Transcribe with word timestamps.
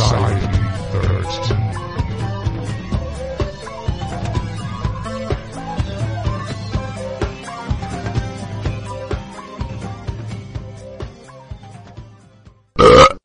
Society 0.00 0.40
13. 0.92 1.60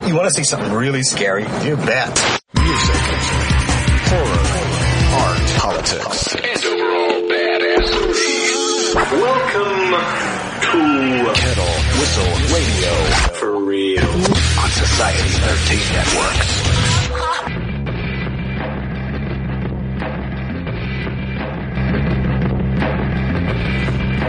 You 0.06 0.16
want 0.16 0.28
to 0.28 0.34
see 0.36 0.44
something 0.44 0.74
really 0.74 1.04
scary? 1.04 1.44
You 1.44 1.78
bet. 1.78 2.42
Music, 2.56 2.96
horror, 4.12 4.44
art, 5.16 5.48
politics, 5.56 6.36
and 6.36 6.66
overall 6.66 7.22
badassery. 7.32 8.96
Welcome 9.22 9.92
to 10.62 10.80
Kettle 11.36 11.76
Whistle 12.00 12.34
Radio. 12.54 12.92
For 13.40 13.55
real. 13.76 14.06
On 14.06 14.70
Society 14.70 15.30
13 15.44 15.80
Networks. 15.92 16.52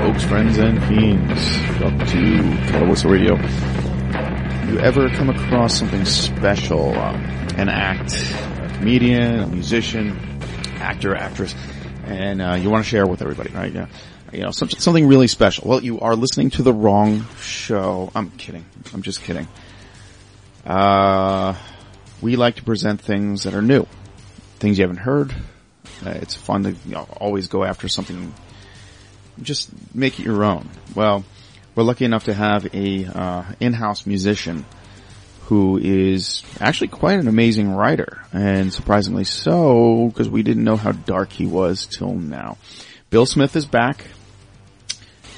Folks, 0.00 0.24
friends, 0.24 0.58
and 0.58 0.82
fiends, 0.84 1.80
welcome 1.80 2.06
to 2.06 2.72
Kettle 2.72 2.88
Whistle 2.88 3.10
Radio. 3.10 3.36
You 4.66 4.80
ever 4.80 5.08
come 5.10 5.30
across 5.30 5.78
something 5.78 6.04
special, 6.04 6.98
um, 6.98 7.14
an 7.56 7.68
act, 7.68 8.12
a 8.62 8.68
comedian, 8.78 9.38
a 9.40 9.46
musician, 9.46 10.18
actor, 10.78 11.14
actress, 11.14 11.54
and 12.04 12.42
uh, 12.42 12.54
you 12.54 12.68
want 12.68 12.82
to 12.84 12.90
share 12.90 13.06
with 13.06 13.22
everybody, 13.22 13.50
right? 13.52 13.72
Yeah, 13.72 13.86
some, 14.50 14.70
something 14.70 15.06
really 15.06 15.28
special. 15.28 15.68
Well, 15.68 15.82
you 15.82 16.00
are 16.00 16.14
listening 16.16 16.50
to 16.50 16.62
the 16.62 16.72
wrong 16.72 17.26
show. 17.40 18.10
I'm 18.14 18.30
kidding. 18.30 18.64
I'm 18.92 19.02
just 19.02 19.22
kidding. 19.22 19.48
Uh, 20.64 21.54
we 22.20 22.36
like 22.36 22.56
to 22.56 22.64
present 22.64 23.00
things 23.00 23.44
that 23.44 23.54
are 23.54 23.62
new, 23.62 23.86
things 24.58 24.78
you 24.78 24.82
haven't 24.82 24.98
heard. 24.98 25.34
Uh, 26.04 26.10
it's 26.10 26.34
fun 26.34 26.64
to 26.64 26.70
you 26.70 26.92
know, 26.92 27.08
always 27.20 27.48
go 27.48 27.64
after 27.64 27.88
something 27.88 28.34
just 29.40 29.70
make 29.94 30.18
it 30.18 30.24
your 30.24 30.44
own. 30.44 30.68
Well, 30.94 31.24
we're 31.74 31.84
lucky 31.84 32.04
enough 32.04 32.24
to 32.24 32.34
have 32.34 32.74
a 32.74 33.04
uh, 33.04 33.44
in-house 33.60 34.06
musician 34.06 34.64
who 35.42 35.78
is 35.78 36.42
actually 36.58 36.88
quite 36.88 37.20
an 37.20 37.28
amazing 37.28 37.70
writer, 37.70 38.22
and 38.32 38.72
surprisingly 38.72 39.24
so, 39.24 40.08
because 40.08 40.28
we 40.28 40.42
didn't 40.42 40.64
know 40.64 40.76
how 40.76 40.92
dark 40.92 41.30
he 41.32 41.46
was 41.46 41.86
till 41.86 42.14
now. 42.14 42.56
Bill 43.10 43.26
Smith 43.26 43.54
is 43.54 43.66
back. 43.66 44.04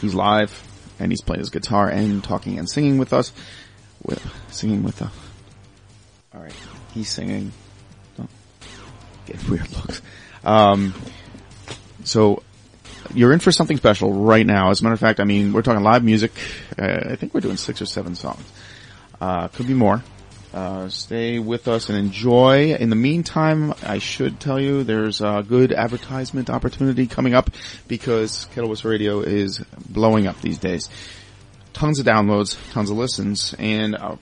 He's 0.01 0.15
live, 0.15 0.63
and 0.99 1.11
he's 1.11 1.21
playing 1.21 1.41
his 1.41 1.51
guitar 1.51 1.89
and 1.89 2.23
talking 2.23 2.59
and 2.59 2.69
singing 2.69 2.99
with 2.99 3.13
us. 3.13 3.33
With, 4.03 4.25
singing 4.51 4.83
with 4.83 4.97
the. 4.97 5.11
All 6.35 6.41
right, 6.41 6.55
he's 6.95 7.09
singing. 7.09 7.53
Don't 8.17 8.31
get 9.27 9.49
weird 9.49 9.71
looks. 9.73 10.03
Um, 10.45 10.95
so 12.05 12.43
you're 13.15 13.33
in 13.33 13.41
for 13.41 13.53
something 13.53 13.77
special 13.77 14.13
right 14.13 14.47
now. 14.47 14.71
As 14.71 14.81
a 14.81 14.85
matter 14.85 14.95
of 14.95 15.01
fact, 15.01 15.21
I 15.21 15.25
mean, 15.25 15.53
we're 15.53 15.63
talking 15.63 15.83
live 15.83 16.05
music. 16.05 16.33
Uh, 16.79 17.11
I 17.11 17.17
think 17.17 17.35
we're 17.35 17.41
doing 17.41 17.57
six 17.57 17.83
or 17.83 17.87
seven 17.87 18.15
songs. 18.15 18.45
Uh, 19.21 19.49
could 19.49 19.67
be 19.67 19.75
more. 19.75 20.03
Uh, 20.53 20.89
stay 20.89 21.39
with 21.39 21.69
us 21.69 21.91
and 21.91 21.99
enjoy. 21.99 22.75
In 22.75 22.89
the 22.89 22.97
meantime, 22.97 23.75
I 23.83 23.99
should 23.99 24.41
tell 24.41 24.59
you 24.59 24.83
there's 24.83 25.21
a 25.21 25.45
good 25.47 25.73
advertisement 25.73 26.49
opportunity 26.49 27.07
coming 27.07 27.35
up 27.35 27.51
because 27.87 28.47
Kettle 28.55 28.75
Radio 28.85 29.21
is 29.21 29.59
blowing 29.89 30.27
up 30.27 30.41
these 30.41 30.59
days. 30.59 30.89
Tons 31.75 32.01
of 32.01 32.07
downloads, 32.07 32.57
tons 32.73 32.91
of 32.91 32.97
listens, 32.97 33.55
and 33.59 33.95
uh, 33.95 34.17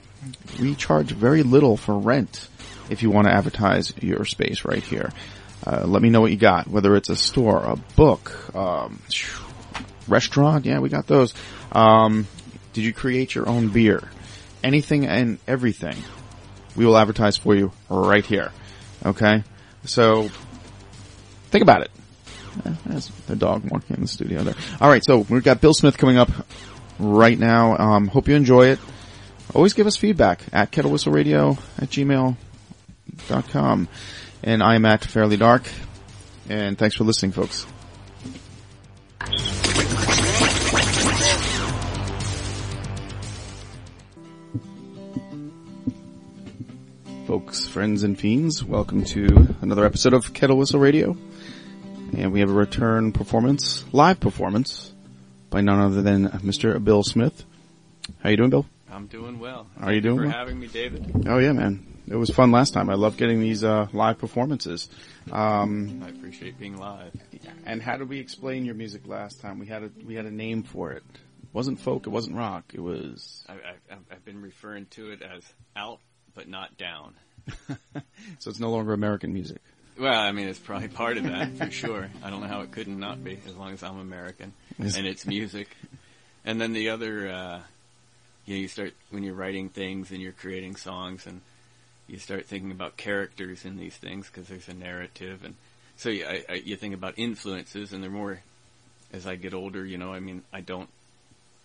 we 0.59 0.75
charge 0.75 1.11
very 1.11 1.43
little 1.43 1.77
for 1.77 1.97
rent 1.97 2.49
if 2.89 3.03
you 3.03 3.09
want 3.09 3.27
to 3.27 3.33
advertise 3.33 3.93
your 4.01 4.25
space 4.25 4.65
right 4.65 4.83
here. 4.83 5.11
Uh, 5.65 5.85
let 5.85 6.01
me 6.01 6.09
know 6.09 6.21
what 6.21 6.31
you 6.31 6.37
got, 6.37 6.67
whether 6.67 6.95
it's 6.95 7.09
a 7.09 7.15
store, 7.15 7.63
a 7.63 7.75
book, 7.95 8.53
um, 8.55 9.01
restaurant. 10.07 10.65
Yeah, 10.65 10.79
we 10.79 10.89
got 10.89 11.07
those. 11.07 11.33
Um, 11.71 12.27
did 12.73 12.83
you 12.83 12.93
create 12.93 13.33
your 13.33 13.49
own 13.49 13.69
beer? 13.69 14.03
Anything 14.67 15.05
and 15.07 15.39
everything. 15.47 15.95
We 16.75 16.85
will 16.85 16.97
advertise 16.97 17.37
for 17.37 17.55
you 17.55 17.71
right 17.89 18.25
here. 18.25 18.51
Okay? 19.05 19.43
So, 19.85 20.29
think 21.51 21.61
about 21.61 21.83
it. 21.83 21.91
Eh, 22.65 22.73
There's 22.85 23.07
the 23.27 23.37
dog 23.37 23.63
walking 23.71 23.95
in 23.95 24.01
the 24.01 24.07
studio 24.09 24.43
there. 24.43 24.55
Alright, 24.81 25.05
so 25.05 25.19
we've 25.29 25.43
got 25.43 25.61
Bill 25.61 25.73
Smith 25.73 25.97
coming 25.97 26.17
up 26.17 26.29
right 26.99 27.39
now. 27.39 27.77
Um, 27.77 28.07
hope 28.07 28.27
you 28.27 28.35
enjoy 28.35 28.67
it. 28.67 28.79
Always 29.55 29.73
give 29.73 29.87
us 29.87 29.95
feedback 29.95 30.41
at 30.51 30.71
kettlewhistleradio 30.73 31.57
at 31.81 31.89
gmail.com. 31.89 33.87
And 34.43 34.61
I 34.61 34.75
am 34.75 34.85
at 34.85 35.05
Fairly 35.05 35.37
Dark. 35.37 35.63
And 36.49 36.77
thanks 36.77 36.97
for 36.97 37.05
listening, 37.05 37.31
folks. 37.31 37.65
Folks, 47.27 47.67
friends, 47.67 48.03
and 48.03 48.17
fiends, 48.17 48.63
welcome 48.63 49.03
to 49.03 49.55
another 49.61 49.85
episode 49.85 50.13
of 50.13 50.33
Kettle 50.33 50.57
Whistle 50.57 50.79
Radio. 50.79 51.17
And 52.17 52.31
we 52.31 52.39
have 52.39 52.49
a 52.49 52.53
return 52.53 53.11
performance, 53.11 53.83
live 53.91 54.21
performance, 54.21 54.93
by 55.49 55.59
none 55.59 55.79
other 55.79 56.01
than 56.01 56.29
Mr. 56.29 56.81
Bill 56.81 57.03
Smith. 57.03 57.43
How 58.23 58.29
you 58.29 58.37
doing, 58.37 58.49
Bill? 58.49 58.65
I'm 58.89 59.07
doing 59.07 59.39
well. 59.39 59.67
How 59.77 59.87
Are 59.87 59.93
you 59.93 59.97
Thank 60.01 60.03
doing, 60.03 60.17
for 60.17 60.23
Will? 60.23 60.31
having 60.31 60.59
me, 60.59 60.67
David. 60.67 61.27
Oh 61.27 61.37
yeah, 61.39 61.51
man. 61.51 61.85
It 62.07 62.15
was 62.15 62.29
fun 62.29 62.51
last 62.51 62.73
time. 62.73 62.89
I 62.89 62.93
love 62.93 63.17
getting 63.17 63.41
these, 63.41 63.61
uh, 63.65 63.87
live 63.91 64.17
performances. 64.17 64.87
Um, 65.29 66.01
I 66.05 66.09
appreciate 66.09 66.57
being 66.57 66.77
live. 66.77 67.11
and 67.65 67.81
how 67.81 67.97
did 67.97 68.07
we 68.07 68.19
explain 68.19 68.63
your 68.63 68.75
music 68.75 69.05
last 69.05 69.41
time? 69.41 69.59
We 69.59 69.65
had 69.67 69.83
a, 69.83 69.91
we 70.05 70.15
had 70.15 70.25
a 70.25 70.31
name 70.31 70.63
for 70.63 70.91
it. 70.93 71.03
It 71.43 71.49
wasn't 71.51 71.81
folk, 71.81 72.07
it 72.07 72.09
wasn't 72.09 72.37
rock, 72.37 72.71
it 72.73 72.79
was, 72.79 73.45
I, 73.49 73.53
I, 73.53 73.95
I've 74.11 74.23
been 74.23 74.41
referring 74.41 74.85
to 74.91 75.11
it 75.11 75.21
as 75.21 75.43
out, 75.75 75.99
but 76.37 76.47
not 76.47 76.77
down. 76.77 77.15
so 78.39 78.49
it's 78.49 78.59
no 78.59 78.69
longer 78.69 78.93
American 78.93 79.33
music. 79.33 79.57
Well, 79.99 80.17
I 80.17 80.31
mean, 80.31 80.47
it's 80.47 80.59
probably 80.59 80.87
part 80.87 81.17
of 81.17 81.23
that 81.23 81.57
for 81.57 81.71
sure. 81.71 82.09
I 82.23 82.29
don't 82.29 82.41
know 82.41 82.47
how 82.47 82.61
it 82.61 82.71
couldn't 82.71 82.99
not 82.99 83.23
be, 83.23 83.39
as 83.47 83.55
long 83.55 83.73
as 83.73 83.83
I'm 83.83 83.99
American 83.99 84.53
and 84.79 85.07
it's 85.07 85.25
music. 85.25 85.69
And 86.45 86.61
then 86.61 86.73
the 86.73 86.89
other, 86.89 87.29
uh, 87.29 87.61
you 88.45 88.55
know, 88.55 88.61
you 88.61 88.67
start 88.67 88.93
when 89.09 89.23
you're 89.23 89.33
writing 89.33 89.69
things 89.69 90.11
and 90.11 90.21
you're 90.21 90.31
creating 90.31 90.75
songs, 90.75 91.25
and 91.25 91.41
you 92.07 92.19
start 92.19 92.45
thinking 92.45 92.71
about 92.71 92.95
characters 92.95 93.65
in 93.65 93.77
these 93.77 93.95
things 93.95 94.27
because 94.27 94.47
there's 94.47 94.69
a 94.69 94.73
narrative, 94.73 95.43
and 95.43 95.55
so 95.97 96.09
you, 96.09 96.25
I, 96.25 96.45
I, 96.47 96.53
you 96.53 96.75
think 96.75 96.93
about 96.93 97.15
influences, 97.17 97.91
and 97.91 98.03
they're 98.03 98.09
more. 98.09 98.39
As 99.13 99.25
I 99.25 99.35
get 99.35 99.53
older, 99.53 99.85
you 99.85 99.97
know, 99.97 100.13
I 100.13 100.19
mean, 100.19 100.43
I 100.51 100.59
don't 100.59 100.89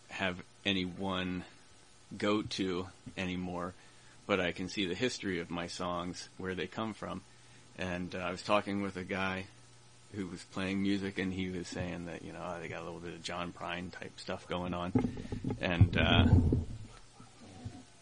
have 0.09 0.37
any 0.65 0.85
one 0.85 1.45
go 2.17 2.43
to 2.43 2.87
anymore, 3.17 3.75
but 4.27 4.41
I 4.41 4.53
can 4.53 4.69
see 4.69 4.87
the 4.87 4.95
history 4.95 5.41
of 5.41 5.51
my 5.51 5.67
songs, 5.67 6.29
where 6.39 6.55
they 6.55 6.67
come 6.67 6.95
from. 6.95 7.23
And 7.79 8.15
uh, 8.15 8.19
I 8.19 8.31
was 8.31 8.43
talking 8.43 8.83
with 8.83 8.97
a 8.97 9.05
guy 9.05 9.47
who 10.15 10.27
was 10.27 10.43
playing 10.53 10.83
music, 10.83 11.19
and 11.19 11.33
he 11.33 11.49
was 11.49 11.69
saying 11.69 12.07
that 12.07 12.23
you 12.23 12.33
know 12.33 12.57
they 12.61 12.69
got 12.69 12.83
a 12.83 12.85
little 12.85 13.01
bit 13.01 13.15
of 13.15 13.23
John 13.23 13.53
Prine 13.53 13.91
type 13.91 14.19
stuff 14.19 14.47
going 14.47 14.75
on, 14.75 14.93
and 15.61 15.97
uh, 15.97 16.27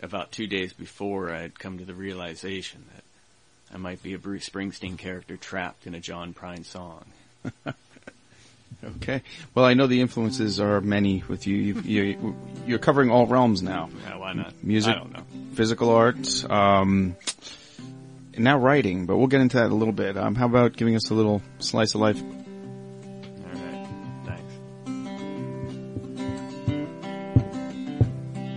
about 0.02 0.32
two 0.32 0.46
days 0.46 0.72
before, 0.72 1.32
I 1.32 1.40
had 1.40 1.58
come 1.58 1.78
to 1.78 1.84
the 1.84 1.94
realization 1.94 2.84
that 2.94 3.04
I 3.74 3.78
might 3.78 4.02
be 4.02 4.14
a 4.14 4.18
Bruce 4.18 4.48
Springsteen 4.48 4.98
character 4.98 5.36
trapped 5.36 5.86
in 5.86 5.94
a 5.94 6.00
John 6.00 6.34
Prine 6.34 6.64
song. 6.64 7.04
Okay. 8.82 9.22
Well, 9.54 9.64
I 9.64 9.74
know 9.74 9.86
the 9.86 10.00
influences 10.00 10.58
are 10.60 10.80
many 10.80 11.22
with 11.28 11.46
you. 11.46 11.56
you, 11.82 12.36
you're 12.66 12.78
covering 12.78 13.10
all 13.10 13.26
realms 13.26 13.62
now. 13.62 13.90
Yeah, 14.06 14.16
why 14.16 14.32
not? 14.32 14.54
Music, 14.64 14.94
I 14.94 14.98
don't 14.98 15.12
know. 15.12 15.22
Physical 15.60 15.90
art, 15.90 16.50
um, 16.50 17.14
and 18.32 18.44
now 18.44 18.58
writing. 18.58 19.04
But 19.04 19.18
we'll 19.18 19.26
get 19.26 19.42
into 19.42 19.58
that 19.58 19.66
in 19.66 19.72
a 19.72 19.74
little 19.74 19.92
bit. 19.92 20.16
Um, 20.16 20.34
how 20.34 20.46
about 20.46 20.74
giving 20.74 20.96
us 20.96 21.10
a 21.10 21.14
little 21.14 21.42
slice 21.58 21.94
of 21.94 22.00
life? 22.00 22.18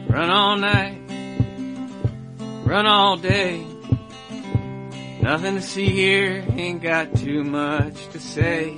Run 0.07 0.29
all 0.29 0.55
night, 0.55 0.97
run 2.63 2.85
all 2.85 3.17
day. 3.17 3.67
Nothing 5.21 5.55
to 5.55 5.61
see 5.61 5.89
here, 5.89 6.45
ain't 6.51 6.81
got 6.81 7.13
too 7.17 7.43
much 7.43 8.07
to 8.11 8.19
say. 8.21 8.77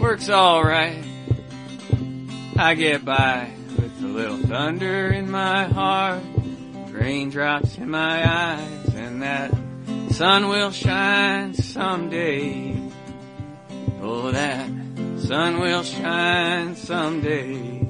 Works 0.00 0.28
alright, 0.28 1.04
I 2.56 2.74
get 2.74 3.04
by 3.04 3.52
with 3.76 4.02
a 4.02 4.08
little 4.08 4.38
thunder 4.38 5.06
in 5.12 5.30
my 5.30 5.66
heart, 5.66 6.22
raindrops 6.94 7.76
in 7.76 7.90
my 7.90 8.24
eyes, 8.26 8.94
and 8.94 9.22
that 9.22 9.52
sun 10.10 10.48
will 10.48 10.70
shine 10.70 11.52
someday. 11.52 12.80
Oh, 14.00 14.30
that 14.30 14.68
sun 15.18 15.58
will 15.58 15.82
shine 15.82 16.76
someday. 16.76 17.80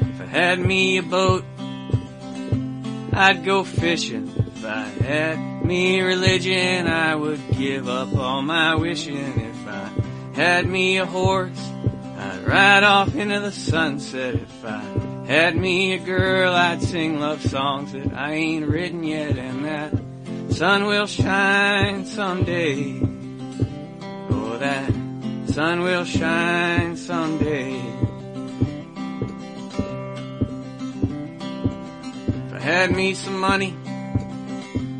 If 0.00 0.20
I 0.20 0.26
had 0.26 0.58
me 0.60 0.98
a 0.98 1.02
boat, 1.02 1.44
I'd 3.12 3.44
go 3.44 3.64
fishing. 3.64 4.30
If 4.54 4.64
I 4.64 4.82
had 4.82 5.64
me 5.64 6.02
religion, 6.02 6.86
I 6.86 7.14
would 7.14 7.40
give 7.56 7.88
up 7.88 8.14
all 8.14 8.42
my 8.42 8.74
wishing. 8.74 9.16
If 9.16 9.66
I 9.66 9.90
had 10.34 10.66
me 10.66 10.98
a 10.98 11.06
horse, 11.06 11.58
I'd 12.38 12.46
ride 12.46 12.84
off 12.84 13.14
into 13.16 13.40
the 13.40 13.50
sunset. 13.50 14.34
If 14.36 14.64
I 14.64 14.80
had 15.26 15.56
me 15.56 15.94
a 15.94 15.98
girl, 15.98 16.54
I'd 16.54 16.82
sing 16.82 17.18
love 17.18 17.42
songs 17.44 17.92
that 17.92 18.12
I 18.12 18.34
ain't 18.34 18.66
written 18.66 19.02
yet. 19.02 19.36
And 19.36 19.64
that 19.64 19.92
sun 20.54 20.86
will 20.86 21.06
shine 21.06 22.04
someday. 22.04 23.00
Oh, 24.30 24.56
that 24.58 24.92
sun 25.52 25.80
will 25.80 26.04
shine 26.04 26.96
someday. 26.96 27.76
If 32.46 32.54
I 32.54 32.60
had 32.60 32.92
me 32.94 33.14
some 33.14 33.38
money, 33.40 33.74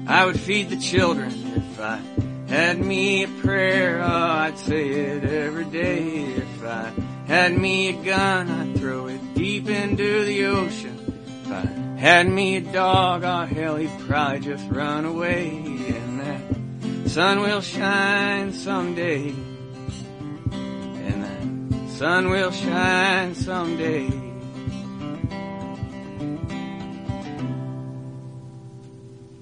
I 0.06 0.24
would 0.26 0.40
feed 0.40 0.70
the 0.70 0.78
children. 0.78 1.32
If 1.56 1.80
I 1.80 2.00
had 2.48 2.78
me 2.80 3.24
a 3.24 3.28
prayer, 3.28 4.02
oh, 4.02 4.08
I'd 4.08 4.58
say 4.58 4.88
it 4.88 5.24
every 5.24 5.66
day. 5.66 6.24
If 6.24 6.64
I 6.64 6.90
had 7.28 7.56
me 7.58 7.90
a 7.90 7.92
gun, 8.04 8.50
I'd 8.50 8.78
throw 8.78 9.06
it 9.06 9.34
deep 9.34 9.68
into 9.68 10.24
the 10.24 10.46
ocean. 10.46 11.22
If 11.44 11.52
I 11.52 11.60
had 12.00 12.26
me 12.26 12.56
a 12.56 12.62
dog, 12.62 13.22
oh 13.22 13.44
hell, 13.44 13.76
he'd 13.76 13.90
probably 14.08 14.40
just 14.40 14.66
run 14.70 15.04
away. 15.04 15.50
And 15.50 16.20
that 16.20 17.10
sun 17.10 17.40
will 17.40 17.60
shine 17.60 18.54
someday. 18.54 19.28
And 20.50 21.22
that 21.22 21.90
sun 21.98 22.30
will 22.30 22.50
shine 22.50 23.34
someday. 23.34 24.08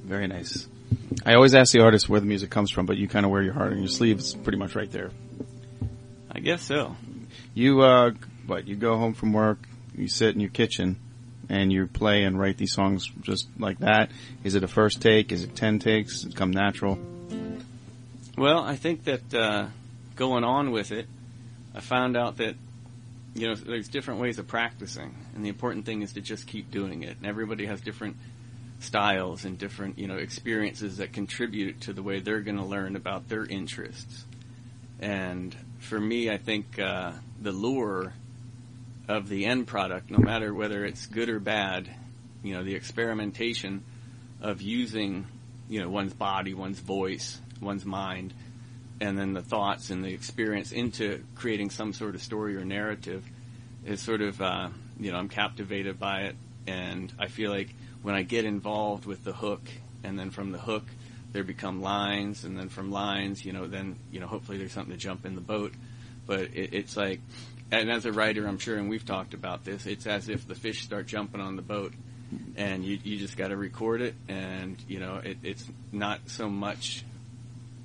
Very 0.03 0.27
nice. 0.27 0.67
I 1.25 1.35
always 1.35 1.55
ask 1.55 1.73
the 1.73 1.83
artist 1.83 2.09
where 2.09 2.19
the 2.19 2.27
music 2.27 2.51
comes 2.51 2.73
from, 2.73 2.87
but 2.87 2.97
you 2.97 3.07
kind 3.07 3.25
of 3.25 3.31
wear 3.31 3.43
your 3.43 3.53
heart 3.53 3.73
on 3.73 3.79
your 3.79 3.89
sleeve. 3.89 4.19
It's 4.19 4.35
pretty 4.35 4.59
much 4.59 4.75
right 4.75 4.91
there. 4.91 5.11
I 6.33 6.41
guess 6.41 6.63
so. 6.63 6.97
You, 7.57 7.81
uh, 7.81 8.11
what, 8.47 8.69
you 8.69 8.77
go 8.77 8.99
home 8.99 9.15
from 9.15 9.33
work, 9.33 9.61
you 9.97 10.09
sit 10.09 10.35
in 10.35 10.43
your 10.43 10.51
kitchen, 10.51 10.97
and 11.49 11.73
you 11.73 11.87
play 11.87 12.25
and 12.25 12.39
write 12.39 12.59
these 12.59 12.75
songs 12.75 13.11
just 13.23 13.49
like 13.59 13.79
that? 13.79 14.11
Is 14.45 14.55
it 14.55 14.63
a 14.63 14.69
first 14.69 15.01
take? 15.01 15.33
Is 15.33 15.43
it 15.43 15.57
ten 15.57 15.79
takes? 15.79 16.21
Does 16.21 16.33
it 16.33 16.37
come 16.37 16.51
natural? 16.51 16.99
Well, 18.37 18.63
I 18.63 18.77
think 18.77 19.05
that 19.05 19.33
uh, 19.33 19.69
going 20.17 20.45
on 20.45 20.71
with 20.71 20.93
it, 20.93 21.07
I 21.75 21.81
found 21.81 22.15
out 22.15 22.37
that 22.37 22.57
you 23.33 23.49
know 23.49 23.55
there's 23.55 23.89
different 23.89 24.21
ways 24.21 24.39
of 24.39 24.47
practicing, 24.47 25.15
and 25.35 25.43
the 25.43 25.49
important 25.49 25.87
thing 25.87 26.03
is 26.03 26.13
to 26.13 26.21
just 26.21 26.47
keep 26.47 26.71
doing 26.71 27.05
it. 27.05 27.17
And 27.17 27.27
everybody 27.27 27.65
has 27.65 27.81
different 27.81 28.19
styles 28.81 29.47
and 29.47 29.57
different 29.57 29.99
you 29.99 30.09
know 30.09 30.17
experiences 30.17 30.99
that 30.99 31.15
contribute 31.15 31.81
to 31.81 31.95
the 31.95 32.03
way 32.03 32.21
they're 32.21 32.43
going 32.43 32.59
to 32.59 32.67
learn 32.67 32.97
about 32.97 33.31
their 33.31 33.47
interests. 33.47 34.27
And 35.01 35.57
for 35.79 35.99
me, 35.99 36.31
I 36.31 36.37
think 36.37 36.79
uh, 36.79 37.13
the 37.47 37.53
lure 37.53 38.13
of 39.07 39.29
the 39.29 39.47
end 39.47 39.69
product, 39.69 40.11
no 40.11 40.19
matter 40.19 40.53
whether 40.53 40.85
it's 40.85 41.07
good 41.07 41.29
or 41.29 41.39
bad, 41.39 41.89
you 42.43 42.53
know, 42.53 42.65
the 42.65 42.75
experimentation 42.75 43.85
of 44.41 44.61
using, 44.61 45.25
you 45.69 45.81
know, 45.81 45.89
one's 45.89 46.13
body, 46.13 46.55
one's 46.55 46.81
voice, 46.81 47.39
one's 47.61 47.85
mind, 47.85 48.35
and 49.01 49.17
then 49.17 49.33
the 49.33 49.43
thoughts 49.43 49.91
and 49.91 50.05
the 50.05 50.13
experience 50.13 50.73
into 50.73 51.23
creating 51.37 51.71
some 51.71 51.93
sort 51.93 52.17
of 52.17 52.21
story 52.21 52.57
or 52.57 52.65
narrative 52.65 53.25
is 53.85 54.01
sort 54.01 54.23
of, 54.23 54.43
uh, 54.43 54.69
you 54.99 55.13
know, 55.13 55.19
I'm 55.19 55.29
captivated 55.29 56.01
by 56.01 56.23
it, 56.23 56.35
and 56.67 57.13
I 57.17 57.29
feel 57.29 57.53
like 57.53 57.69
when 58.03 58.17
I 58.17 58.23
get 58.23 58.45
involved 58.45 59.07
with 59.07 59.23
the 59.23 59.33
hook, 59.33 59.63
and 60.03 60.19
then 60.19 60.33
from 60.33 60.51
the 60.51 60.59
hook, 60.59 60.87
there 61.31 61.45
become 61.45 61.81
lines, 61.81 62.43
and 62.43 62.59
then 62.59 62.71
from 62.71 62.91
lines, 62.91 63.45
you 63.45 63.53
know, 63.53 63.69
then, 63.69 63.95
you 64.11 64.19
know, 64.19 64.27
hopefully 64.27 64.59
there's 64.59 64.73
something 64.73 64.95
to 64.95 64.99
jump 64.99 65.25
in 65.25 65.37
the 65.37 65.41
boat. 65.41 65.73
But 66.27 66.55
it, 66.55 66.75
it's 66.75 66.97
like, 66.97 67.21
and 67.71 67.91
as 67.91 68.07
a 68.07 68.13
writer, 68.13 68.47
I'm 68.47 68.59
sure, 68.59 68.77
and 68.77 68.89
we've 68.89 69.05
talked 69.05 69.35
about 69.35 69.65
this, 69.65 69.87
it's 69.87 70.07
as 70.07 70.29
if 70.29 70.47
the 70.47 70.55
fish 70.55 70.83
start 70.83 71.07
jumping 71.07 71.41
on 71.41 71.57
the 71.57 71.63
boat, 71.63 71.93
and 72.57 72.85
you 72.85 72.99
you 73.03 73.19
just 73.19 73.37
got 73.37 73.49
to 73.49 73.57
record 73.57 74.03
it, 74.03 74.15
and 74.29 74.77
you 74.89 75.01
know, 75.01 75.17
it, 75.17 75.39
it's 75.43 75.65
not 75.93 76.21
so 76.27 76.49
much, 76.49 77.05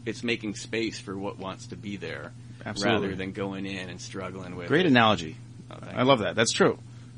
it's 0.06 0.24
making 0.24 0.56
space 0.56 1.00
for 1.00 1.18
what 1.18 1.38
wants 1.38 1.68
to 1.68 1.76
be 1.76 1.98
there, 1.98 2.32
Absolutely. 2.66 3.08
rather 3.08 3.16
than 3.16 3.32
going 3.32 3.66
in 3.66 3.90
and 3.90 4.02
struggling 4.02 4.56
with. 4.56 4.68
Great 4.68 4.86
it. 4.86 4.90
analogy. 4.90 5.36
Oh, 5.70 5.78
I 5.96 6.04
love 6.04 6.20
that. 6.20 6.36
That's 6.36 6.52
true. 6.52 6.78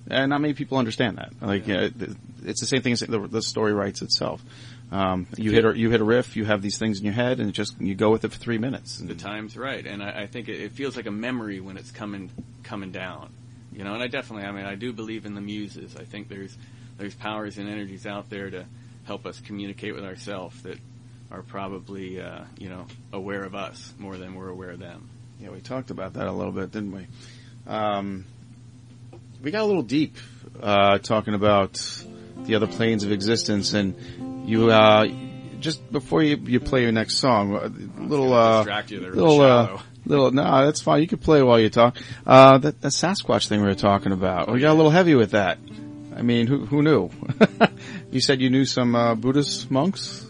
And 0.10 0.30
not 0.30 0.42
many 0.42 0.54
people 0.54 0.78
understand 0.78 1.18
that. 1.18 1.32
Like, 1.42 1.64
uh, 1.70 1.90
th- 1.90 2.12
it's 2.44 2.60
the 2.60 2.68
same 2.68 2.82
thing 2.82 2.94
as 2.94 3.00
the, 3.00 3.20
the 3.20 3.42
story 3.42 3.74
writes 3.74 4.02
itself. 4.02 4.44
Um, 4.94 5.26
you 5.38 5.52
hit 5.52 5.66
a, 5.66 5.76
you 5.76 5.90
hit 5.90 6.02
a 6.02 6.04
riff, 6.04 6.36
you 6.36 6.46
have 6.46 6.62
these 6.62 6.78
things 6.78 7.00
in 7.00 7.06
your 7.06 7.16
head, 7.16 7.40
and 7.40 7.52
just 7.52 7.82
you 7.82 7.96
go 7.96 8.12
with 8.12 8.26
it 8.26 8.32
for 8.32 8.38
three 8.38 8.60
minutes. 8.60 9.00
the 9.00 9.16
time's 9.16 9.58
right, 9.58 9.84
and 9.84 10.04
I, 10.04 10.22
I 10.22 10.28
think 10.28 10.50
it, 10.50 10.62
it 10.62 10.74
feels 10.74 10.96
like 10.96 11.08
a 11.08 11.12
memory 11.12 11.60
when 11.60 11.78
it's 11.78 11.90
coming 11.90 12.30
coming 12.62 12.92
down. 12.92 13.34
You 13.72 13.84
know, 13.84 13.96
and 13.96 14.04
I 14.04 14.08
definitely, 14.08 14.46
I 14.46 14.52
mean, 14.52 14.68
I 14.68 14.76
do 14.76 14.94
believe 14.94 15.26
in 15.26 15.34
the 15.34 15.42
muses. 15.42 15.96
I 15.96 16.04
think 16.04 16.30
there's 16.30 16.56
there's 17.00 17.16
powers 17.16 17.58
and 17.58 17.68
energies 17.68 18.06
out 18.06 18.30
there 18.30 18.52
to 18.52 18.66
help 19.06 19.26
us 19.26 19.40
communicate 19.40 19.96
with 19.96 20.06
ourselves 20.06 20.62
that 20.62 20.78
are 21.32 21.42
probably 21.42 22.22
uh, 22.22 22.44
you 22.60 22.70
know 22.70 22.86
aware 23.12 23.44
of 23.44 23.56
us 23.56 23.96
more 23.98 24.16
than 24.18 24.36
we're 24.36 24.50
aware 24.50 24.70
of 24.70 24.80
them. 24.80 25.10
Yeah, 25.40 25.50
we 25.50 25.60
talked 25.60 25.90
about 25.90 26.14
that 26.14 26.28
a 26.28 26.32
little 26.32 26.52
bit, 26.52 26.72
didn't 26.72 26.92
we? 26.92 27.08
Um, 27.66 28.26
we 29.42 29.50
got 29.50 29.64
a 29.64 29.66
little 29.66 29.82
deep 29.82 30.18
uh, 30.62 31.00
talking 31.00 31.34
about 31.34 31.82
the 32.46 32.54
other 32.54 32.68
planes 32.68 33.04
of 33.04 33.12
existence, 33.12 33.74
and 33.74 33.96
you 34.46 34.72
uh, 34.72 35.08
just 35.60 35.92
before 35.92 36.22
you, 36.24 36.38
you 36.38 36.60
play 36.60 36.82
your 36.84 36.92
next 36.92 37.18
song, 37.18 37.56
a 37.56 38.02
little 38.02 38.34
uh, 38.34 38.60
distract 38.64 38.92
you 38.92 39.00
there, 39.00 39.12
little 39.12 39.42
uh, 39.42 39.80
little 40.06 40.32
no, 40.32 40.66
that's 40.66 40.82
fine. 40.82 41.02
You 41.02 41.08
can 41.08 41.20
play 41.20 41.42
while 41.42 41.60
you 41.60 41.70
talk. 41.70 41.98
Uh, 42.26 42.58
that, 42.60 42.82
that 42.82 42.90
Sasquatch 42.90 43.48
thing 43.48 43.62
we 43.62 43.68
were 43.68 43.76
talking 43.76 44.12
about, 44.12 44.52
we 44.52 44.60
got 44.60 44.72
a 44.72 44.76
little 44.76 44.92
heavy 44.92 45.16
with 45.16 45.32
that. 45.32 45.58
I 46.16 46.22
mean, 46.22 46.48
who 46.48 46.66
who 46.66 46.82
knew? 46.82 47.10
you 48.12 48.22
said 48.22 48.42
you 48.42 48.50
knew 48.50 48.66
some 48.66 48.96
uh, 48.96 49.16
Buddhist 49.16 49.72
monks. 49.72 50.28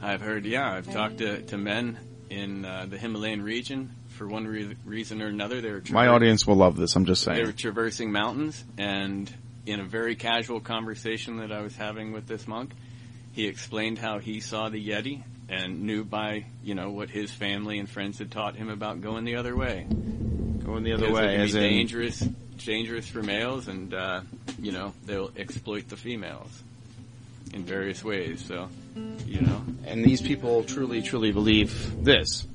I've 0.00 0.20
heard, 0.20 0.44
yeah, 0.44 0.72
I've 0.72 0.90
talked 0.90 1.18
to, 1.18 1.42
to 1.42 1.56
men 1.56 1.96
in 2.28 2.64
uh, 2.64 2.86
the 2.88 2.98
Himalayan 2.98 3.40
region 3.42 3.92
for 4.08 4.26
one 4.26 4.46
re- 4.46 4.76
reason 4.84 5.22
or 5.22 5.26
another. 5.26 5.60
They 5.60 5.70
were 5.70 5.82
My 5.90 6.08
audience 6.08 6.44
will 6.46 6.56
love 6.56 6.76
this. 6.76 6.96
I'm 6.96 7.04
just 7.04 7.22
saying 7.22 7.36
They 7.36 7.42
were 7.42 7.46
saying. 7.48 7.56
traversing 7.58 8.10
mountains, 8.10 8.64
and 8.78 9.32
in 9.64 9.78
a 9.78 9.84
very 9.84 10.16
casual 10.16 10.60
conversation 10.60 11.36
that 11.36 11.52
I 11.52 11.60
was 11.60 11.76
having 11.76 12.12
with 12.12 12.26
this 12.26 12.48
monk, 12.48 12.72
he 13.32 13.46
explained 13.46 13.98
how 13.98 14.18
he 14.18 14.40
saw 14.40 14.68
the 14.68 14.88
Yeti 14.88 15.22
and 15.48 15.82
knew 15.82 16.04
by, 16.04 16.46
you 16.62 16.74
know, 16.74 16.90
what 16.90 17.10
his 17.10 17.30
family 17.32 17.78
and 17.78 17.88
friends 17.88 18.18
had 18.18 18.30
taught 18.30 18.56
him 18.56 18.68
about 18.68 19.00
going 19.00 19.24
the 19.24 19.36
other 19.36 19.56
way. 19.56 19.86
Going 20.64 20.84
the 20.84 20.92
other 20.92 21.10
way, 21.12 21.34
it 21.34 21.54
in 21.54 21.60
dangerous, 21.60 22.20
dangerous 22.58 23.08
for 23.08 23.22
males, 23.22 23.68
and 23.68 23.92
uh, 23.92 24.20
you 24.60 24.70
know 24.70 24.94
they'll 25.04 25.32
exploit 25.36 25.88
the 25.88 25.96
females 25.96 26.62
in 27.52 27.64
various 27.64 28.04
ways. 28.04 28.44
So, 28.46 28.68
you 29.26 29.40
know, 29.40 29.62
and 29.84 30.04
these 30.04 30.22
people 30.22 30.62
truly, 30.64 31.02
truly 31.02 31.32
believe 31.32 32.04
this. 32.04 32.46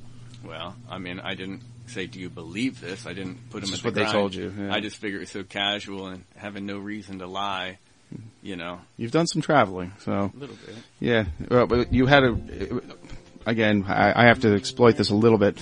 well, 0.42 0.74
I 0.88 0.98
mean, 0.98 1.20
I 1.20 1.34
didn't 1.34 1.62
say, 1.86 2.06
"Do 2.06 2.18
you 2.18 2.30
believe 2.30 2.80
this?" 2.80 3.06
I 3.06 3.12
didn't 3.12 3.50
put 3.50 3.62
them 3.62 3.74
at 3.74 3.80
the 3.80 3.86
what 3.86 3.94
they 3.94 4.00
grind. 4.00 4.12
told 4.14 4.34
you, 4.34 4.52
yeah. 4.58 4.74
I 4.74 4.80
just 4.80 4.96
figured 4.96 5.22
it's 5.22 5.32
so 5.32 5.44
casual 5.44 6.06
and 6.06 6.24
having 6.36 6.64
no 6.64 6.78
reason 6.78 7.18
to 7.18 7.26
lie. 7.26 7.78
You 8.42 8.56
know, 8.56 8.80
You've 8.96 9.10
done 9.12 9.26
some 9.26 9.42
traveling, 9.42 9.92
so 10.00 10.12
a 10.12 10.38
little 10.38 10.56
bit. 10.66 10.76
yeah. 11.00 11.24
Well, 11.50 11.66
but 11.66 11.92
you 11.92 12.06
had 12.06 12.24
a. 12.24 12.38
Again, 13.46 13.84
I, 13.88 14.24
I 14.24 14.26
have 14.26 14.40
to 14.40 14.54
exploit 14.54 14.96
this 14.96 15.10
a 15.10 15.14
little 15.14 15.38
bit. 15.38 15.58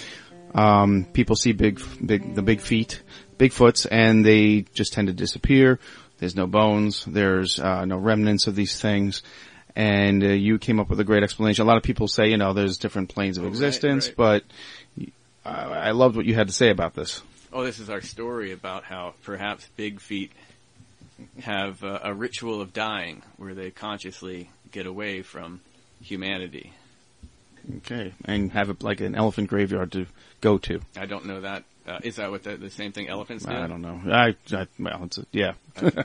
Um, 0.55 1.05
people 1.13 1.37
see 1.37 1.53
big, 1.53 1.81
big, 2.05 2.35
the 2.35 2.43
big 2.43 2.61
feet, 2.61 3.03
Bigfoots, 3.39 3.87
and 3.91 4.25
they 4.25 4.63
just 4.75 4.93
tend 4.93 5.09
to 5.09 5.15
disappear. 5.15 5.79
There's 6.19 6.35
no 6.37 6.47
bones. 6.47 7.05
There's 7.07 7.59
uh, 7.61 7.85
no 7.85 7.97
remnants 7.99 8.47
of 8.47 8.55
these 8.57 8.81
things. 8.81 9.23
And 9.75 10.23
uh, 10.25 10.29
you 10.29 10.59
came 10.59 10.81
up 10.81 10.89
with 10.89 10.99
a 11.01 11.05
great 11.05 11.23
explanation. 11.23 11.63
A 11.65 11.69
lot 11.69 11.77
of 11.77 11.83
people 11.83 12.09
say, 12.09 12.29
you 12.29 12.39
know, 12.39 12.55
there's 12.55 12.79
different 12.79 13.11
planes 13.11 13.37
of 13.37 13.45
Oh, 13.45 13.47
right, 13.49 13.53
existence, 13.55 14.09
right. 14.09 14.17
but 14.17 14.45
I, 15.45 15.65
I 15.65 15.91
loved 15.91 16.17
what 16.17 16.25
you 16.25 16.35
had 16.35 16.47
to 16.49 16.55
say 16.55 16.71
about 16.71 16.95
this. 16.95 17.23
Oh, 17.53 17.63
this 17.65 17.79
is 17.79 17.91
our 17.91 18.01
story 18.01 18.53
about 18.53 18.85
how 18.85 19.15
perhaps 19.23 19.69
big 19.77 20.01
feet 20.01 20.33
have 21.43 21.83
uh, 21.83 22.01
a 22.03 22.15
ritual 22.15 22.61
of 22.61 22.73
dying 22.73 23.23
where 23.37 23.55
they 23.55 23.71
consciously 23.71 24.51
get 24.71 24.87
away 24.87 25.23
from 25.23 25.61
humanity. 26.01 26.73
Okay, 27.79 28.13
and 28.25 28.53
have 28.53 28.71
it 28.71 28.83
like 28.83 29.01
an 29.01 29.15
elephant 29.15 29.49
graveyard 29.49 29.93
to 29.93 30.07
go 30.41 30.59
to. 30.59 30.81
I 30.97 31.07
don't 31.07 31.27
know 31.27 31.41
that. 31.41 31.65
Uh, 31.87 32.01
is 32.03 32.17
that 32.17 32.31
what 32.31 32.43
the, 32.43 32.57
the 32.57 32.71
same 32.71 32.91
thing 32.91 33.09
elephants 33.09 33.45
do? 33.45 33.53
I 33.53 33.67
don't 33.69 33.81
know. 33.81 34.01
I, 34.13 34.35
I 34.53 34.67
well, 34.79 35.05
it's 35.05 35.19
a, 35.19 35.27
yeah. 35.31 35.53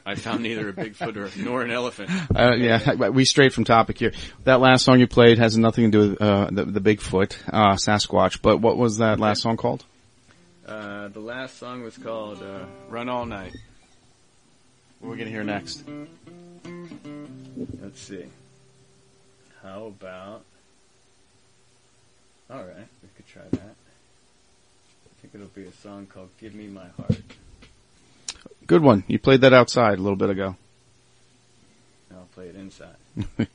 I 0.06 0.14
found 0.14 0.44
neither 0.44 0.70
a 0.70 0.74
Bigfoot 0.74 1.16
or, 1.18 1.32
nor 1.42 1.64
an 1.64 1.72
elephant. 1.72 2.12
Uh, 2.36 2.54
yeah, 2.56 2.94
we 3.10 3.26
strayed 3.26 3.52
from 3.54 3.64
topic 3.64 3.98
here. 3.98 4.14
That 4.44 4.60
last 4.60 4.86
song 4.86 5.00
you 5.00 5.08
played 5.08 5.40
has 5.40 5.58
nothing 5.58 5.92
to 5.92 5.92
do 5.92 6.10
with 6.12 6.22
uh, 6.22 6.50
the, 6.52 6.66
the 6.66 6.82
Bigfoot, 6.82 7.36
uh, 7.52 7.76
Sasquatch. 7.76 8.42
But 8.44 8.58
what 8.58 8.78
was 8.78 8.98
that 8.98 9.20
last 9.20 9.42
song 9.42 9.58
called? 9.58 9.84
Uh, 10.68 11.08
the 11.08 11.20
last 11.20 11.58
song 11.58 11.82
was 11.82 11.98
called 11.98 12.44
uh, 12.44 12.66
"Run 12.90 13.10
All 13.10 13.26
Night." 13.26 13.56
What 15.02 15.08
are 15.08 15.12
we 15.14 15.18
gonna 15.18 15.32
hear 15.32 15.44
next? 15.44 15.84
Let's 17.82 18.00
see. 18.00 18.26
How 19.64 19.88
about? 19.88 20.44
All 22.52 22.60
right, 22.60 22.88
we 23.02 23.10
could 23.16 23.26
try 23.28 23.42
that. 23.50 23.60
I 23.60 25.22
think 25.22 25.34
it'll 25.34 25.48
be 25.48 25.64
a 25.64 25.72
song 25.74 26.06
called 26.06 26.30
"Give 26.40 26.54
Me 26.54 26.68
My 26.68 26.86
Heart." 26.98 27.20
Good 28.68 28.84
one. 28.84 29.04
You 29.08 29.18
played 29.18 29.42
that 29.42 29.54
outside 29.54 29.98
a 29.98 30.02
little 30.02 30.16
bit 30.16 30.30
ago. 30.30 30.56
I'll 32.14 32.28
play 32.36 32.50
it 32.50 32.56
inside. 32.56 32.96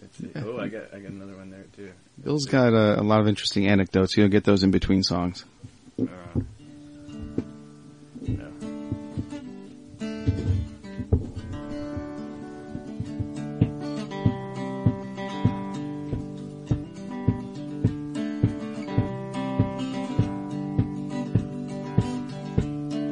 Let's. 0.00 0.22
Oh, 0.36 0.60
I 0.60 0.68
got 0.68 0.94
I 0.94 1.00
got 1.00 1.10
another 1.10 1.36
one 1.36 1.50
there 1.50 1.64
too. 1.74 1.90
Bill's 2.22 2.46
got 2.46 2.72
a, 2.72 3.00
a 3.00 3.02
lot 3.02 3.18
of 3.20 3.26
interesting 3.26 3.66
anecdotes. 3.66 4.16
You'll 4.16 4.28
get 4.28 4.44
those 4.44 4.62
in 4.62 4.70
between 4.70 5.02
songs. 5.02 5.44
Uh, 6.00 6.04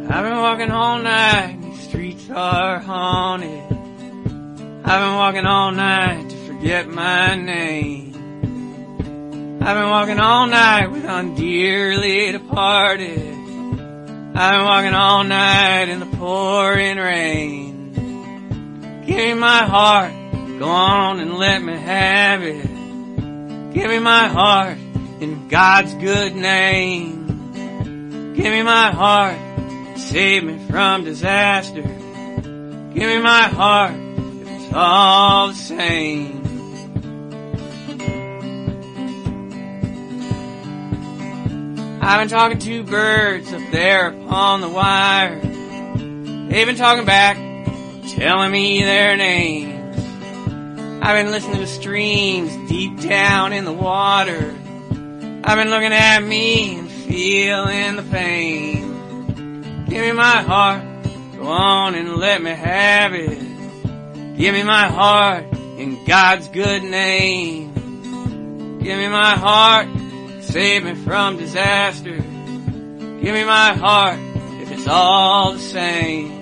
I've 0.08 0.24
been 0.24 0.36
walking 0.36 0.70
all 0.70 0.98
night, 1.00 1.58
these 1.62 1.80
streets 1.88 2.30
are 2.30 2.78
haunted. 2.78 3.64
I've 4.84 5.00
been 5.02 5.16
walking 5.16 5.46
all 5.46 5.72
night 5.72 6.30
to 6.30 6.36
forget 6.46 6.86
my 6.88 7.34
name. 7.34 8.14
I've 9.60 9.76
been 9.76 9.90
walking 9.90 10.20
all 10.20 10.46
night 10.46 10.92
with 10.92 11.04
undearly 11.04 12.30
departed. 12.30 13.18
I've 13.18 14.58
been 14.58 14.64
walking 14.64 14.94
all 14.94 15.24
night 15.24 15.88
in 15.88 15.98
the 15.98 16.06
pouring 16.16 16.98
rain. 16.98 17.92
Give 19.06 19.16
me 19.16 19.34
my 19.34 19.64
heart, 19.64 20.12
go 20.60 20.68
on 20.68 21.18
and 21.18 21.34
let 21.34 21.60
me 21.60 21.76
have 21.76 22.44
it. 22.44 22.62
Give 23.74 23.90
me 23.90 23.98
my 23.98 24.28
heart 24.28 24.78
in 25.20 25.48
God's 25.48 25.94
good 25.94 26.36
name. 26.36 27.26
Give 28.34 28.52
me 28.52 28.62
my 28.62 28.92
heart, 28.92 29.36
save 29.98 30.44
me 30.44 30.58
from 30.68 31.04
disaster. 31.04 31.82
Give 31.82 33.08
me 33.08 33.18
my 33.18 33.48
heart, 33.48 33.94
if 33.94 34.48
it's 34.48 34.72
all 34.74 35.48
the 35.48 35.54
same. 35.54 36.42
I've 42.02 42.20
been 42.20 42.28
talking 42.28 42.58
to 42.58 42.84
birds 42.84 43.52
up 43.52 43.62
there 43.72 44.08
upon 44.08 44.60
the 44.60 44.68
wire. 44.68 45.40
They've 45.40 46.66
been 46.66 46.76
talking 46.76 47.04
back, 47.04 47.36
telling 48.16 48.52
me 48.52 48.82
their 48.82 49.16
names. 49.16 49.98
I've 51.02 51.16
been 51.22 51.32
listening 51.32 51.58
to 51.58 51.66
streams 51.66 52.70
deep 52.70 53.00
down 53.00 53.52
in 53.52 53.64
the 53.64 53.72
water. 53.72 54.54
I've 55.44 55.58
been 55.58 55.70
looking 55.70 55.92
at 55.92 56.20
me 56.20 56.78
and 56.78 56.90
feeling 56.90 57.96
the 57.96 58.02
pain. 58.04 58.95
Give 59.88 60.04
me 60.04 60.12
my 60.12 60.42
heart, 60.42 60.82
go 61.36 61.46
on 61.46 61.94
and 61.94 62.16
let 62.16 62.42
me 62.42 62.50
have 62.50 63.14
it. 63.14 64.36
Give 64.36 64.52
me 64.52 64.64
my 64.64 64.88
heart 64.88 65.44
in 65.78 66.04
God's 66.04 66.48
good 66.48 66.82
name. 66.82 67.72
Give 68.80 68.98
me 68.98 69.08
my 69.08 69.36
heart, 69.36 69.88
save 70.40 70.84
me 70.84 70.94
from 70.96 71.36
disaster. 71.36 72.16
Give 72.16 73.32
me 73.32 73.44
my 73.44 73.74
heart, 73.74 74.18
if 74.60 74.72
it's 74.72 74.88
all 74.88 75.52
the 75.52 75.60
same. 75.60 76.32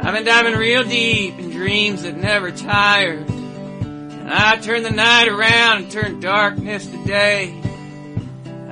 I've 0.00 0.14
been 0.14 0.24
diving 0.24 0.54
real 0.54 0.84
deep 0.84 1.38
in 1.38 1.50
dreams 1.50 2.02
that 2.02 2.16
never 2.16 2.50
tire. 2.50 3.18
And 3.18 4.30
I 4.30 4.56
turn 4.56 4.82
the 4.82 4.90
night 4.90 5.28
around 5.28 5.82
and 5.82 5.90
turn 5.90 6.20
darkness 6.20 6.86
to 6.86 7.04
day. 7.04 7.60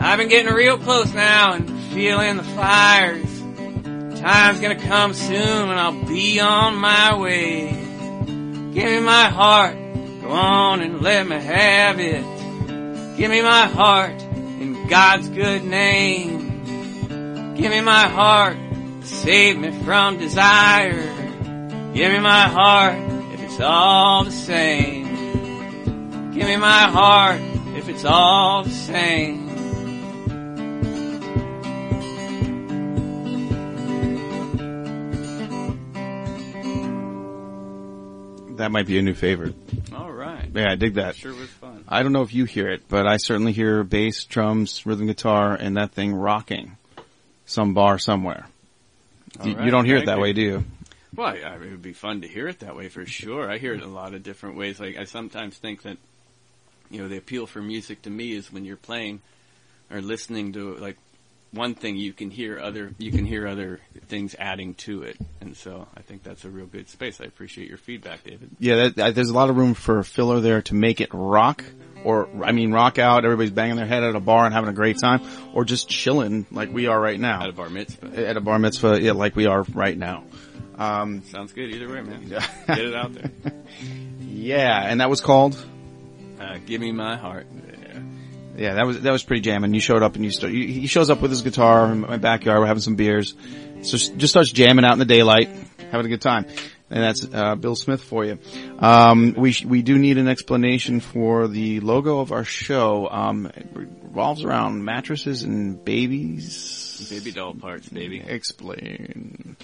I've 0.05 0.19
been 0.19 0.29
getting 0.29 0.53
real 0.53 0.79
close 0.79 1.15
now 1.15 1.53
and 1.53 1.71
feeling 1.95 2.37
the 2.37 2.43
fires. 2.43 3.41
Time's 4.21 4.59
gonna 4.59 4.75
come 4.75 5.15
soon 5.15 5.71
and 5.71 5.79
I'll 5.79 6.05
be 6.07 6.41
on 6.41 6.75
my 6.75 7.17
way. 7.17 7.71
Give 8.75 8.85
me 8.85 8.99
my 8.99 9.29
heart, 9.29 9.77
go 10.21 10.29
on 10.29 10.81
and 10.81 11.03
let 11.03 11.29
me 11.29 11.37
have 11.37 12.01
it. 12.01 12.25
Give 13.17 13.31
me 13.31 13.43
my 13.43 13.69
heart 13.69 14.21
in 14.21 14.89
God's 14.89 15.29
good 15.29 15.63
name. 15.63 17.55
Give 17.55 17.71
me 17.71 17.81
my 17.81 18.09
heart, 18.09 18.57
save 19.03 19.57
me 19.57 19.71
from 19.85 20.19
desire. 20.19 21.15
Give 21.95 22.11
me 22.11 22.19
my 22.19 22.49
heart 22.49 22.99
if 23.35 23.41
it's 23.41 23.61
all 23.61 24.25
the 24.25 24.33
same. 24.33 25.05
Give 26.35 26.49
me 26.49 26.57
my 26.57 26.89
heart 26.89 27.41
if 27.77 27.89
it's 27.89 28.05
all 28.05 28.65
the 28.65 28.71
same. 28.71 29.42
That 38.63 38.71
might 38.71 38.87
be 38.87 38.97
a 38.97 39.03
new 39.03 39.15
favorite. 39.15 39.57
All 39.93 40.13
right. 40.13 40.49
Yeah, 40.55 40.71
I 40.71 40.77
dig 40.77 40.95
that. 40.95 41.17
Sure 41.17 41.35
was 41.35 41.51
fun. 41.51 41.83
I 41.89 42.05
don't 42.05 42.13
know 42.13 42.23
if 42.23 42.33
you 42.33 42.45
hear 42.45 42.69
it, 42.71 42.85
but 42.89 43.09
I 43.09 43.17
certainly 43.17 43.51
hear 43.51 43.83
bass, 43.83 44.23
drums, 44.25 44.87
rhythm 44.87 45.09
guitar, 45.09 45.57
and 45.57 45.77
that 45.77 45.91
thing 45.91 46.15
rocking 46.15 46.77
some 47.45 47.75
bar 47.75 47.99
somewhere. 47.99 48.47
You, 49.43 49.57
right, 49.57 49.65
you 49.65 49.71
don't 49.73 49.85
hear 49.85 49.97
it 49.97 50.07
that 50.07 50.21
way, 50.21 50.33
do 50.33 50.43
you? 50.43 50.65
Well, 51.17 51.27
I, 51.27 51.41
I- 51.41 51.55
it 51.57 51.71
would 51.73 51.83
be 51.83 51.93
fun 51.93 52.21
to 52.21 52.29
hear 52.29 52.47
it 52.47 52.61
that 52.61 52.77
way 52.77 52.89
for 52.89 53.05
sure. 53.05 53.51
I 53.51 53.59
hear 53.59 53.73
it 53.75 53.79
in 53.83 53.89
a 53.89 53.93
lot 53.93 54.15
of 54.15 54.23
different 54.23 54.57
ways. 54.57 54.79
Like 54.79 54.97
I 54.97 55.07
sometimes 55.07 55.57
think 55.59 55.83
that, 55.83 55.97
you 56.89 57.03
know, 57.03 57.09
the 57.09 57.17
appeal 57.17 57.49
for 57.49 57.61
music 57.61 58.03
to 58.03 58.11
me 58.11 58.31
is 58.31 58.53
when 58.53 58.65
you're 58.65 58.77
playing 58.77 59.23
or 59.91 60.01
listening 60.01 60.53
to 60.53 60.77
like 60.77 60.99
one 61.53 61.75
thing 61.75 61.97
you 61.97 62.13
can 62.13 62.31
hear 62.31 62.59
other 62.59 62.93
you 62.99 63.11
can 63.13 63.25
hear 63.25 63.47
other 63.47 63.81
things 64.09 64.35
adding 64.39 64.75
to 64.75 65.03
it, 65.03 65.17
and 65.41 65.57
so 65.57 65.87
I 65.97 66.01
think 66.01 66.23
that's 66.23 66.45
a 66.45 66.51
real 66.51 66.67
good 66.67 66.89
space. 66.89 67.21
I 67.21 67.25
appreciate 67.25 67.69
your 67.69 67.79
feedback, 67.79 68.25
David. 68.25 68.51
Yeah, 68.59 68.89
that, 68.89 69.15
there's 69.15 69.29
a 69.29 69.35
lot 69.35 69.51
of 69.51 69.57
room 69.57 69.75
for 69.75 70.03
filler 70.03 70.41
there 70.41 70.63
to 70.63 70.75
make 70.75 71.01
it 71.01 71.11
rock, 71.13 71.63
or 72.05 72.29
I 72.43 72.53
mean, 72.53 72.73
rock 72.73 72.99
out. 72.99 73.25
Everybody's 73.25 73.51
banging 73.51 73.77
their 73.77 73.87
head 73.87 74.03
at 74.03 74.15
a 74.15 74.21
bar 74.21 74.45
and 74.45 74.55
having 74.55 74.71
a 74.71 74.75
great 74.75 74.99
time, 74.99 75.21
or 75.53 75.65
just 75.65 75.89
chilling 75.89 76.47
like 76.51 76.73
we 76.73 76.87
are 76.87 77.01
right 77.01 77.21
now 77.21 77.43
at 77.43 77.51
a 77.51 77.53
bar 77.53 77.69
mitzvah. 77.71 78.29
at 78.29 78.37
a 78.37 78.41
bar 78.41 78.59
mitzvah, 78.59 79.01
yeah, 79.01 79.13
like 79.13 79.37
we 79.37 79.47
are 79.47 79.63
right 79.75 79.97
now. 79.97 80.25
Um, 80.79 81.23
Sounds 81.25 81.53
good 81.53 81.71
either 81.71 81.89
way, 81.89 82.01
man. 82.01 82.25
Yeah. 82.27 82.47
Get 82.67 82.79
it 82.79 82.95
out 82.95 83.13
there. 83.13 83.31
Yeah, 84.21 84.81
and 84.89 85.01
that 85.01 85.09
was 85.11 85.21
called. 85.21 85.57
Uh, 86.41 86.59
Give 86.67 86.81
me 86.81 86.91
my 86.91 87.17
heart. 87.17 87.47
Yeah, 88.57 88.75
that 88.75 88.87
was 88.87 89.01
that 89.01 89.13
was 89.13 89.23
pretty 89.23 89.41
jamming. 89.41 89.73
You 89.75 89.81
showed 89.81 90.03
up 90.03 90.15
and 90.15 90.25
you 90.25 90.31
start. 90.31 90.53
He 90.53 90.87
shows 90.87 91.11
up 91.11 91.21
with 91.21 91.31
his 91.31 91.43
guitar 91.43 91.91
in 91.91 92.01
my 92.01 92.19
backyard. 92.19 92.61
We're 92.61 92.67
having 92.67 92.83
some 92.83 92.97
beers. 92.97 93.35
So 93.83 93.97
just 93.97 94.29
starts 94.29 94.53
jamming 94.53 94.85
out 94.85 94.93
in 94.93 94.99
the 94.99 95.05
daylight, 95.05 95.49
having 95.91 96.07
a 96.07 96.09
good 96.09 96.21
time. 96.21 96.47
And 96.91 97.03
that's 97.03 97.27
uh, 97.33 97.55
Bill 97.55 97.75
Smith 97.75 98.03
for 98.03 98.23
you. 98.25 98.39
Um, 98.79 99.33
we 99.35 99.53
sh- 99.53 99.65
we 99.65 99.81
do 99.81 99.99
need 99.99 100.19
an 100.19 100.29
explanation 100.29 101.01
for 101.01 101.49
the 101.49 101.81
logo 101.81 102.21
of 102.21 102.33
our 102.33 102.45
show. 102.45 103.09
Um, 103.09 103.47
it 103.47 103.67
revolves 103.73 104.45
around 104.45 104.85
mattresses 104.85 105.43
and 105.43 105.83
babies. 105.83 107.09
Baby 107.09 107.33
doll 107.33 107.55
parts, 107.55 107.89
baby. 107.89 108.21
Explain, 108.21 109.57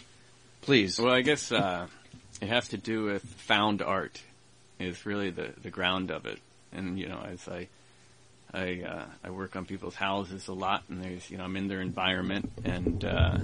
please. 0.63 0.99
Well, 0.99 1.13
I 1.13 1.21
guess 1.21 1.53
uh, 1.53 1.87
it 2.41 2.49
has 2.49 2.69
to 2.69 2.79
do 2.79 3.05
with 3.05 3.23
found 3.23 3.83
art. 3.83 4.23
Is 4.79 5.05
really 5.05 5.31
the 5.31 5.51
the 5.63 5.71
ground 5.71 6.11
of 6.11 6.25
it, 6.25 6.39
and 6.73 6.99
you 6.99 7.09
know, 7.09 7.21
as 7.31 7.47
I 7.47 7.69
I 8.53 8.83
uh, 8.83 9.05
I 9.23 9.31
work 9.31 9.57
on 9.57 9.65
people's 9.65 9.95
houses 9.95 10.49
a 10.49 10.53
lot, 10.53 10.85
and 10.89 11.03
there's 11.03 11.31
you 11.31 11.39
know 11.39 11.45
I'm 11.45 11.57
in 11.57 11.69
their 11.69 11.81
environment, 11.81 12.51
and 12.65 13.05
uh, 13.05 13.39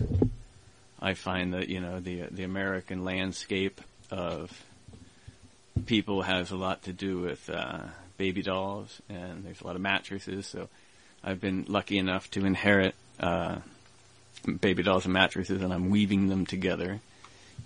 I 1.01 1.15
find 1.15 1.55
that 1.55 1.69
you 1.69 1.81
know 1.81 2.01
the 2.01 2.23
the 2.31 2.45
American 2.45 3.05
landscape 3.05 3.81
of 4.11 4.65
people 5.87 6.23
has 6.23 6.51
a 6.51 6.57
lot 6.57 6.83
to 6.85 6.93
do 6.93 7.21
with 7.21 7.51
uh, 7.51 7.83
baby 8.17 8.43
dolls, 8.43 9.03
and 9.09 9.45
there's 9.45 9.61
a 9.61 9.67
lot 9.67 9.77
of 9.77 9.83
mattresses. 9.83 10.47
So 10.47 10.69
I've 11.23 11.41
been 11.41 11.67
lucky 11.69 11.99
enough 11.99 12.31
to 12.33 12.47
inherit 12.47 12.95
uh, 13.21 13.57
baby 14.61 14.83
dolls 14.83 15.05
and 15.05 15.13
mattresses, 15.13 15.63
and 15.63 15.73
I'm 15.73 15.91
weaving 15.91 16.29
them 16.29 16.47
together 16.47 17.01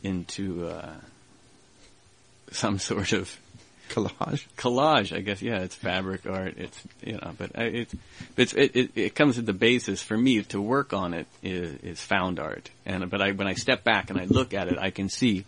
into 0.02 0.68
uh, 0.68 0.95
some 2.50 2.78
sort 2.78 3.12
of 3.12 3.38
Collage. 3.88 4.47
collage. 4.57 5.16
I 5.16 5.21
guess 5.21 5.42
yeah, 5.42 5.59
it's 5.59 5.75
fabric 5.75 6.26
art. 6.26 6.54
It's 6.57 6.80
you 7.02 7.14
know, 7.14 7.33
but 7.37 7.52
it's 7.54 7.95
it's 8.37 8.52
it, 8.52 8.76
it 8.76 8.90
it 8.95 9.14
comes 9.14 9.38
at 9.38 9.47
the 9.47 9.52
basis 9.52 10.02
for 10.02 10.16
me 10.16 10.42
to 10.42 10.61
work 10.61 10.92
on 10.92 11.14
it 11.14 11.26
is 11.42 11.75
is 11.83 12.00
found 12.00 12.38
art. 12.38 12.71
And 12.87 13.09
but 13.11 13.21
I 13.21 13.33
when 13.33 13.47
I 13.49 13.54
step 13.54 13.85
back 13.85 14.11
and 14.11 14.21
I 14.21 14.25
look 14.25 14.54
at 14.54 14.68
it, 14.68 14.78
I 14.78 14.90
can 14.90 15.09
see. 15.09 15.45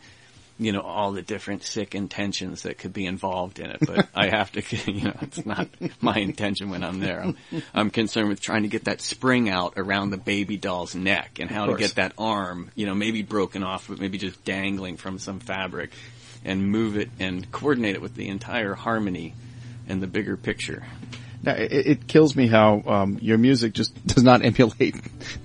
You 0.58 0.72
know 0.72 0.82
all 0.82 1.12
the 1.12 1.22
different 1.22 1.62
sick 1.62 1.94
intentions 1.94 2.64
that 2.64 2.76
could 2.76 2.92
be 2.92 3.06
involved 3.06 3.60
in 3.60 3.70
it, 3.70 3.78
but 3.80 4.08
I 4.14 4.28
have 4.28 4.52
to, 4.52 4.62
you 4.92 5.04
know, 5.04 5.16
it's 5.22 5.46
not 5.46 5.68
my 6.02 6.18
intention 6.18 6.68
when 6.68 6.84
I'm 6.84 7.00
there. 7.00 7.22
I'm, 7.22 7.36
I'm 7.72 7.88
concerned 7.88 8.28
with 8.28 8.42
trying 8.42 8.64
to 8.64 8.68
get 8.68 8.84
that 8.84 9.00
spring 9.00 9.48
out 9.48 9.78
around 9.78 10.10
the 10.10 10.18
baby 10.18 10.58
doll's 10.58 10.94
neck 10.94 11.38
and 11.40 11.50
how 11.50 11.64
to 11.64 11.78
get 11.78 11.94
that 11.94 12.12
arm, 12.18 12.70
you 12.74 12.84
know, 12.84 12.94
maybe 12.94 13.22
broken 13.22 13.62
off, 13.62 13.88
but 13.88 14.00
maybe 14.00 14.18
just 14.18 14.44
dangling 14.44 14.98
from 14.98 15.18
some 15.18 15.40
fabric 15.40 15.92
and 16.44 16.70
move 16.70 16.96
it 16.96 17.10
and 17.18 17.50
coordinate 17.52 17.94
it 17.94 18.02
with 18.02 18.14
the 18.14 18.28
entire 18.28 18.74
harmony 18.74 19.34
and 19.88 20.02
the 20.02 20.06
bigger 20.06 20.36
picture. 20.36 20.84
Now, 21.42 21.52
it, 21.54 21.72
it 21.72 22.06
kills 22.06 22.36
me 22.36 22.46
how 22.48 22.82
um, 22.86 23.18
your 23.20 23.38
music 23.38 23.72
just 23.72 24.06
does 24.06 24.22
not 24.22 24.44
emulate 24.44 24.96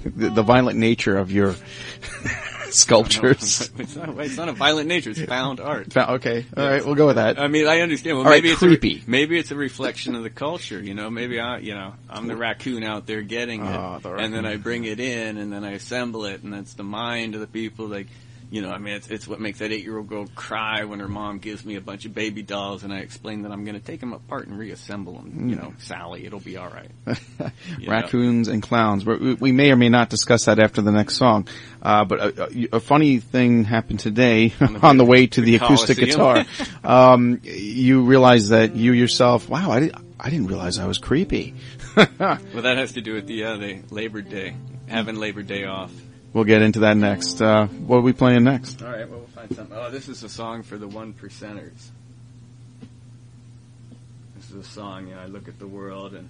the, 0.04 0.30
the 0.30 0.44
violent 0.44 0.78
nature 0.78 1.18
of 1.18 1.32
your 1.32 1.56
sculptures. 2.70 3.72
it's, 3.78 3.96
not, 3.96 4.18
it's 4.20 4.38
not 4.38 4.50
a 4.50 4.54
violent 4.54 4.88
nature, 4.88 5.12
it's 5.12 5.22
found 5.22 5.60
art. 5.60 5.96
Okay, 5.96 6.46
all 6.56 6.68
right, 6.68 6.86
we'll 6.86 6.96
go 6.96 7.08
with 7.08 7.16
that. 7.16 7.40
I 7.40 7.48
mean, 7.48 7.68
I 7.68 7.80
understand. 7.80 8.18
Well, 8.18 8.26
All 8.26 8.32
right, 8.32 8.44
maybe 8.44 8.52
it's 8.52 8.60
creepy. 8.60 9.04
A, 9.06 9.10
maybe 9.10 9.40
it's 9.40 9.52
a 9.52 9.56
reflection 9.56 10.16
of 10.16 10.24
the 10.24 10.30
culture. 10.30 10.80
You 10.82 10.94
know, 10.94 11.10
maybe 11.10 11.40
I, 11.40 11.60
you 11.60 11.74
know, 11.74 11.94
I'm 12.10 12.28
the 12.28 12.36
raccoon 12.36 12.84
out 12.84 13.08
there 13.08 13.22
getting 13.22 13.66
it, 13.66 13.76
Ah, 13.76 14.00
the 14.00 14.16
and 14.16 14.34
then. 14.34 14.46
I 14.46 14.58
bring 14.58 14.84
it 14.84 15.00
in, 15.00 15.38
and 15.38 15.52
then 15.52 15.64
I 15.64 15.72
assemble 15.72 16.26
it, 16.26 16.44
and 16.44 16.54
that's 16.54 16.74
the 16.74 16.84
mind 16.84 17.36
of 17.36 17.42
the 17.42 17.48
people. 17.48 17.88
Like, 17.88 18.08
you 18.52 18.62
know, 18.62 18.70
I 18.70 18.78
mean, 18.78 18.94
it's 18.94 19.08
it's 19.08 19.28
what 19.28 19.40
makes 19.40 19.60
that 19.60 19.72
eight 19.72 19.84
year 19.84 19.98
old 19.98 20.08
girl 20.08 20.28
cry 20.36 20.84
when 20.84 21.00
her 21.00 21.08
mom 21.08 21.40
gives 21.40 21.66
me 21.66 21.76
a 21.76 21.82
bunch 21.82 22.06
of 22.06 22.14
baby 22.14 22.42
dolls, 22.42 22.84
and 22.84 22.94
I 22.94 23.00
explain 23.00 23.42
that 23.42 23.52
I'm 23.52 23.64
going 23.64 23.80
to 23.80 23.86
take 23.86 24.00
them 24.00 24.14
apart 24.14 24.48
and 24.48 24.58
reassemble 24.58 25.14
them. 25.14 25.50
You 25.50 25.56
know, 25.56 25.74
Sally, 25.80 26.26
it'll 26.26 26.40
be 26.40 26.58
all 26.58 26.70
right. 26.70 26.92
You 27.80 27.88
know? 27.88 27.94
Raccoons 27.94 28.48
and 28.48 28.64
clowns. 28.64 29.06
We, 29.06 29.34
we 29.34 29.52
may 29.52 29.72
or 29.72 29.76
may 29.76 29.90
not 29.90 30.10
discuss 30.10 30.46
that 30.46 30.60
after 30.60 30.82
the 30.82 30.92
next 30.92 31.18
song. 31.18 31.48
Uh, 31.82 32.06
but 32.06 32.20
a, 32.20 32.44
a, 32.44 32.78
a 32.78 32.80
funny 32.80 33.20
thing 33.20 33.64
happened 33.64 34.00
today 34.00 34.54
on 34.82 34.98
the 34.98 35.06
way 35.06 35.28
to 35.28 35.42
the, 35.42 35.58
the 35.58 35.66
acoustic 35.66 35.98
guitar. 35.98 36.46
Um, 36.84 37.42
you 37.44 38.04
realize 38.04 38.50
that 38.50 38.76
you 38.76 38.94
yourself, 38.94 39.50
wow, 39.50 39.72
I 39.72 39.80
didn't, 39.82 40.16
I 40.20 40.30
didn't 40.30 40.48
realize 40.48 40.80
I 40.80 40.88
was 40.88 40.98
creepy. 40.98 41.56
Well, 41.96 42.08
that 42.18 42.78
has 42.78 42.94
to 42.94 43.02
do 43.02 43.14
with 43.14 43.28
the 43.28 43.44
uh, 43.44 43.58
the 43.58 43.82
Labor 43.90 44.22
Day, 44.22 44.56
having 44.88 45.16
Labor 45.16 45.44
Day 45.44 45.66
off. 45.66 45.92
We'll 46.36 46.44
get 46.44 46.62
into 46.62 46.82
that 46.82 46.98
next. 46.98 47.42
Uh, 47.42 47.66
what 47.68 47.98
are 47.98 48.02
we 48.02 48.14
playing 48.14 48.44
next? 48.44 48.84
All 48.84 48.92
right, 48.92 49.10
well, 49.10 49.20
we'll 49.20 49.28
find 49.30 49.56
something. 49.56 49.76
Oh, 49.76 49.90
this 49.90 50.10
is 50.10 50.22
a 50.22 50.30
song 50.30 50.62
for 50.62 50.78
the 50.78 50.88
one 50.88 51.14
percenters. 51.14 51.88
This 54.36 54.52
is 54.52 54.56
a 54.58 54.64
song, 54.64 55.08
you 55.08 55.16
know, 55.16 55.22
I 55.22 55.26
look 55.28 55.48
at 55.48 55.58
the 55.58 55.68
world 55.68 56.14
and 56.14 56.30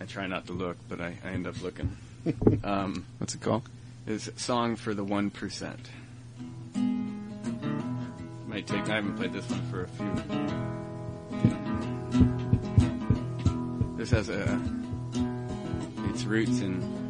I 0.00 0.06
try 0.06 0.26
not 0.26 0.46
to 0.46 0.54
look, 0.54 0.78
but 0.88 1.00
I, 1.00 1.14
I 1.24 1.28
end 1.28 1.46
up 1.46 1.62
looking. 1.62 1.94
um, 2.64 3.04
What's 3.18 3.34
it 3.34 3.42
called? 3.42 3.68
it's 4.06 4.28
a 4.28 4.38
song 4.38 4.76
for 4.76 4.94
the 4.94 5.04
one 5.04 5.28
percent. 5.30 5.90
Might 8.46 8.66
take. 8.66 8.88
I 8.88 8.94
haven't 8.94 9.16
played 9.16 9.34
this 9.34 9.46
one 9.50 9.62
for 9.70 9.84
a 9.84 9.88
few. 9.88 10.06
This 13.98 14.10
has 14.10 14.30
a 14.30 14.58
its 16.08 16.24
roots 16.24 16.60
in. 16.60 17.07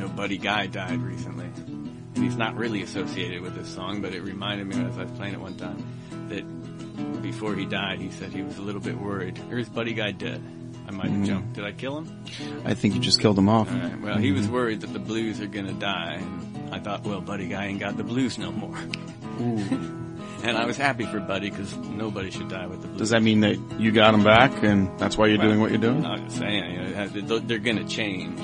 Know 0.00 0.08
Buddy 0.08 0.38
Guy 0.38 0.66
died 0.66 1.02
recently, 1.02 1.44
and 1.44 2.24
he's 2.24 2.36
not 2.36 2.56
really 2.56 2.82
associated 2.82 3.42
with 3.42 3.54
this 3.54 3.68
song, 3.68 4.00
but 4.00 4.14
it 4.14 4.22
reminded 4.22 4.66
me 4.66 4.82
as 4.82 4.96
I 4.96 5.02
was 5.02 5.12
playing 5.12 5.34
it 5.34 5.40
one 5.40 5.56
time 5.56 5.84
that 6.30 7.20
before 7.20 7.54
he 7.54 7.66
died, 7.66 8.00
he 8.00 8.10
said 8.10 8.32
he 8.32 8.42
was 8.42 8.56
a 8.56 8.62
little 8.62 8.80
bit 8.80 8.98
worried. 8.98 9.38
Or 9.50 9.58
is 9.58 9.68
Buddy 9.68 9.92
Guy 9.92 10.12
dead? 10.12 10.42
I 10.88 10.90
might 10.90 11.04
have 11.04 11.12
mm-hmm. 11.12 11.24
jumped. 11.24 11.52
Did 11.52 11.64
I 11.64 11.72
kill 11.72 11.98
him? 11.98 12.24
I 12.64 12.72
think 12.72 12.94
you 12.94 13.00
just 13.00 13.20
killed 13.20 13.38
him 13.38 13.50
off. 13.50 13.70
Right. 13.70 14.00
Well, 14.00 14.16
he 14.16 14.32
was 14.32 14.46
mm-hmm. 14.46 14.54
worried 14.54 14.80
that 14.80 14.92
the 14.94 14.98
blues 14.98 15.38
are 15.40 15.46
gonna 15.46 15.74
die, 15.74 16.14
and 16.14 16.74
I 16.74 16.80
thought, 16.80 17.04
well, 17.04 17.20
Buddy 17.20 17.48
Guy 17.48 17.66
ain't 17.66 17.80
got 17.80 17.98
the 17.98 18.04
blues 18.04 18.38
no 18.38 18.50
more. 18.50 18.76
and 19.38 20.56
I 20.56 20.64
was 20.64 20.78
happy 20.78 21.04
for 21.04 21.20
Buddy 21.20 21.50
because 21.50 21.76
nobody 21.76 22.30
should 22.30 22.48
die 22.48 22.66
with 22.66 22.80
the 22.80 22.88
blues. 22.88 23.00
Does 23.00 23.10
that 23.10 23.22
mean 23.22 23.40
that 23.40 23.58
you 23.78 23.92
got 23.92 24.14
him 24.14 24.24
back 24.24 24.62
and 24.62 24.98
that's 24.98 25.18
why 25.18 25.26
you're 25.26 25.38
doing 25.38 25.60
what 25.60 25.70
you're 25.70 25.78
doing? 25.78 26.06
I'm 26.06 26.24
just 26.24 26.38
saying, 26.38 26.72
you 26.72 26.94
know, 26.94 27.06
they're- 27.06 27.40
they're 27.40 27.58
gonna 27.58 27.84
change. 27.86 28.40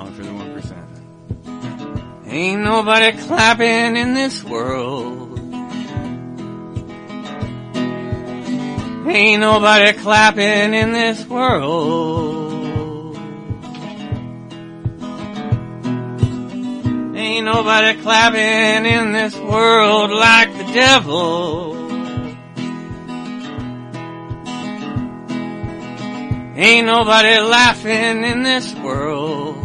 Song 0.00 0.12
for 0.14 0.22
the 0.22 0.32
one 0.32 0.54
percent. 0.54 2.26
Ain't 2.26 2.62
nobody 2.62 3.18
clapping 3.18 3.96
in 3.98 4.14
this 4.14 4.42
world. 4.42 5.38
Ain't 9.06 9.40
nobody 9.40 9.92
clapping 9.98 10.72
in 10.72 10.92
this 10.92 11.26
world. 11.26 13.14
Ain't 17.16 17.44
nobody 17.44 18.00
clapping 18.00 18.86
in 18.86 19.12
this 19.12 19.36
world 19.36 20.10
like 20.10 20.50
the 20.56 20.72
devil. 20.72 21.76
Ain't 26.56 26.86
nobody 26.86 27.38
laughing 27.40 28.24
in 28.24 28.42
this 28.42 28.74
world. 28.76 29.59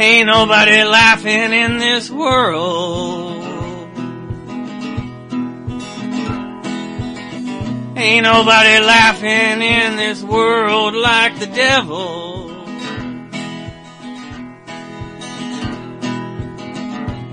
Ain't 0.00 0.28
nobody 0.28 0.84
laughing 0.84 1.52
in 1.52 1.78
this 1.78 2.08
world. 2.08 3.42
Ain't 7.96 8.22
nobody 8.22 8.78
laughing 8.78 9.60
in 9.60 9.96
this 9.96 10.22
world 10.22 10.94
like 10.94 11.40
the 11.40 11.46
devil. 11.46 12.48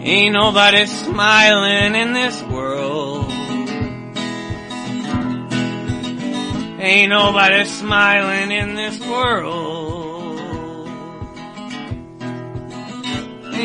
Ain't 0.02 0.34
nobody 0.34 0.88
smiling 0.88 1.94
in 1.94 2.14
this 2.14 2.42
world. 2.46 3.32
Ain't 6.82 7.12
nobody 7.12 7.66
smiling 7.66 8.50
in 8.50 8.74
this 8.74 9.00
world. 9.02 9.75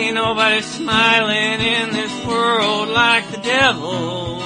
Ain't 0.00 0.14
nobody 0.14 0.62
smiling 0.62 1.60
in 1.60 1.90
this 1.90 2.24
world 2.24 2.88
like 2.88 3.30
the 3.32 3.36
devil. 3.36 4.40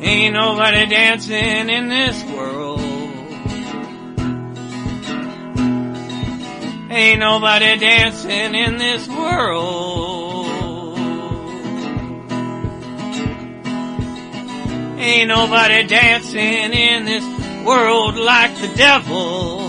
Ain't 0.00 0.34
nobody 0.34 0.86
dancing 0.86 1.70
in 1.70 1.88
this 1.88 2.20
world. 2.24 2.80
Ain't 6.90 7.20
nobody 7.20 7.78
dancing 7.78 8.54
in 8.56 8.76
this 8.76 9.06
world. 9.06 10.48
Ain't 14.98 15.28
nobody 15.28 15.86
dancing 15.86 16.72
in 16.72 17.04
this 17.04 17.64
world 17.64 18.16
like 18.16 18.56
the 18.56 18.74
devil. 18.76 19.65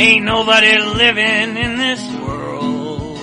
Ain't 0.00 0.24
nobody 0.24 0.78
living 0.78 1.56
in 1.56 1.76
this 1.76 2.00
world. 2.22 3.18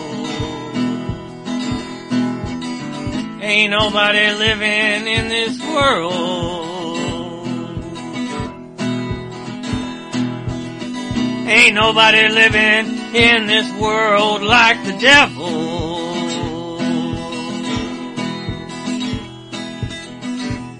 Ain't 3.41 3.71
nobody 3.71 4.31
living 4.33 5.07
in 5.07 5.29
this 5.29 5.57
world. 5.61 6.13
Ain't 11.47 11.75
nobody 11.75 12.27
living 12.27 12.87
in 13.15 13.47
this 13.47 13.71
world 13.79 14.41
like 14.43 14.83
the 14.83 14.97
devil. 14.99 16.75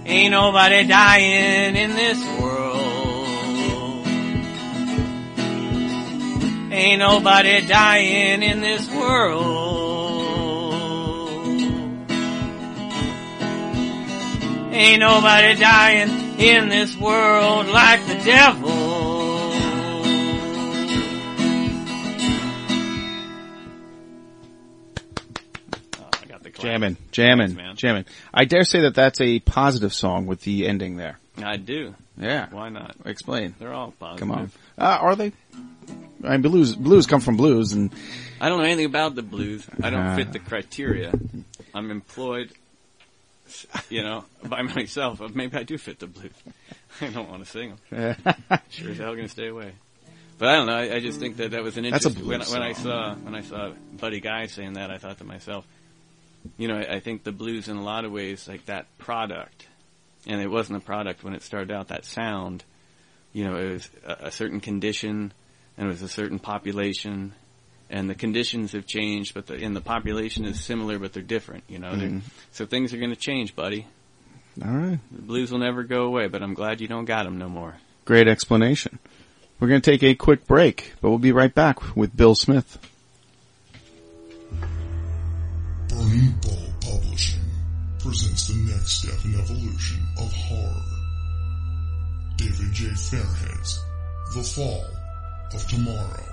Ain't 0.06 0.32
nobody 0.32 0.86
dying 0.88 1.78
in 1.78 1.96
this 1.96 2.22
world. 2.38 2.45
Ain't 6.76 7.00
nobody 7.00 7.66
dying 7.66 8.44
in 8.44 8.60
this 8.60 8.86
world. 8.92 9.46
Ain't 14.74 15.00
nobody 15.00 15.56
dying 15.56 16.10
in 16.38 16.68
this 16.68 16.98
world 16.98 17.68
like 17.68 18.06
the 18.08 18.16
devil. 18.26 18.70
Oh, 25.98 26.10
I 26.12 26.26
got 26.28 26.44
the. 26.44 26.50
Jamming, 26.50 26.98
jamming, 27.14 27.56
Thanks, 27.56 27.80
jamming. 27.80 28.04
I 28.34 28.44
dare 28.44 28.66
say 28.66 28.82
that 28.82 28.96
that's 28.96 29.22
a 29.22 29.40
positive 29.40 29.94
song 29.94 30.26
with 30.26 30.42
the 30.42 30.68
ending 30.68 30.98
there. 30.98 31.20
I 31.38 31.58
do. 31.58 31.93
Yeah. 32.17 32.48
Why 32.52 32.69
not? 32.69 32.95
Explain. 33.06 33.56
They're 33.60 33.74
all 33.74 33.91
positive. 34.00 34.19
Come 34.19 34.32
on. 34.32 34.52
Uh, 34.78 34.84
are 35.02 35.15
they? 35.15 35.32
I 36.24 36.30
mean, 36.38 36.41
blues, 36.41 36.76
blues 36.76 37.06
come 37.08 37.19
from 37.21 37.36
blues 37.38 37.74
and 37.74 37.91
I 38.39 38.50
don't 38.50 38.58
know 38.60 38.63
anything 38.65 38.86
about 38.86 39.15
the 39.15 39.21
blues. 39.21 39.65
I 39.84 39.89
don't 39.89 40.00
Uh. 40.06 40.15
fit 40.15 40.32
the 40.34 40.39
criteria. 40.39 41.13
I'm 41.74 41.91
employed, 41.91 42.52
you 43.89 44.02
know, 44.02 44.26
by 44.43 44.62
myself. 44.62 45.21
Maybe 45.36 45.58
I 45.58 45.63
do 45.63 45.78
fit 45.78 46.00
the 46.00 46.08
blues. 46.08 46.32
I 47.02 47.08
don't 47.08 47.30
want 47.30 47.43
to 47.43 47.50
sing 47.50 47.76
them. 47.89 48.15
Sure 48.69 48.91
as 48.91 48.98
hell 48.98 49.13
going 49.13 49.26
to 49.28 49.30
stay 49.30 49.48
away. 49.48 49.74
But 50.38 50.50
I 50.50 50.56
don't 50.56 50.67
know. 50.67 50.76
I, 50.78 50.95
I 50.95 51.00
just 51.00 51.19
think 51.19 51.38
that 51.38 51.52
that 51.52 51.63
was 51.63 51.78
an 51.78 51.84
That's 51.89 52.06
a 52.06 52.10
interesting. 52.10 52.28
When, 52.28 52.41
when 52.41 52.62
I 52.62 52.74
saw 52.74 53.15
when 53.15 53.36
I 53.36 53.41
saw 53.41 53.71
Buddy 54.00 54.19
Guy 54.19 54.48
saying 54.48 54.74
that, 54.74 54.91
I 54.91 54.98
thought 54.98 55.17
to 55.19 55.24
myself, 55.24 55.65
you 56.58 56.67
know, 56.67 56.78
I, 56.78 56.95
I 56.95 57.00
think 57.00 57.24
the 57.24 57.32
blues 57.32 57.67
in 57.69 57.78
a 57.78 57.84
lot 57.84 58.04
of 58.06 58.12
ways 58.12 58.48
like 58.48 58.65
that 58.65 58.86
product, 58.98 59.67
and 60.28 60.42
it 60.42 60.50
wasn't 60.50 60.78
a 60.78 60.86
product 60.86 61.24
when 61.24 61.34
it 61.34 61.42
started 61.44 61.72
out. 61.72 61.90
That 61.90 62.06
sound, 62.06 62.64
you 63.34 63.44
know, 63.46 63.56
it 63.58 63.72
was 63.74 63.90
a, 64.06 64.28
a 64.28 64.32
certain 64.32 64.60
condition, 64.60 65.34
and 65.78 65.88
it 65.88 65.90
was 65.90 66.02
a 66.02 66.08
certain 66.08 66.40
population, 66.40 67.34
and 67.90 68.10
the 68.10 68.16
conditions 68.16 68.72
have 68.74 68.86
changed, 68.88 69.34
but 69.34 69.48
the 69.48 69.56
and 69.64 69.76
the 69.76 69.82
population 69.82 70.46
is 70.46 70.64
similar, 70.64 70.98
but 71.00 71.14
they're 71.14 71.24
different. 71.24 71.64
You 71.68 71.80
know, 71.80 71.96
They're- 71.96 72.10
mm-hmm. 72.10 72.28
so 72.52 72.66
things 72.66 72.94
are 72.94 72.98
going 72.98 73.12
to 73.12 73.16
change, 73.16 73.56
buddy. 73.56 73.88
all 74.64 74.72
right. 74.72 75.00
The 75.12 75.22
blues 75.22 75.52
will 75.52 75.60
never 75.60 75.84
go 75.84 76.04
away, 76.04 76.28
but 76.28 76.42
I'm 76.42 76.54
glad 76.54 76.82
you 76.82 76.88
don't 76.88 77.06
got 77.06 77.24
them 77.26 77.38
no 77.38 77.50
more. 77.50 77.76
Great 78.06 78.28
explanation. 78.28 79.00
We're 79.60 79.68
going 79.70 79.82
to 79.82 79.92
take 79.92 80.04
a 80.04 80.16
quick 80.16 80.46
break, 80.48 80.94
but 81.02 81.10
we'll 81.10 81.18
be 81.20 81.32
right 81.32 81.54
back 81.54 81.96
with 81.96 82.16
Bill 82.16 82.36
Smith. 82.36 82.78
Burning 85.90 86.34
Bull 86.42 86.52
Publishing 86.52 86.64
presents 88.06 88.50
the 88.50 88.72
next 88.72 89.02
step 89.02 89.26
in 89.26 89.34
evolution 89.34 89.98
of 90.20 90.32
horror. 90.32 90.86
David 92.38 92.72
J. 92.72 92.86
Fairhead's 92.86 93.84
The 94.36 94.44
Fall 94.44 94.86
of 95.52 95.68
Tomorrow. 95.68 96.30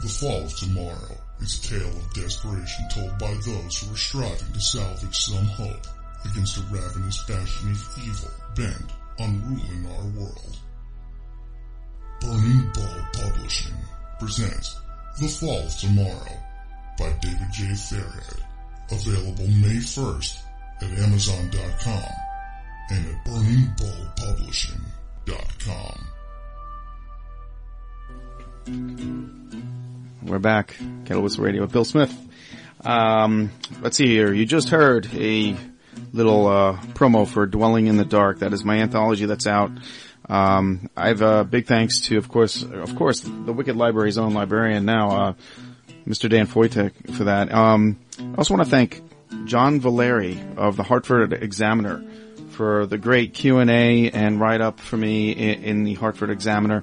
The 0.00 0.08
Fall 0.08 0.44
of 0.44 0.56
Tomorrow 0.56 1.14
is 1.40 1.58
a 1.58 1.68
tale 1.68 1.88
of 1.88 2.14
desperation 2.14 2.88
told 2.88 3.18
by 3.18 3.34
those 3.44 3.80
who 3.80 3.92
are 3.92 3.98
striving 3.98 4.50
to 4.54 4.60
salvage 4.60 5.14
some 5.14 5.44
hope 5.44 5.86
against 6.24 6.56
a 6.56 6.62
ravenous 6.72 7.22
bastion 7.24 7.72
of 7.72 7.98
evil 8.02 8.30
bent 8.56 8.90
on 9.20 9.42
ruling 9.44 9.86
our 9.92 10.06
world. 10.18 10.56
Burning 12.22 12.70
Bull 12.72 13.04
Publishing 13.12 13.76
presents 14.18 14.74
The 15.20 15.28
Fall 15.28 15.66
of 15.66 15.76
Tomorrow 15.76 16.32
by 16.98 17.12
David 17.20 17.52
J. 17.52 17.64
Fairhead. 17.66 18.47
Available 18.90 19.46
May 19.46 19.76
1st 19.76 20.42
at 20.80 20.90
Amazon.com 20.98 22.02
and 22.90 23.06
at 23.06 23.24
BurningBullPublishing.com. 23.24 26.06
We're 30.22 30.38
back. 30.38 30.76
Kettle 31.04 31.22
Whistle 31.22 31.44
Radio 31.44 31.60
with 31.62 31.72
Bill 31.72 31.84
Smith. 31.84 32.14
Um, 32.84 33.50
let's 33.80 33.96
see 33.96 34.06
here. 34.06 34.32
You 34.32 34.46
just 34.46 34.68
heard 34.70 35.06
a 35.14 35.56
little 36.12 36.46
uh, 36.46 36.76
promo 36.94 37.26
for 37.26 37.44
Dwelling 37.46 37.88
in 37.88 37.96
the 37.96 38.04
Dark. 38.04 38.38
That 38.40 38.52
is 38.52 38.64
my 38.64 38.78
anthology 38.78 39.26
that's 39.26 39.46
out. 39.46 39.70
Um, 40.28 40.90
I 40.96 41.08
have 41.08 41.22
a 41.22 41.44
big 41.44 41.66
thanks 41.66 42.00
to, 42.02 42.18
of 42.18 42.28
course, 42.28 42.62
of 42.62 42.94
course, 42.96 43.20
the 43.20 43.52
Wicked 43.52 43.76
Library's 43.76 44.18
own 44.18 44.34
librarian 44.34 44.84
now, 44.84 45.10
uh, 45.10 45.32
Mr. 46.08 46.28
Dan 46.28 46.46
Foytik 46.46 47.14
for 47.14 47.24
that. 47.24 47.52
Um, 47.52 47.98
I 48.18 48.36
also 48.38 48.54
want 48.54 48.64
to 48.64 48.70
thank 48.70 49.02
John 49.44 49.80
Valeri 49.80 50.40
of 50.56 50.76
the 50.76 50.82
Hartford 50.82 51.32
Examiner 51.32 52.02
for 52.50 52.86
the 52.86 52.98
great 52.98 53.34
Q&A 53.34 54.10
and 54.10 54.40
write-up 54.40 54.80
for 54.80 54.96
me 54.96 55.32
in, 55.32 55.64
in 55.64 55.84
the 55.84 55.94
Hartford 55.94 56.30
Examiner. 56.30 56.82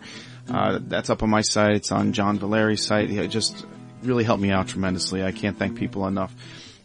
Uh, 0.49 0.79
that's 0.81 1.09
up 1.09 1.23
on 1.23 1.29
my 1.29 1.41
site. 1.41 1.75
It's 1.75 1.91
on 1.91 2.13
John 2.13 2.38
Valeri's 2.38 2.85
site. 2.85 3.09
It 3.09 3.27
just 3.29 3.65
really 4.03 4.23
helped 4.23 4.41
me 4.41 4.51
out 4.51 4.67
tremendously. 4.67 5.23
I 5.23 5.31
can't 5.31 5.57
thank 5.57 5.75
people 5.75 6.07
enough. 6.07 6.33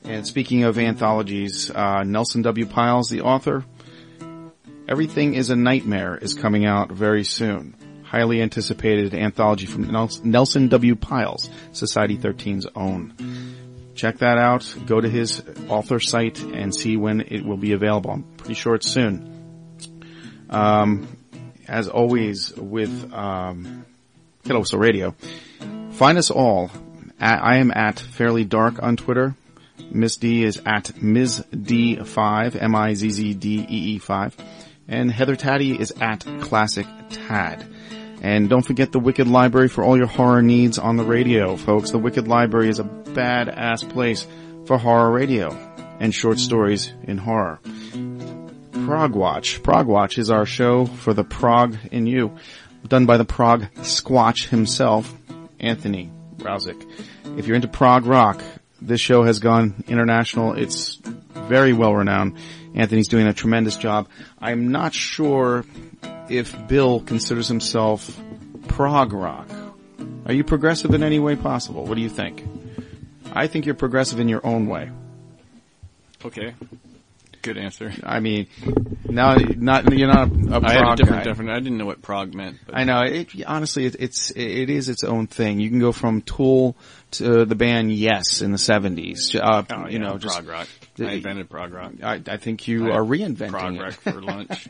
And 0.03 0.27
speaking 0.27 0.65
of 0.65 0.79
anthologies, 0.79 1.71
uh, 1.71 2.05
Nelson 2.05 2.41
W. 2.43 2.65
Piles, 2.65 3.11
the 3.11 3.21
author, 3.21 3.65
Everything 4.91 5.35
is 5.35 5.51
a 5.51 5.57
Nightmare 5.57 6.17
is 6.17 6.35
coming 6.35 6.67
out 6.67 6.91
very 6.91 7.23
soon. 7.23 7.77
Highly 8.11 8.43
anticipated 8.43 9.15
anthology 9.15 9.67
from 9.67 9.93
Nelson 10.25 10.67
W. 10.67 10.97
Piles, 10.97 11.49
Society 11.71 12.19
13's 12.19 12.67
own. 12.75 13.15
Check 13.95 14.19
that 14.19 14.37
out. 14.37 14.75
Go 14.85 15.01
to 15.01 15.09
his 15.09 15.41
author 15.69 16.01
site 16.01 16.43
and 16.43 16.75
see 16.75 16.97
when 16.97 17.21
it 17.21 17.45
will 17.45 17.57
be 17.57 17.71
available. 17.71 18.11
I'm 18.11 18.25
pretty 18.37 18.55
sure 18.55 18.75
it's 18.75 18.89
soon. 18.89 19.87
Um, 20.51 21.07
as 21.69 21.87
always 21.87 22.53
with 22.57 23.13
um, 23.13 23.87
Whistle 24.45 24.81
Radio, 24.81 25.15
find 25.93 26.19
us 26.19 26.33
all. 26.33 26.69
At, 27.21 27.45
I 27.45 27.59
am 27.59 27.71
at 27.71 28.01
Fairly 28.01 28.45
Dark 28.45 28.83
on 28.83 28.97
Twitter. 28.97 29.37
Miss 29.93 30.17
D 30.17 30.43
is 30.43 30.61
at 30.67 31.01
Ms. 31.01 31.45
D5, 31.53 32.61
M-I-Z-Z-D-E-E 32.61 33.99
5. 33.99 34.37
And 34.89 35.13
Heather 35.13 35.37
Taddy 35.37 35.79
is 35.79 35.93
at 36.01 36.27
Classic 36.41 36.89
Tad. 37.11 37.65
And 38.21 38.51
don't 38.51 38.65
forget 38.65 38.93
the 38.93 39.01
Wicked 39.01 39.29
Library 39.29 39.69
for 39.69 39.83
all 39.83 39.97
your 39.97 40.07
horror 40.07 40.43
needs 40.43 40.79
on 40.79 40.97
the 40.97 41.05
radio, 41.05 41.57
folks. 41.57 41.91
The 41.91 41.99
Wicked 41.99 42.29
Library 42.29 42.69
is 42.69 42.79
a 42.79 42.85
badass 42.85 43.89
place 43.91 44.27
for 44.67 44.77
horror 44.77 45.11
radio 45.11 45.51
and 46.01 46.15
short 46.15 46.39
stories 46.39 46.93
in 47.05 47.19
horror. 47.19 47.61
Prog 48.85 49.15
Watch. 49.15 49.63
Prog 49.63 49.87
Watch 49.87 50.19
is 50.19 50.31
our 50.31 50.45
show 50.45 50.87
for 50.87 51.15
the 51.15 51.25
prog 51.25 51.77
in 51.91 52.07
you, 52.07 52.37
done 52.87 53.07
by 53.07 53.17
the 53.17 53.25
prog 53.25 53.67
squatch 53.77 54.49
himself, 54.49 55.15
Anthony 55.59 56.11
Rausick. 56.39 56.87
If 57.39 57.47
you're 57.47 57.57
into 57.57 57.69
prog 57.69 58.07
rock, 58.07 58.43
this 58.83 59.01
show 59.01 59.23
has 59.25 59.39
gone 59.39 59.85
international. 59.89 60.55
It's 60.55 60.97
very 61.35 61.73
well 61.73 61.95
renowned. 61.95 62.37
Anthony's 62.75 63.09
doing 63.09 63.27
a 63.27 63.33
tremendous 63.35 63.77
job. 63.77 64.09
I'm 64.39 64.71
not 64.71 64.95
sure 64.95 65.65
if 66.29 66.69
Bill 66.69 67.01
considers 67.01 67.49
himself 67.49 68.19
prog 68.69 69.13
rock. 69.13 69.49
Are 70.27 70.33
you 70.33 70.45
progressive 70.45 70.95
in 70.95 71.03
any 71.03 71.19
way 71.19 71.37
possible? 71.37 71.85
What 71.85 71.97
do 71.97 72.01
you 72.03 72.09
think? 72.09 72.45
I 73.33 73.47
think 73.49 73.67
you're 73.67 73.75
progressive 73.75 74.21
in 74.21 74.29
your 74.29 74.45
own 74.47 74.67
way. 74.67 74.91
Okay. 76.25 76.55
Good 77.43 77.57
answer. 77.57 77.91
I 78.03 78.21
mean, 78.21 78.49
now, 79.09 79.35
not 79.37 79.91
you're 79.97 80.09
not 80.13 80.31
a, 80.31 80.57
a 80.57 80.61
I 80.63 80.73
had 80.75 80.93
a 80.93 80.97
different 80.97 81.25
guy. 81.25 81.31
definition. 81.31 81.49
I 81.57 81.59
didn't 81.61 81.79
know 81.79 81.87
what 81.87 82.03
prog 82.03 82.35
meant. 82.35 82.59
But 82.67 82.77
I 82.77 82.85
know. 82.85 83.01
It, 83.01 83.31
honestly, 83.47 83.87
it, 83.87 83.97
it's 83.99 84.31
it 84.33 84.69
is 84.69 84.91
its 84.91 85.05
own 85.05 85.27
thing. 85.27 85.59
You 85.59 85.71
can 85.71 85.79
go 85.79 85.91
from 85.93 86.21
Tool 86.21 86.77
to 87.13 87.47
the 87.47 87.55
band 87.55 87.93
Yes 87.95 88.43
in 88.43 88.53
the 88.53 88.59
seventies. 88.59 89.35
Uh, 89.35 89.63
Oh, 89.71 89.87
you 89.87 89.93
yeah, 89.93 89.99
know, 89.99 90.19
just 90.19 90.35
prog 90.37 90.49
rock. 90.49 90.69
I 90.99 91.13
invented 91.13 91.49
prog 91.49 91.73
rock. 91.73 91.93
I, 92.03 92.21
I 92.27 92.37
think 92.37 92.67
you 92.69 92.91
I 92.91 92.97
are 92.97 93.03
reinventing 93.03 93.51
prog 93.51 93.79
rock 93.79 93.93
for 93.95 94.21
lunch. 94.23 94.69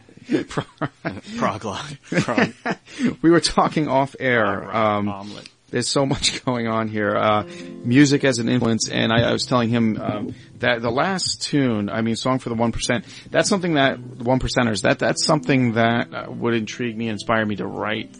prog 0.48 1.64
rock. 1.64 1.90
Prog, 2.10 2.52
we 3.22 3.30
were 3.30 3.40
talking 3.40 3.88
off 3.88 4.14
air. 4.20 4.74
Um, 4.74 5.08
omelet. 5.08 5.48
there's 5.70 5.88
so 5.88 6.04
much 6.06 6.44
going 6.44 6.68
on 6.68 6.88
here. 6.88 7.16
Uh, 7.16 7.44
music 7.84 8.24
as 8.24 8.38
an 8.38 8.48
influence, 8.48 8.88
and 8.88 9.12
I, 9.12 9.30
I 9.30 9.32
was 9.32 9.46
telling 9.46 9.70
him 9.70 10.00
um, 10.00 10.34
that 10.58 10.82
the 10.82 10.90
last 10.90 11.42
tune, 11.42 11.88
I 11.88 12.02
mean, 12.02 12.16
song 12.16 12.38
for 12.38 12.48
the 12.48 12.54
one 12.54 12.72
percent. 12.72 13.04
That's 13.30 13.48
something 13.48 13.74
that 13.74 13.98
the 14.18 14.24
one 14.24 14.38
percenters. 14.40 14.82
That 14.82 14.98
that's 14.98 15.24
something 15.24 15.72
that 15.72 16.12
uh, 16.14 16.30
would 16.30 16.54
intrigue 16.54 16.96
me, 16.96 17.08
inspire 17.08 17.44
me 17.46 17.56
to 17.56 17.66
write. 17.66 18.14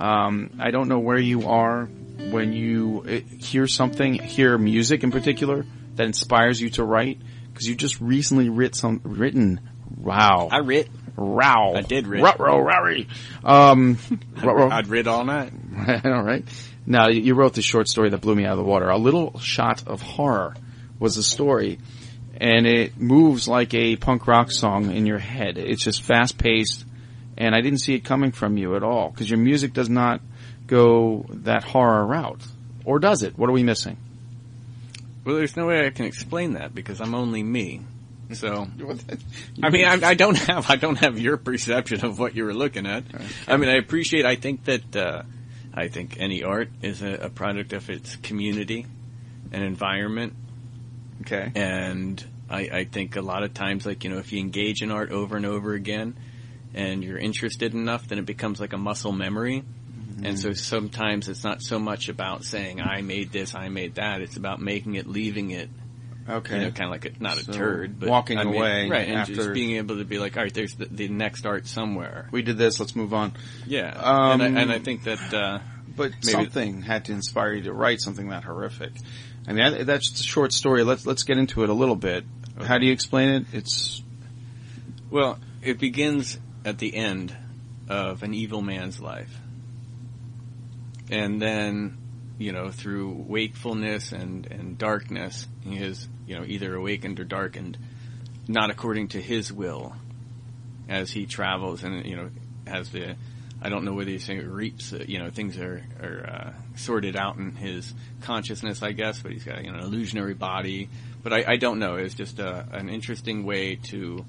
Um, 0.00 0.58
I 0.60 0.70
don't 0.70 0.88
know 0.88 1.00
where 1.00 1.18
you 1.18 1.48
are 1.48 1.86
when 1.86 2.52
you 2.52 3.04
uh, 3.08 3.36
hear 3.38 3.66
something, 3.66 4.14
hear 4.14 4.56
music 4.58 5.02
in 5.02 5.10
particular 5.10 5.64
that 5.96 6.04
inspires 6.06 6.60
you 6.60 6.70
to 6.70 6.84
write, 6.84 7.20
because 7.58 7.68
you 7.68 7.74
just 7.74 8.00
recently 8.00 8.48
writ 8.48 8.76
some, 8.76 9.00
written, 9.02 9.58
wow. 9.96 10.48
I 10.52 10.58
writ. 10.58 10.88
Row. 11.16 11.74
I 11.74 11.80
did 11.80 12.06
writ. 12.06 12.22
Row, 12.22 12.60
row, 12.60 13.04
Um, 13.42 13.98
row. 14.44 14.70
I'd 14.70 14.86
writ 14.86 15.08
all 15.08 15.24
night. 15.24 15.52
all 16.04 16.22
right. 16.22 16.44
Now, 16.86 17.08
you 17.08 17.34
wrote 17.34 17.54
this 17.54 17.64
short 17.64 17.88
story 17.88 18.10
that 18.10 18.20
blew 18.20 18.36
me 18.36 18.44
out 18.44 18.52
of 18.52 18.58
the 18.58 18.64
water. 18.64 18.88
A 18.88 18.96
Little 18.96 19.40
Shot 19.40 19.88
of 19.88 20.00
Horror 20.02 20.54
was 21.00 21.16
the 21.16 21.24
story, 21.24 21.80
and 22.40 22.64
it 22.64 22.96
moves 22.96 23.48
like 23.48 23.74
a 23.74 23.96
punk 23.96 24.28
rock 24.28 24.52
song 24.52 24.92
in 24.92 25.04
your 25.04 25.18
head. 25.18 25.58
It's 25.58 25.82
just 25.82 26.04
fast 26.04 26.38
paced, 26.38 26.84
and 27.36 27.56
I 27.56 27.60
didn't 27.60 27.80
see 27.80 27.94
it 27.94 28.04
coming 28.04 28.30
from 28.30 28.56
you 28.56 28.76
at 28.76 28.84
all, 28.84 29.10
because 29.10 29.28
your 29.28 29.40
music 29.40 29.72
does 29.72 29.88
not 29.88 30.20
go 30.68 31.26
that 31.28 31.64
horror 31.64 32.06
route. 32.06 32.46
Or 32.84 33.00
does 33.00 33.24
it? 33.24 33.36
What 33.36 33.50
are 33.50 33.52
we 33.52 33.64
missing? 33.64 33.96
Well, 35.24 35.36
there's 35.36 35.56
no 35.56 35.66
way 35.66 35.86
I 35.86 35.90
can 35.90 36.06
explain 36.06 36.54
that 36.54 36.74
because 36.74 37.00
I'm 37.00 37.14
only 37.14 37.42
me. 37.42 37.82
So, 38.32 38.66
I 39.62 39.70
mean, 39.70 39.84
I, 39.86 40.08
I 40.10 40.14
don't 40.14 40.36
have 40.36 40.70
I 40.70 40.76
don't 40.76 40.96
have 40.96 41.18
your 41.18 41.36
perception 41.38 42.04
of 42.04 42.18
what 42.18 42.34
you 42.34 42.44
were 42.44 42.54
looking 42.54 42.86
at. 42.86 43.04
I 43.46 43.56
mean, 43.56 43.68
I 43.70 43.76
appreciate. 43.76 44.26
I 44.26 44.36
think 44.36 44.64
that 44.64 44.94
uh, 44.96 45.22
I 45.74 45.88
think 45.88 46.16
any 46.18 46.42
art 46.42 46.68
is 46.82 47.02
a, 47.02 47.14
a 47.14 47.30
product 47.30 47.72
of 47.72 47.88
its 47.88 48.16
community 48.16 48.84
and 49.50 49.64
environment, 49.64 50.34
Okay. 51.22 51.50
and 51.54 52.22
I, 52.50 52.60
I 52.70 52.84
think 52.84 53.16
a 53.16 53.22
lot 53.22 53.42
of 53.44 53.54
times, 53.54 53.86
like 53.86 54.04
you 54.04 54.10
know, 54.10 54.18
if 54.18 54.30
you 54.32 54.40
engage 54.40 54.82
in 54.82 54.90
art 54.90 55.10
over 55.10 55.36
and 55.36 55.46
over 55.46 55.72
again, 55.72 56.14
and 56.74 57.02
you're 57.02 57.18
interested 57.18 57.72
enough, 57.72 58.08
then 58.08 58.18
it 58.18 58.26
becomes 58.26 58.60
like 58.60 58.74
a 58.74 58.78
muscle 58.78 59.12
memory. 59.12 59.64
And 60.24 60.38
so 60.38 60.52
sometimes 60.52 61.28
it's 61.28 61.44
not 61.44 61.62
so 61.62 61.78
much 61.78 62.08
about 62.08 62.44
saying 62.44 62.80
I 62.80 63.02
made 63.02 63.30
this, 63.32 63.54
I 63.54 63.68
made 63.68 63.94
that. 63.96 64.20
It's 64.20 64.36
about 64.36 64.60
making 64.60 64.94
it, 64.96 65.06
leaving 65.06 65.50
it, 65.52 65.70
Okay. 66.28 66.56
you 66.58 66.64
know, 66.64 66.70
kind 66.70 66.84
of 66.86 66.90
like 66.90 67.04
a, 67.06 67.22
not 67.22 67.38
So, 67.38 67.52
a 67.52 67.54
turd, 67.54 68.00
but 68.00 68.08
walking 68.08 68.38
I 68.38 68.44
mean, 68.44 68.54
away 68.54 68.88
right? 68.88 69.08
And 69.08 69.18
after- 69.18 69.34
just 69.34 69.52
being 69.54 69.76
able 69.76 69.98
to 69.98 70.04
be 70.04 70.18
like, 70.18 70.36
all 70.36 70.42
right, 70.42 70.52
there's 70.52 70.74
the, 70.74 70.86
the 70.86 71.08
next 71.08 71.46
art 71.46 71.66
somewhere. 71.66 72.28
we 72.32 72.42
did 72.42 72.58
this, 72.58 72.80
let's 72.80 72.94
move 72.96 73.14
on. 73.14 73.32
Yeah, 73.66 73.90
Um, 73.96 74.40
and, 74.40 74.58
I, 74.58 74.62
and 74.62 74.72
I 74.72 74.78
think 74.78 75.04
that 75.04 75.32
uh, 75.34 75.58
But 75.96 76.10
Maybe- 76.12 76.26
something 76.32 76.82
had 76.82 77.06
to 77.06 77.12
inspire 77.12 77.54
you 77.54 77.62
to 77.64 77.72
write 77.72 78.00
something 78.00 78.28
that 78.30 78.44
horrific. 78.44 78.92
I 79.46 79.52
mean, 79.52 79.72
that, 79.72 79.86
that's 79.86 80.20
a 80.20 80.22
short 80.22 80.52
story. 80.52 80.84
Let's 80.84 81.06
let's 81.06 81.22
get 81.22 81.38
into 81.38 81.62
it 81.62 81.70
a 81.70 81.72
little 81.72 81.96
bit. 81.96 82.24
How 82.62 82.76
do 82.78 82.84
you 82.86 82.92
explain 82.92 83.30
it? 83.30 83.46
It's 83.54 84.02
well, 85.10 85.38
it 85.62 85.78
begins 85.78 86.38
at 86.64 86.76
the 86.78 86.94
end 86.94 87.34
of 87.88 88.22
an 88.22 88.34
evil 88.34 88.60
man's 88.60 89.00
life, 89.00 89.30
and 91.10 91.40
then 91.40 91.96
you 92.38 92.52
know 92.52 92.70
through 92.70 93.24
wakefulness 93.26 94.12
and 94.12 94.46
and 94.46 94.78
darkness, 94.78 95.46
he 95.62 95.76
is 95.76 96.08
you 96.26 96.36
know 96.36 96.44
either 96.44 96.74
awakened 96.74 97.20
or 97.20 97.24
darkened, 97.24 97.78
not 98.46 98.70
according 98.70 99.08
to 99.08 99.20
his 99.20 99.52
will, 99.52 99.94
as 100.88 101.10
he 101.10 101.26
travels 101.26 101.84
and 101.84 102.04
you 102.06 102.16
know 102.16 102.30
has 102.66 102.90
the. 102.90 103.16
I 103.60 103.70
don't 103.70 103.84
know 103.84 103.92
whether 103.92 104.10
you 104.10 104.20
say 104.20 104.38
reaps, 104.38 104.92
uh, 104.92 105.04
you 105.04 105.18
know, 105.18 105.30
things 105.30 105.58
are, 105.58 105.82
are 106.00 106.26
uh, 106.26 106.52
sorted 106.76 107.16
out 107.16 107.38
in 107.38 107.56
his 107.56 107.92
consciousness, 108.20 108.84
I 108.84 108.92
guess, 108.92 109.20
but 109.20 109.32
he's 109.32 109.42
got 109.42 109.64
you 109.64 109.72
know, 109.72 109.78
an 109.78 109.84
illusionary 109.84 110.34
body. 110.34 110.88
But 111.24 111.32
I, 111.32 111.44
I 111.48 111.56
don't 111.56 111.80
know. 111.80 111.96
It's 111.96 112.14
just 112.14 112.38
a, 112.38 112.68
an 112.70 112.88
interesting 112.88 113.44
way 113.44 113.74
to 113.86 114.24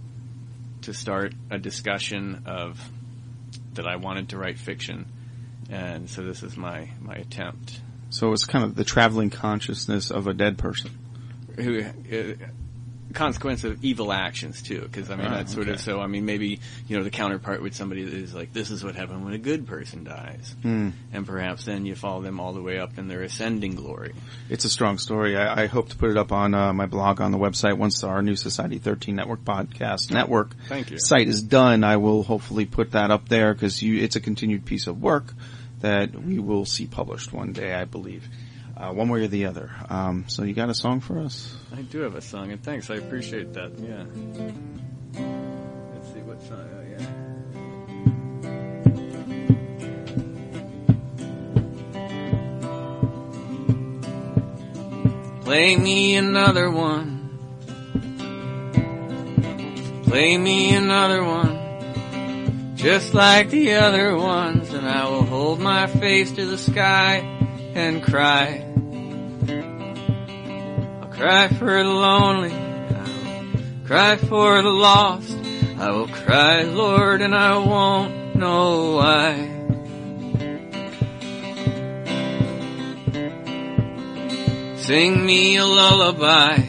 to 0.82 0.94
start 0.94 1.34
a 1.52 1.60
discussion 1.60 2.44
of 2.46 2.80
that 3.74 3.88
I 3.88 3.98
wanted 3.98 4.30
to 4.30 4.38
write 4.38 4.58
fiction, 4.58 5.06
and 5.70 6.10
so 6.10 6.24
this 6.24 6.44
is 6.44 6.58
my 6.58 6.90
my 7.00 7.16
attempt. 7.16 7.82
so 8.10 8.34
it's 8.34 8.46
kind 8.46 8.64
of 8.66 8.76
the 8.76 8.84
traveling 8.84 9.30
consciousness 9.30 10.12
of 10.12 10.28
a 10.28 10.34
dead 10.34 10.58
person. 10.58 10.92
Who 11.58 11.82
uh, 11.82 12.46
consequence 13.12 13.64
of 13.64 13.84
evil 13.84 14.14
actions 14.14 14.62
too? 14.62 14.82
Because 14.82 15.10
I 15.10 15.16
mean 15.16 15.26
Ah, 15.28 15.38
that's 15.38 15.54
sort 15.54 15.68
of 15.68 15.80
so. 15.82 16.00
I 16.00 16.06
mean 16.08 16.26
maybe 16.26 16.60
you 16.88 16.96
know 16.98 17.04
the 17.04 17.10
counterpart 17.10 17.62
with 17.62 17.74
somebody 17.76 18.04
that 18.06 18.14
is 18.14 18.36
like 18.36 18.54
this 18.54 18.70
is 18.70 18.84
what 18.84 18.96
happened 18.96 19.26
when 19.26 19.34
a 19.34 19.40
good 19.40 19.66
person 19.68 20.04
dies, 20.04 20.56
Hmm. 20.62 20.90
and 21.12 21.26
perhaps 21.26 21.66
then 21.66 21.86
you 21.88 21.96
follow 21.96 22.22
them 22.22 22.40
all 22.40 22.54
the 22.54 22.62
way 22.62 22.78
up 22.80 22.98
in 23.00 23.08
their 23.08 23.22
ascending 23.24 23.76
glory. 23.76 24.14
It's 24.48 24.64
a 24.64 24.70
strong 24.70 25.00
story. 25.00 25.36
I, 25.36 25.64
I 25.64 25.66
hope 25.66 25.90
to 25.90 25.98
put 25.98 26.12
it 26.12 26.18
up 26.18 26.32
on 26.32 26.54
uh, 26.54 26.72
my 26.72 26.86
blog 26.86 27.20
on 27.20 27.32
the 27.32 27.40
website 27.40 27.78
once 27.78 28.04
our 28.04 28.22
new 28.22 28.36
Society 28.36 28.78
13 28.78 29.16
Network 29.16 29.44
podcast 29.44 30.12
network 30.12 30.56
Thank 30.68 30.92
you. 30.92 31.00
site 31.00 31.28
is 31.28 31.42
done. 31.42 31.84
I 31.84 31.98
will 31.98 32.22
hopefully 32.24 32.66
put 32.68 32.92
that 32.92 33.10
up 33.10 33.28
there 33.28 33.54
because 33.56 33.82
it's 33.82 34.16
a 34.18 34.22
continued 34.22 34.66
piece 34.66 34.86
of 34.86 35.02
work 35.02 35.34
that 35.80 36.14
we 36.14 36.40
will 36.40 36.66
see 36.66 36.86
published 36.86 37.32
one 37.34 37.54
day, 37.54 37.74
I 37.74 37.86
believe, 37.86 38.28
uh, 38.76 38.92
one 38.92 39.10
way 39.10 39.24
or 39.24 39.28
the 39.28 39.46
other. 39.46 39.72
Um, 39.90 40.26
so 40.28 40.44
you 40.44 40.54
got 40.54 40.70
a 40.70 40.74
song 40.74 41.00
for 41.00 41.20
us? 41.20 41.56
I 41.76 41.82
do 41.82 42.00
have 42.00 42.16
a 42.16 42.22
song, 42.22 42.52
and 42.52 42.62
thanks. 42.64 42.90
I 42.90 42.96
appreciate 42.96 43.54
that. 43.54 43.78
Yeah. 43.80 44.06
Let's 45.94 46.14
see 46.14 46.20
what 46.22 46.42
song. 46.44 46.70
Oh, 46.74 46.82
yeah. 46.90 47.06
Play 55.44 55.76
me 55.78 56.16
another 56.16 56.70
one. 56.70 57.18
Play 60.04 60.38
me 60.38 60.76
another 60.76 61.24
one. 61.24 62.76
Just 62.76 63.14
like 63.14 63.50
the 63.50 63.74
other 63.74 64.16
ones, 64.16 64.69
hold 65.50 65.62
my 65.62 65.88
face 65.88 66.32
to 66.32 66.46
the 66.46 66.60
sky 66.60 67.16
and 67.74 68.04
cry. 68.04 68.64
I'll 71.02 71.10
cry 71.10 71.48
for 71.48 71.84
the 71.84 71.90
lonely. 71.90 72.54
I'll 72.54 73.86
cry 73.88 74.16
for 74.18 74.62
the 74.62 74.70
lost. 74.70 75.36
I 75.80 75.90
will 75.90 76.08
cry, 76.08 76.62
Lord, 76.62 77.24
and 77.24 77.34
I 77.34 77.58
won't 77.58 78.36
know 78.36 78.98
why. 78.98 79.34
Sing 84.78 85.26
me 85.26 85.56
a 85.56 85.66
lullaby, 85.66 86.62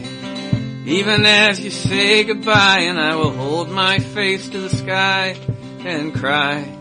even 0.87 1.27
as 1.27 1.59
you 1.59 1.69
say 1.69 2.23
goodbye, 2.23 2.79
and 2.89 2.99
I 2.99 3.13
will 3.13 3.29
hold 3.29 3.69
my 3.69 3.99
face 3.99 4.49
to 4.49 4.57
the 4.57 4.71
sky 4.71 5.37
and 5.85 6.15
cry. 6.15 6.80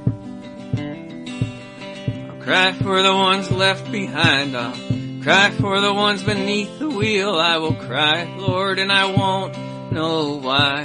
Cry 2.51 2.73
for 2.73 3.01
the 3.01 3.15
ones 3.15 3.49
left 3.53 3.93
behind. 3.93 4.57
I'll 4.57 4.75
cry 5.23 5.53
for 5.53 5.81
the 5.81 5.95
ones 5.95 6.25
beneath 6.25 6.81
the 6.81 6.89
wheel. 6.89 7.39
I 7.39 7.59
will 7.59 7.77
cry, 7.77 8.25
Lord, 8.25 8.81
and 8.81 8.91
I 8.91 9.07
won't 9.07 9.57
know 9.93 10.41
why. 10.41 10.83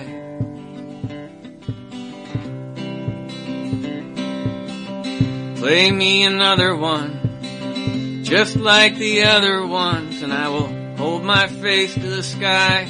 Play 5.56 5.89
me 5.89 6.21
another 6.21 6.75
one, 6.75 8.21
just 8.23 8.56
like 8.56 8.97
the 8.97 9.23
other 9.23 9.65
ones, 9.65 10.21
and 10.21 10.32
I 10.32 10.49
will 10.49 10.67
hold 10.97 11.23
my 11.23 11.47
face 11.47 11.95
to 11.95 11.99
the 11.99 12.21
sky 12.21 12.88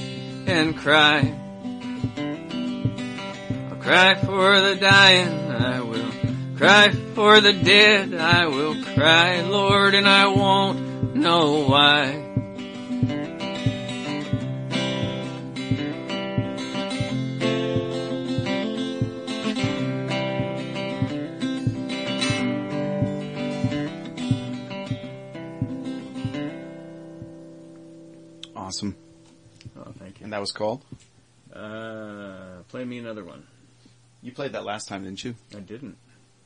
and 0.48 0.76
cry. 0.76 1.34
I'll 3.70 3.78
cry 3.78 4.16
for 4.16 4.60
the 4.60 4.76
dying, 4.76 5.50
I 5.50 5.80
will 5.80 6.25
cry 6.58 6.92
for 7.14 7.42
the 7.42 7.54
dead, 7.54 8.14
I 8.14 8.48
will 8.48 8.82
cry, 8.84 9.42
Lord, 9.42 9.94
and 9.94 10.08
I 10.08 10.28
won't 10.28 11.16
know 11.16 11.66
why. 11.66 12.22
Awesome. 28.56 28.96
Oh, 29.78 29.94
thank 30.00 30.20
you. 30.20 30.24
And 30.24 30.34
that 30.34 30.40
was 30.40 30.52
called? 30.52 30.84
Uh, 31.54 32.64
play 32.70 32.84
me 32.84 32.98
another 32.98 33.24
one. 33.24 33.46
You 34.22 34.32
played 34.32 34.54
that 34.54 34.66
last 34.66 34.88
time, 34.88 35.04
didn't 35.04 35.24
you? 35.24 35.36
I 35.56 35.60
didn't. 35.60 35.98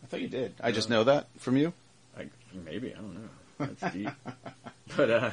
I 0.09 0.11
thought 0.11 0.21
you 0.21 0.27
did. 0.27 0.53
I 0.59 0.71
just 0.71 0.89
know 0.89 1.03
that 1.03 1.27
from 1.37 1.55
you? 1.55 1.71
I, 2.17 2.25
maybe, 2.65 2.93
I 2.93 2.97
don't 2.97 3.13
know. 3.13 3.29
That's 3.59 3.93
deep. 3.93 4.09
but, 4.97 5.09
uh, 5.11 5.31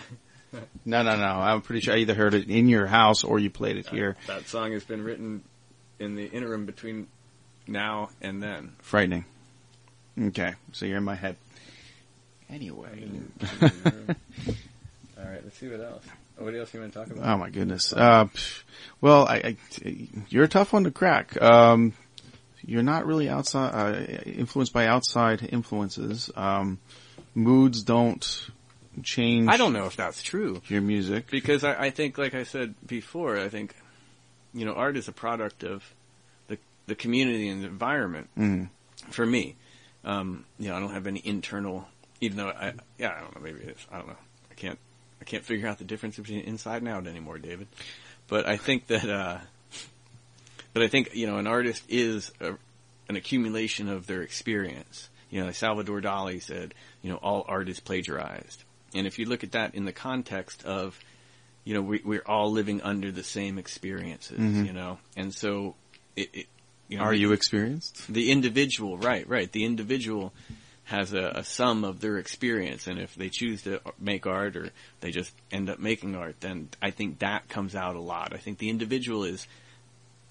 No, 0.85 1.03
no, 1.03 1.17
no. 1.17 1.25
I'm 1.25 1.63
pretty 1.63 1.81
sure 1.81 1.95
I 1.95 1.99
either 1.99 2.15
heard 2.15 2.35
it 2.35 2.49
in 2.49 2.69
your 2.69 2.87
house 2.87 3.25
or 3.25 3.39
you 3.39 3.51
played 3.51 3.77
it 3.77 3.89
here. 3.89 4.17
that 4.27 4.49
song 4.49 4.73
has 4.73 4.85
been 4.85 5.03
written 5.03 5.43
in 5.99 6.15
the 6.15 6.27
interim 6.27 6.67
between 6.67 7.09
now 7.67 8.11
and 8.21 8.43
then. 8.43 8.73
Frightening. 8.81 9.25
Okay, 10.21 10.55
so 10.73 10.87
you're 10.87 10.99
in 10.99 11.05
my 11.05 11.15
head. 11.15 11.37
Anyway. 12.49 13.11
All 13.63 13.69
right, 15.25 15.43
let's 15.43 15.59
see 15.59 15.69
what 15.69 15.81
else. 15.81 16.05
What 16.39 16.55
else 16.55 16.73
you 16.73 16.81
want 16.81 16.93
to 16.93 16.99
talk 16.99 17.11
about? 17.11 17.27
Oh 17.27 17.39
my 17.39 17.51
goodness. 17.51 17.93
Uh, 17.93 18.27
pff, 18.27 18.63
well, 19.01 19.27
I, 19.27 19.57
I, 19.85 20.09
you're 20.29 20.45
a 20.45 20.49
tough 20.49 20.73
one 20.73 20.85
to 20.85 20.91
crack. 20.91 21.41
Um, 21.41 21.95
you're 22.67 22.83
not 22.83 23.07
really 23.07 23.29
outside 23.29 23.75
uh, 23.75 24.21
influenced 24.25 24.73
by 24.73 24.87
outside 24.87 25.49
influences. 25.51 26.31
Um, 26.37 26.79
moods 27.35 27.83
don't 27.83 28.49
change. 29.03 29.49
I 29.49 29.57
don't 29.57 29.73
know 29.73 29.87
if 29.87 29.97
that's 29.97 30.23
true 30.23 30.61
your 30.67 30.83
music. 30.83 31.31
because 31.31 31.65
I, 31.65 31.87
I 31.87 31.91
think, 31.91 32.19
like 32.19 32.35
I 32.35 32.43
said 32.43 32.75
before, 32.87 33.39
I 33.39 33.49
think 33.49 33.75
you 34.53 34.65
know 34.65 34.73
art 34.73 34.97
is 34.97 35.09
a 35.09 35.13
product 35.13 35.63
of 35.63 35.85
the 36.49 36.59
the 36.87 36.95
community 36.95 37.49
and 37.49 37.63
the 37.63 37.69
environment. 37.69 38.29
Mm. 38.37 38.69
For 39.11 39.25
me, 39.25 39.55
um, 40.05 40.45
you 40.59 40.69
know, 40.69 40.77
I 40.77 40.81
don't 40.81 40.93
have 40.93 41.07
any 41.07 41.21
internal. 41.25 41.87
Even 42.21 42.39
though 42.39 42.49
I, 42.49 42.73
yeah, 42.99 43.15
I 43.17 43.21
don't 43.21 43.35
know, 43.35 43.43
maybe 43.43 43.61
it 43.61 43.77
is. 43.77 43.87
I 43.93 43.99
don't 43.99 44.09
know. 44.09 44.17
I 44.51 44.55
can't, 44.55 44.79
I 45.21 45.25
can't 45.25 45.45
figure 45.45 45.69
out 45.69 45.79
the 45.79 45.85
difference 45.85 46.17
between 46.17 46.41
inside 46.41 46.79
and 46.79 46.89
out 46.89 47.07
anymore, 47.07 47.39
David. 47.39 47.67
But 48.27 48.49
I 48.49 48.57
think 48.57 48.87
that, 48.87 49.09
uh, 49.09 49.39
but 50.77 50.83
I 50.83 50.89
think 50.89 51.15
you 51.15 51.27
know, 51.27 51.39
an 51.39 51.47
artist 51.47 51.83
is 51.89 52.31
a, 52.39 52.53
an 53.09 53.17
accumulation 53.17 53.89
of 53.89 54.07
their 54.07 54.21
experience. 54.21 55.09
You 55.31 55.43
know, 55.43 55.51
Salvador 55.51 56.03
Dali 56.03 56.43
said, 56.43 56.75
you 57.01 57.11
know, 57.11 57.17
all 57.17 57.47
art 57.49 57.71
is 57.71 57.81
plagiarized. 57.81 58.63
And 58.95 59.07
if 59.07 59.19
you 59.19 59.25
look 59.25 59.43
at 59.43 59.53
that 59.53 59.75
in 59.75 59.87
the 59.87 59.93
context 59.95 60.67
of, 60.67 61.01
you 61.65 61.73
know, 61.73 61.81
we, 61.81 62.03
we're 62.05 62.27
all 62.27 62.53
living 62.53 62.83
under 62.83 63.11
the 63.11 63.23
same 63.23 63.57
experiences, 63.57 64.39
mm-hmm. 64.39 64.67
you 64.67 64.75
know, 64.75 64.99
and 65.17 65.33
so 65.33 65.77
it, 66.15 66.29
it 66.35 66.47
you 66.89 66.99
know, 66.99 67.05
Are 67.05 67.15
you 67.15 67.33
experienced? 67.33 68.13
the 68.13 68.31
individual, 68.31 68.99
right, 68.99 69.27
right. 69.27 69.51
The 69.51 69.65
individual 69.65 70.35
has 70.85 71.15
a, 71.15 71.37
a 71.37 71.43
sum 71.45 71.85
of 71.85 72.01
their 72.01 72.19
experience, 72.19 72.87
and 72.87 72.99
if 72.99 73.15
they 73.15 73.31
choose 73.31 73.63
to 73.63 73.81
make 73.99 74.27
art 74.27 74.57
or 74.57 74.69
they 75.01 75.11
just 75.11 75.33
end 75.51 75.71
up 75.71 75.79
making 75.79 76.15
art, 76.15 76.37
then 76.41 76.69
I 76.83 76.91
think 76.91 77.21
that 77.21 77.49
comes 77.49 77.75
out 77.75 77.97
a 77.97 78.01
lot. 78.01 78.35
I 78.35 78.37
think 78.37 78.59
the 78.59 78.69
individual 78.69 79.25
is 79.25 79.47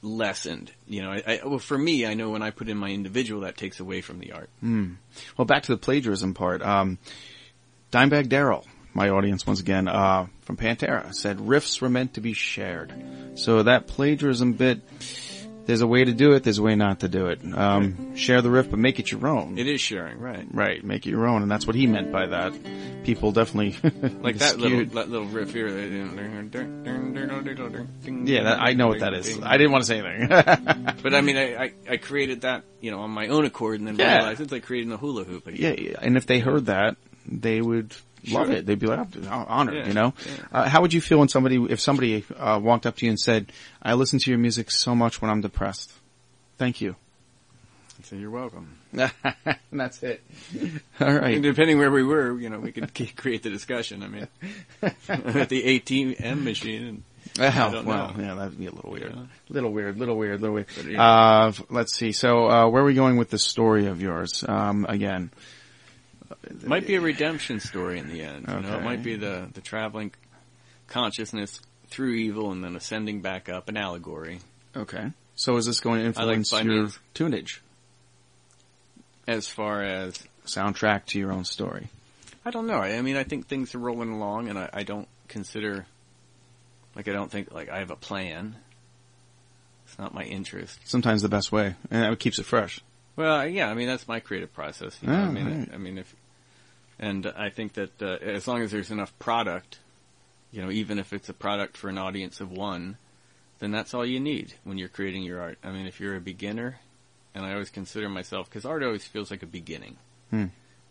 lessened. 0.02 0.72
You 0.88 1.02
know, 1.04 1.12
I, 1.12 1.24
I, 1.26 1.40
well, 1.46 1.60
for 1.60 1.78
me, 1.78 2.06
I 2.06 2.14
know 2.14 2.30
when 2.30 2.42
I 2.42 2.52
put 2.52 2.70
in 2.70 2.78
my 2.78 2.90
individual, 2.90 3.42
that 3.42 3.58
takes 3.58 3.80
away 3.80 4.02
from 4.02 4.20
the 4.20 4.34
art. 4.34 4.50
Well, 5.38 5.46
back 5.46 5.64
to 5.64 5.72
the 5.72 5.78
plagiarism 5.78 6.34
part. 6.34 6.62
Um, 6.62 6.98
Dimebag 7.92 8.30
Darrell, 8.30 8.66
my 8.94 9.10
audience 9.10 9.46
once 9.46 9.60
again, 9.60 9.88
uh, 9.88 10.28
from 10.42 10.58
Pantera, 10.58 11.14
said 11.14 11.38
riffs 11.38 11.82
were 11.82 11.90
meant 11.90 12.16
to 12.16 12.22
be 12.22 12.34
shared. 12.34 12.94
So 13.36 13.64
that 13.64 13.88
plagiarism 13.88 14.54
bit, 14.54 14.82
there's 15.66 15.82
a 15.82 15.88
way 15.88 16.04
to 16.04 16.14
do 16.14 16.34
it, 16.34 16.44
there's 16.44 16.58
a 16.60 16.64
way 16.64 16.76
not 16.76 17.00
to 17.02 17.10
do 17.10 17.28
it. 17.28 17.40
Um, 17.54 18.16
share 18.16 18.42
the 18.42 18.52
riff, 18.52 18.70
but 18.70 18.80
make 18.80 19.00
it 19.00 19.12
your 19.12 19.28
own. 19.28 19.58
It 19.58 19.68
is 19.68 19.82
sharing, 19.82 20.20
right? 20.20 20.46
Right, 20.52 20.84
make 20.84 21.06
it 21.06 21.10
your 21.10 21.28
own, 21.28 21.42
and 21.42 21.50
that's 21.50 21.66
what 21.66 21.76
he 21.76 21.88
meant 21.88 22.12
by 22.12 22.28
that. 22.28 22.54
People 23.04 23.32
definitely 23.32 23.78
Like 24.22 24.38
that 24.38 24.58
little 24.58 24.86
that 24.86 25.10
little 25.10 25.28
riff 25.28 25.54
here. 25.54 25.68
Yeah, 28.28 28.44
that, 28.44 28.60
I 28.60 28.74
know 28.74 28.88
what 28.88 29.00
that 29.00 29.14
is. 29.14 29.42
I 29.42 29.58
didn't 29.58 29.72
want 29.72 29.84
to 29.84 29.88
say 29.88 30.00
anything. 30.00 30.96
But 31.04 31.14
I 31.14 31.22
mean, 31.22 31.38
I, 31.38 31.56
I, 31.66 31.74
I 31.92 31.98
created 31.98 32.42
that, 32.42 32.64
you 32.82 32.90
know, 32.92 33.00
on 33.02 33.12
my 33.12 33.28
own 33.28 33.46
accord, 33.46 33.80
and 33.80 33.88
then 33.88 33.96
Yeah. 33.98 34.18
realized 34.18 34.42
it's 34.42 34.52
like 34.52 34.64
creating 34.64 34.92
a 34.92 34.98
hula 34.98 35.24
hoop. 35.24 35.46
Again. 35.48 35.62
yeah, 35.62 35.90
yeah, 35.92 35.98
and 36.02 36.18
if 36.18 36.26
they 36.26 36.40
heard 36.40 36.66
that, 36.68 36.98
they 37.28 37.62
would 37.62 37.94
love 38.28 38.50
it. 38.50 38.66
They'd 38.66 38.80
be 38.80 38.88
like, 38.88 39.08
oh, 39.30 39.46
honored, 39.48 39.76
Yeah, 39.76 39.88
you 39.88 39.94
know? 39.94 40.14
yeah. 40.26 40.32
Uh, 40.52 40.70
how 40.70 40.82
would 40.82 40.94
you 40.94 41.02
feel 41.02 41.20
when 41.20 41.28
somebody, 41.30 41.64
if 41.70 41.80
somebody 41.80 42.24
uh, 42.38 42.60
walked 42.62 42.86
up 42.88 42.96
to 42.98 43.06
you 43.06 43.12
and 43.12 43.20
said, 43.20 43.52
I 43.84 43.94
listen 43.94 44.18
to 44.20 44.32
your 44.32 44.40
music 44.40 44.72
so 44.72 44.96
much 44.96 45.22
when 45.22 45.30
I'm 45.30 45.42
depressed. 45.42 45.92
Thank 46.58 46.82
you. 46.82 46.96
So 48.04 48.16
you're 48.16 48.30
welcome. 48.30 48.78
and 48.94 49.10
that's 49.72 50.02
it. 50.04 50.24
All 51.00 51.12
right. 51.14 51.36
And 51.36 51.44
depending 51.44 51.78
where 51.80 51.92
we 51.92 52.04
were, 52.04 52.40
you 52.40 52.50
know, 52.50 52.60
we 52.60 52.72
could 52.72 52.94
create 53.16 53.42
the 53.44 53.50
discussion. 53.50 54.04
I 54.04 54.08
mean, 54.08 54.28
at 54.82 55.50
the 55.50 55.80
ATM 55.80 56.44
machine. 56.44 56.84
And, 56.84 57.04
Well, 57.40 57.72
don't 57.72 57.86
well, 57.86 58.14
know. 58.14 58.24
yeah, 58.24 58.34
that'd 58.36 58.58
be 58.58 58.68
a 58.68 58.72
little 58.72 58.92
weird. 58.92 59.14
Yeah. 59.14 59.24
Little 59.50 59.72
weird, 59.72 59.98
little 59.98 60.18
weird, 60.18 60.40
little 60.40 60.56
weird. 60.56 60.68
But, 60.74 60.86
yeah. 60.86 61.04
Uh, 61.04 61.52
let's 61.70 61.94
see. 61.94 62.14
So, 62.14 62.50
uh, 62.50 62.70
where 62.70 62.82
are 62.82 62.86
we 62.86 62.94
going 62.94 63.18
with 63.18 63.30
this 63.30 63.44
story 63.44 63.88
of 63.88 64.02
yours? 64.02 64.46
Um, 64.48 64.86
again. 64.88 65.32
might 66.64 66.88
be 66.88 66.96
a 66.96 67.02
redemption 67.02 67.60
story 67.60 68.00
in 68.00 68.08
the 68.08 68.22
end. 68.22 68.46
You 68.48 68.62
know, 68.62 68.78
it 68.78 68.84
might 68.84 69.04
be 69.04 69.18
the 69.18 69.50
the 69.54 69.60
traveling 69.60 70.14
consciousness 70.88 71.60
through 71.90 72.14
evil 72.14 72.52
and 72.52 72.64
then 72.64 72.76
ascending 72.76 73.22
back 73.22 73.50
up, 73.50 73.68
an 73.68 73.78
allegory. 73.78 74.40
Okay. 74.76 75.12
So 75.36 75.58
is 75.58 75.66
this 75.66 75.82
going 75.82 76.14
to 76.14 76.20
I 76.20 76.24
like 76.24 76.38
influence 76.38 76.66
your 76.66 76.90
tunage? 77.14 77.60
As 79.28 79.48
far 79.48 79.84
as 79.84 80.24
Soundtrack 80.46 81.06
to 81.08 81.20
your 81.20 81.32
own 81.32 81.46
story. 81.46 81.90
I 82.46 82.52
don't 82.52 82.68
know. 82.68 82.80
I 82.80 82.96
I 82.98 83.02
mean, 83.02 83.18
I 83.18 83.24
think 83.24 83.48
things 83.48 83.74
are 83.76 83.80
rolling 83.80 84.12
along, 84.12 84.50
and 84.50 84.58
I, 84.58 84.70
I 84.72 84.84
don't 84.84 85.08
consider 85.28 85.86
like 86.96 87.08
I 87.08 87.14
don't 87.14 87.32
think 87.32 87.52
like 87.52 87.70
I 87.70 87.80
have 87.80 87.92
a 87.92 87.96
plan. 87.96 88.56
It's 89.88 90.00
not 90.00 90.14
my 90.14 90.24
interest. 90.24 90.80
Sometimes 90.86 91.22
the 91.22 91.30
best 91.30 91.52
way. 91.52 91.76
And 91.92 92.12
it 92.12 92.20
keeps 92.20 92.40
it 92.40 92.46
fresh. 92.46 92.82
Well, 93.16 93.48
yeah, 93.48 93.70
I 93.70 93.74
mean 93.74 93.88
that's 93.88 94.08
my 94.08 94.20
creative 94.20 94.54
process. 94.54 94.98
You 95.02 95.10
know? 95.10 95.16
Oh, 95.16 95.24
I 95.26 95.32
mean, 95.32 95.60
right. 95.60 95.70
I 95.74 95.78
mean 95.78 95.98
if, 95.98 96.16
and 97.00 97.28
I 97.28 97.50
think 97.50 97.74
that 97.74 98.02
uh, 98.02 98.18
as 98.22 98.48
long 98.48 98.62
as 98.62 98.72
there's 98.72 98.92
enough 98.92 99.18
product, 99.20 99.80
you 100.52 100.62
know, 100.62 100.72
even 100.72 101.00
if 101.00 101.14
it's 101.14 101.30
a 101.30 101.34
product 101.34 101.78
for 101.78 101.90
an 101.90 101.98
audience 101.98 102.40
of 102.40 102.52
one, 102.52 102.98
then 103.60 103.72
that's 103.72 103.94
all 103.94 104.06
you 104.06 104.20
need 104.20 104.54
when 104.64 104.78
you're 104.78 104.90
creating 104.90 105.24
your 105.24 105.42
art. 105.42 105.58
I 105.64 105.72
mean, 105.72 105.86
if 105.86 106.00
you're 106.00 106.16
a 106.16 106.22
beginner, 106.22 106.80
and 107.34 107.46
I 107.46 107.54
always 107.54 107.70
consider 107.70 108.10
myself 108.10 108.50
because 108.50 108.66
art 108.66 108.84
always 108.84 109.06
feels 109.06 109.30
like 109.30 109.44
a 109.44 109.48
beginning. 109.48 109.98
Hmm. 110.30 110.46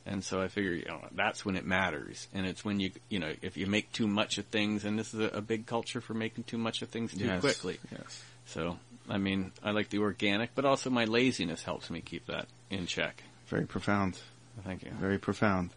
And 0.06 0.22
so 0.22 0.42
I 0.42 0.48
figure, 0.48 0.72
you 0.72 0.84
know, 0.86 1.00
that's 1.12 1.46
when 1.46 1.56
it 1.56 1.64
matters. 1.64 2.28
And 2.34 2.44
it's 2.46 2.62
when 2.64 2.78
you, 2.78 2.90
you 3.08 3.18
know, 3.18 3.32
if 3.40 3.56
you 3.56 3.66
make 3.66 3.90
too 3.92 4.06
much 4.06 4.36
of 4.36 4.44
things, 4.46 4.84
and 4.84 4.98
this 4.98 5.14
is 5.14 5.20
a, 5.20 5.38
a 5.38 5.40
big 5.40 5.64
culture 5.66 6.00
for 6.02 6.12
making 6.12 6.44
too 6.44 6.58
much 6.58 6.82
of 6.82 6.90
things 6.90 7.14
too 7.14 7.24
Yes. 7.24 7.40
quickly. 7.40 7.78
Yes. 7.90 8.22
So, 8.46 8.78
I 9.08 9.16
mean, 9.16 9.52
I 9.62 9.70
like 9.70 9.88
the 9.88 9.98
organic, 10.00 10.54
but 10.54 10.66
also 10.66 10.90
my 10.90 11.06
laziness 11.06 11.62
helps 11.62 11.88
me 11.88 12.02
keep 12.02 12.26
that 12.26 12.48
in 12.68 12.86
check. 12.86 13.22
Very 13.46 13.66
profound. 13.66 14.18
Thank 14.62 14.82
you. 14.84 14.90
Very 15.00 15.18
profound. 15.18 15.70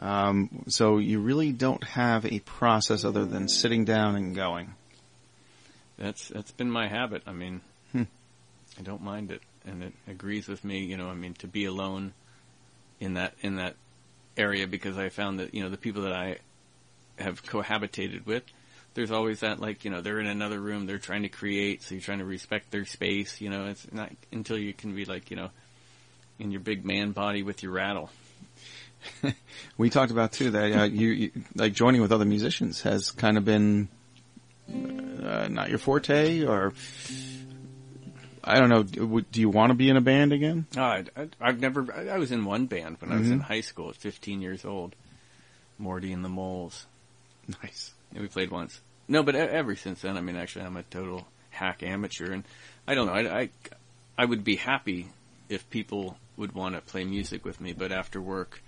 Um, 0.00 0.64
so 0.68 0.98
you 0.98 1.20
really 1.20 1.52
don't 1.52 1.84
have 1.84 2.26
a 2.26 2.40
process 2.40 3.04
other 3.04 3.24
than 3.24 3.46
sitting 3.48 3.84
down 3.84 4.16
and 4.16 4.34
going. 4.34 4.74
That's 5.98 6.28
that's 6.28 6.50
been 6.50 6.70
my 6.70 6.88
habit. 6.88 7.22
I 7.26 7.32
mean, 7.32 7.60
Hmm. 7.92 8.04
I 8.78 8.82
don't 8.82 9.02
mind 9.02 9.30
it, 9.30 9.42
and 9.66 9.82
it 9.84 9.92
agrees 10.08 10.48
with 10.48 10.64
me. 10.64 10.80
You 10.84 10.96
know, 10.96 11.08
I 11.08 11.14
mean, 11.14 11.34
to 11.34 11.46
be 11.46 11.66
alone 11.66 12.12
in 13.02 13.14
that 13.14 13.34
in 13.40 13.56
that 13.56 13.74
area 14.36 14.66
because 14.66 14.96
I 14.96 15.08
found 15.08 15.40
that 15.40 15.54
you 15.54 15.62
know 15.62 15.68
the 15.68 15.76
people 15.76 16.02
that 16.02 16.12
I 16.12 16.38
have 17.18 17.44
cohabitated 17.44 18.24
with, 18.24 18.44
there's 18.94 19.10
always 19.10 19.40
that 19.40 19.60
like 19.60 19.84
you 19.84 19.90
know 19.90 20.00
they're 20.00 20.20
in 20.20 20.28
another 20.28 20.60
room, 20.60 20.86
they're 20.86 20.98
trying 20.98 21.22
to 21.22 21.28
create, 21.28 21.82
so 21.82 21.94
you're 21.94 22.02
trying 22.02 22.20
to 22.20 22.24
respect 22.24 22.70
their 22.70 22.86
space. 22.86 23.40
You 23.40 23.50
know, 23.50 23.66
it's 23.66 23.86
not 23.92 24.12
until 24.30 24.56
you 24.56 24.72
can 24.72 24.94
be 24.94 25.04
like 25.04 25.30
you 25.30 25.36
know 25.36 25.50
in 26.38 26.52
your 26.52 26.60
big 26.60 26.84
man 26.84 27.10
body 27.10 27.42
with 27.42 27.62
your 27.62 27.72
rattle. 27.72 28.10
We 29.78 29.90
talked 29.90 30.12
about 30.12 30.32
too 30.32 30.50
that 30.52 30.72
uh, 30.72 30.84
you, 30.84 31.08
you 31.08 31.30
like 31.56 31.72
joining 31.72 32.02
with 32.02 32.12
other 32.12 32.24
musicians 32.24 32.82
has 32.82 33.10
kind 33.10 33.36
of 33.36 33.44
been 33.44 33.88
uh, 34.70 35.48
not 35.48 35.70
your 35.70 35.78
forte, 35.78 36.44
or 36.44 36.72
I 38.44 38.58
don't 38.58 38.68
know. 38.68 38.82
Do 38.82 39.40
you 39.40 39.48
want 39.48 39.70
to 39.70 39.74
be 39.74 39.88
in 39.88 39.96
a 39.96 40.00
band 40.00 40.32
again? 40.32 40.66
Oh, 40.76 40.82
I, 40.82 41.04
I've 41.40 41.60
never. 41.60 41.86
I, 41.92 42.18
was 42.18 42.32
in 42.32 42.44
one 42.44 42.66
band 42.66 42.96
when 43.00 43.12
I 43.12 43.18
was 43.18 43.30
in 43.30 43.38
Mhm. 43.40 43.44
high 43.44 43.60
school 43.60 43.90
at 43.90 43.96
15 43.96 44.42
years 44.42 44.64
old. 44.64 44.94
Morty 45.78 46.12
and 46.12 46.24
the 46.24 46.28
Moles. 46.28 46.86
Nice. 47.62 47.92
Yeah, 48.12 48.20
we 48.20 48.28
played 48.28 48.50
once. 48.50 48.80
No, 49.08 49.22
but 49.22 49.34
ever 49.34 49.74
since 49.74 50.00
then, 50.02 50.16
I 50.16 50.20
mean, 50.20 50.36
actually, 50.36 50.64
I'm 50.64 50.76
a 50.76 50.82
total 50.84 51.26
hack 51.50 51.82
amateur, 51.82 52.32
and 52.32 52.44
I 52.86 52.94
don't 52.94 53.06
know. 53.06 53.12
I, 53.14 53.40
I, 53.42 53.50
I 54.16 54.24
would 54.24 54.44
be 54.44 54.56
happy 54.56 55.08
if 55.48 55.68
people 55.70 56.16
would 56.36 56.52
want 56.52 56.74
to 56.76 56.80
play 56.80 57.04
music 57.04 57.44
with 57.44 57.60
me, 57.60 57.72
but 57.72 57.90
after 57.92 58.20
work, 58.20 58.62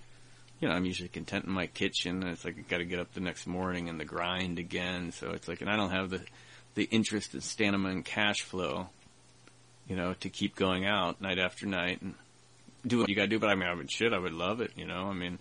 you 0.59 0.67
know, 0.67 0.73
I'm 0.73 0.85
usually 0.85 1.09
content 1.09 1.45
in 1.45 1.51
my 1.51 1.67
kitchen, 1.67 2.21
and 2.21 2.31
it's 2.31 2.43
like 2.45 2.57
I 2.57 2.61
got 2.61 2.77
to 2.77 2.85
get 2.85 2.99
up 2.99 3.13
the 3.13 3.21
next 3.21 3.47
morning 3.47 3.87
and 3.89 3.99
the 3.99 4.05
grind 4.05 4.59
again. 4.59 5.11
So 5.11 5.31
it's 5.31 5.47
like, 5.47 5.61
and 5.61 5.69
I 5.69 5.75
don't 5.77 5.91
have 5.91 6.09
the 6.09 6.21
the 6.75 6.83
interest 6.91 7.33
and 7.33 7.41
stamina 7.43 7.87
and 7.89 8.03
cash 8.03 8.41
flow, 8.41 8.89
you 9.87 9.95
know, 9.95 10.13
to 10.21 10.29
keep 10.29 10.55
going 10.55 10.85
out 10.85 11.21
night 11.21 11.39
after 11.39 11.65
night 11.65 12.01
and 12.01 12.15
do 12.85 12.99
what 12.99 13.09
you 13.09 13.15
got 13.15 13.23
to 13.23 13.27
do. 13.27 13.39
But 13.39 13.49
I 13.49 13.55
mean, 13.55 13.67
I 13.67 13.73
would 13.73 13.91
shit, 13.91 14.13
I 14.13 14.19
would 14.19 14.33
love 14.33 14.61
it, 14.61 14.71
you 14.75 14.85
know. 14.85 15.07
I 15.07 15.13
mean, 15.13 15.39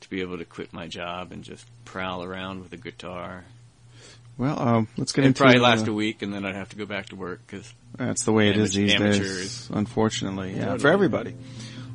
to 0.00 0.10
be 0.10 0.20
able 0.20 0.38
to 0.38 0.44
quit 0.44 0.72
my 0.72 0.86
job 0.86 1.32
and 1.32 1.42
just 1.42 1.66
prowl 1.84 2.22
around 2.22 2.62
with 2.62 2.72
a 2.72 2.76
guitar. 2.76 3.44
Well, 4.38 4.60
um, 4.60 4.88
let's 4.98 5.12
get 5.12 5.22
It'd 5.22 5.28
into 5.28 5.42
probably 5.42 5.60
uh, 5.60 5.62
last 5.62 5.88
a 5.88 5.92
week, 5.92 6.20
and 6.20 6.32
then 6.32 6.44
I'd 6.44 6.54
have 6.54 6.68
to 6.70 6.76
go 6.76 6.84
back 6.84 7.06
to 7.06 7.16
work 7.16 7.40
because 7.46 7.72
That's 7.96 8.24
the 8.24 8.32
way 8.32 8.50
it 8.50 8.58
is 8.58 8.74
these 8.74 8.94
days, 8.94 9.70
unfortunately. 9.72 10.52
Yeah, 10.52 10.58
Totally. 10.60 10.78
for 10.80 10.88
everybody. 10.88 11.34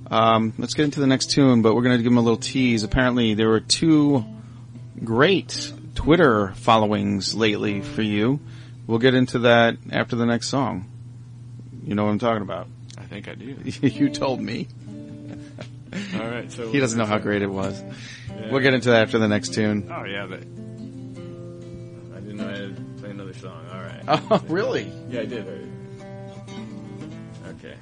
Um, 0.09 0.53
let's 0.57 0.73
get 0.73 0.85
into 0.85 0.99
the 0.99 1.07
next 1.07 1.31
tune, 1.31 1.61
but 1.61 1.75
we're 1.75 1.83
going 1.83 1.97
to 1.97 2.03
give 2.03 2.11
them 2.11 2.17
a 2.17 2.21
little 2.21 2.39
tease. 2.39 2.83
Apparently, 2.83 3.35
there 3.35 3.47
were 3.47 3.59
two 3.59 4.25
great 5.03 5.71
Twitter 5.93 6.53
followings 6.55 7.35
lately 7.35 7.81
for 7.81 8.01
you. 8.01 8.39
We'll 8.87 8.99
get 8.99 9.13
into 9.13 9.39
that 9.39 9.77
after 9.91 10.15
the 10.15 10.25
next 10.25 10.47
song. 10.47 10.90
You 11.83 11.95
know 11.95 12.05
what 12.05 12.11
I'm 12.11 12.19
talking 12.19 12.43
about. 12.43 12.67
I 12.97 13.03
think 13.03 13.27
I 13.27 13.35
do. 13.35 13.55
you 13.65 14.09
told 14.09 14.39
me. 14.41 14.67
All 16.15 16.27
right, 16.27 16.49
so 16.51 16.71
He 16.71 16.79
doesn't 16.79 16.97
know 16.97 17.05
how 17.05 17.17
great 17.17 17.41
it 17.41 17.49
was. 17.51 17.81
Yeah. 18.29 18.51
We'll 18.51 18.61
get 18.61 18.73
into 18.73 18.89
that 18.91 19.03
after 19.03 19.19
the 19.19 19.27
next 19.27 19.53
tune. 19.53 19.89
Oh 19.91 20.05
yeah, 20.05 20.25
but 20.25 20.39
I 20.39 22.19
didn't 22.21 22.37
know 22.37 22.47
I 22.47 22.57
had 22.57 22.75
to 22.77 22.81
play 23.01 23.09
another 23.09 23.33
song. 23.33 23.65
All 23.71 23.79
right. 23.81 23.87
Oh, 24.31 24.43
really? 24.47 24.91
Yeah, 25.09 25.21
I 25.21 25.25
did. 25.25 25.41
I 25.47 25.51
did. 25.51 25.71
Okay. 27.63 27.77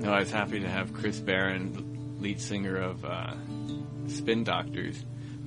No, 0.00 0.12
I 0.12 0.20
was 0.20 0.30
happy 0.30 0.60
to 0.60 0.68
have 0.68 0.92
Chris 0.94 1.18
Barron, 1.18 2.16
lead 2.20 2.40
singer 2.40 2.76
of 2.76 3.04
uh, 3.04 3.34
Spin 4.06 4.44
Doctors, 4.44 5.02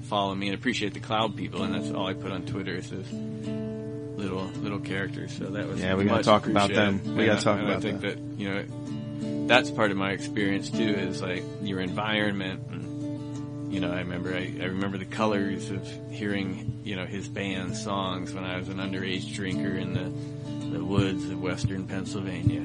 follow 0.08 0.34
me 0.34 0.48
and 0.48 0.56
appreciate 0.56 0.94
the 0.94 1.00
Cloud 1.00 1.36
People, 1.36 1.64
and 1.64 1.76
that's 1.76 1.92
all 1.92 2.08
I 2.08 2.14
put 2.14 2.32
on 2.32 2.46
Twitter 2.46 2.76
is 2.76 2.90
those 2.90 3.12
little 3.12 4.46
little 4.62 4.80
characters. 4.80 5.34
So 5.38 5.46
that 5.46 5.68
was 5.68 5.80
Yeah, 5.80 5.96
we 5.96 6.06
gotta 6.06 6.24
talk 6.24 6.48
about 6.48 6.74
them. 6.74 7.16
We 7.16 7.26
gotta 7.26 7.42
talk 7.42 7.60
about 7.60 7.78
I 7.78 7.80
think 7.80 8.02
that. 8.02 8.16
that 8.16 8.40
you 8.40 8.50
know 8.50 9.48
that's 9.48 9.70
part 9.70 9.92
of 9.92 9.98
my 9.98 10.12
experience 10.12 10.70
too. 10.70 10.90
Is 10.90 11.22
like 11.22 11.44
your 11.62 11.80
environment. 11.82 12.64
And, 12.72 13.74
you 13.74 13.80
know, 13.82 13.92
I 13.92 14.00
remember 14.00 14.34
I, 14.34 14.54
I 14.62 14.66
remember 14.66 14.98
the 14.98 15.06
colors 15.06 15.70
of 15.70 15.88
hearing 16.10 16.82
you 16.84 16.96
know 16.96 17.06
his 17.06 17.28
band 17.28 17.76
songs 17.76 18.34
when 18.34 18.46
I 18.46 18.58
was 18.58 18.70
an 18.70 18.78
underage 18.78 19.34
drinker 19.34 19.76
in 19.76 19.94
the 19.94 20.78
the 20.78 20.84
woods 20.84 21.30
of 21.30 21.42
western 21.42 21.86
Pennsylvania. 21.86 22.64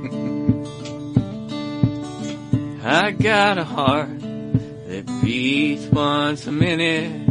I 2.93 3.11
got 3.11 3.57
a 3.57 3.63
heart 3.63 4.19
that 4.19 5.21
beats 5.23 5.85
once 5.85 6.45
a 6.45 6.51
minute. 6.51 7.25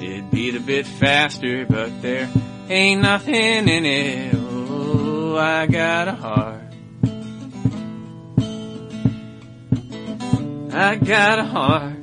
It 0.00 0.30
beat 0.30 0.54
a 0.54 0.60
bit 0.60 0.86
faster, 0.86 1.66
but 1.66 2.00
there 2.00 2.30
ain't 2.68 3.02
nothing 3.02 3.34
in 3.34 3.84
it. 3.84 4.34
Oh, 4.36 5.36
I 5.36 5.66
got 5.66 6.06
a 6.06 6.12
heart. 6.12 6.62
I 10.72 10.94
got 10.94 11.40
a 11.40 11.44
heart. 11.44 11.96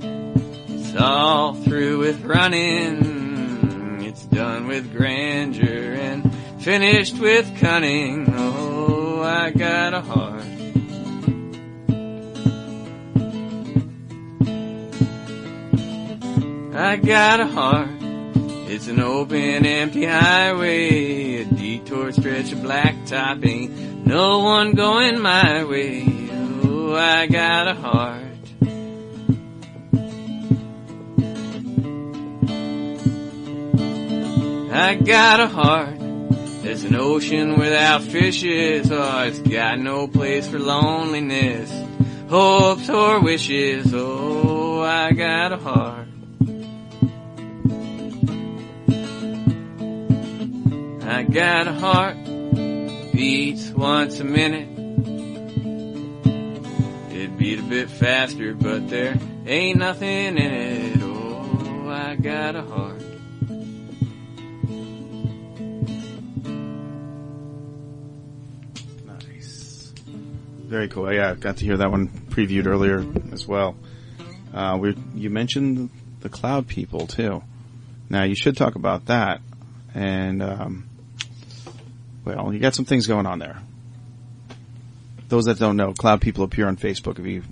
It's 0.68 0.96
all 0.98 1.54
through 1.54 2.00
with 2.00 2.26
running. 2.26 4.02
It's 4.02 4.26
done 4.26 4.68
with 4.68 4.92
grandeur 4.92 5.94
and 5.94 6.36
finished 6.62 7.20
with 7.20 7.58
cunning. 7.58 8.34
Oh, 8.36 9.22
I 9.22 9.52
got 9.52 9.94
a 9.94 10.02
heart. 10.02 10.39
I 16.80 16.96
got 16.96 17.42
a 17.42 17.46
heart. 17.46 17.90
It's 18.72 18.88
an 18.88 19.02
open, 19.02 19.66
empty 19.66 20.06
highway, 20.06 21.42
a 21.42 21.44
detour 21.44 22.14
stretch 22.14 22.54
of 22.54 22.60
blacktop. 22.60 23.46
Ain't 23.46 24.08
no 24.08 24.40
one 24.40 24.72
going 24.76 25.20
my 25.20 25.66
way. 25.66 26.06
Oh, 26.64 26.96
I 26.96 27.28
got 27.28 27.68
a 27.68 27.74
heart. 27.74 28.24
I 34.72 34.96
got 34.96 35.42
a 35.42 35.48
heart. 35.48 36.00
There's 36.64 36.86
an 36.86 36.96
ocean 36.96 37.60
without 37.60 38.04
fishes. 38.04 38.90
Oh, 38.90 39.24
it's 39.24 39.40
got 39.40 39.80
no 39.80 40.08
place 40.08 40.48
for 40.48 40.60
loneliness, 40.60 41.70
hopes 42.30 42.90
or 42.90 43.20
wishes. 43.20 43.94
Oh, 43.94 44.82
I 44.82 45.12
got 45.12 45.52
a 45.52 45.58
heart. 45.58 46.09
Got 51.32 51.68
a 51.68 51.74
heart, 51.74 52.18
beats 53.14 53.70
once 53.70 54.20
a 54.20 54.24
minute. 54.24 54.68
It 57.14 57.38
beat 57.38 57.60
a 57.60 57.64
bit 57.64 57.90
faster, 57.90 58.56
but 58.56 58.90
there 58.90 59.16
ain't 59.46 59.78
nothing 59.78 60.08
in 60.10 60.38
it. 60.38 60.98
Oh, 61.02 61.90
I 61.90 62.16
got 62.16 62.56
a 62.56 62.64
heart. 62.64 63.04
Nice. 69.06 69.94
Very 70.66 70.88
cool. 70.88 71.14
Yeah, 71.14 71.32
I 71.32 71.34
got 71.36 71.58
to 71.58 71.66
hear 71.66 71.78
that 71.78 71.92
one 71.92 72.08
previewed 72.30 72.66
earlier 72.66 73.06
as 73.32 73.48
well. 73.48 73.76
Uh, 74.52 74.80
we 74.82 74.96
you 75.14 75.30
mentioned 75.30 75.92
the 76.22 76.30
cloud 76.30 76.68
people 76.68 77.06
too. 77.06 77.44
Now 78.10 78.24
you 78.24 78.36
should 78.36 78.58
talk 78.58 78.74
about 78.74 79.06
that. 79.06 79.42
And 79.94 80.42
um, 80.42 80.89
well, 82.36 82.54
you 82.54 82.60
got 82.60 82.76
some 82.76 82.86
things 82.86 83.08
going 83.08 83.26
on 83.26 83.40
there. 83.40 83.62
Those 85.28 85.46
that 85.46 85.60
don't 85.60 85.78
know, 85.78 85.94
cloud 85.94 86.22
people 86.22 86.44
appear 86.44 86.68
on 86.68 86.76
Facebook. 86.78 87.20
If 87.20 87.26
you 87.26 87.44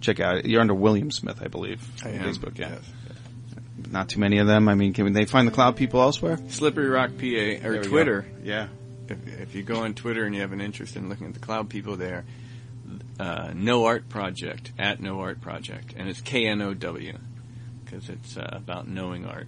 check 0.00 0.20
out, 0.20 0.44
you're 0.44 0.60
under 0.60 0.74
William 0.74 1.10
Smith, 1.10 1.40
I 1.42 1.48
believe, 1.48 1.86
I 2.04 2.10
on 2.10 2.14
am, 2.16 2.24
Facebook. 2.24 2.58
Yeah, 2.58 2.70
yes. 2.70 3.90
not 3.90 4.08
too 4.10 4.20
many 4.20 4.38
of 4.38 4.46
them. 4.46 4.68
I 4.68 4.74
mean, 4.74 4.92
can 4.92 5.12
they 5.12 5.24
find 5.24 5.48
the 5.48 5.52
cloud 5.52 5.76
people 5.76 6.00
elsewhere? 6.02 6.38
Slippery 6.48 6.88
Rock 6.88 7.12
PA 7.18 7.24
or 7.24 7.58
There 7.58 7.70
we 7.72 7.78
go. 7.78 7.82
Twitter. 7.84 8.26
Yeah. 8.42 8.68
If, 9.08 9.26
if 9.40 9.54
you 9.54 9.62
go 9.62 9.76
on 9.84 9.94
Twitter 9.94 10.24
and 10.24 10.34
you 10.34 10.40
have 10.42 10.52
an 10.52 10.60
interest 10.60 10.96
in 10.96 11.08
looking 11.08 11.28
at 11.28 11.34
the 11.34 11.40
cloud 11.40 11.70
people 11.70 11.96
there, 11.96 12.24
uh, 13.18 13.52
No 13.54 13.86
Art 13.86 14.08
Project 14.08 14.72
at 14.78 15.00
No 15.00 15.20
Art 15.20 15.40
Project, 15.40 15.94
and 15.96 16.08
it's 16.08 16.20
K 16.20 16.46
N 16.46 16.60
O 16.60 16.74
W 16.74 17.16
because 17.84 18.08
it's 18.08 18.36
uh, 18.36 18.48
about 18.52 18.88
knowing 18.88 19.24
art. 19.24 19.46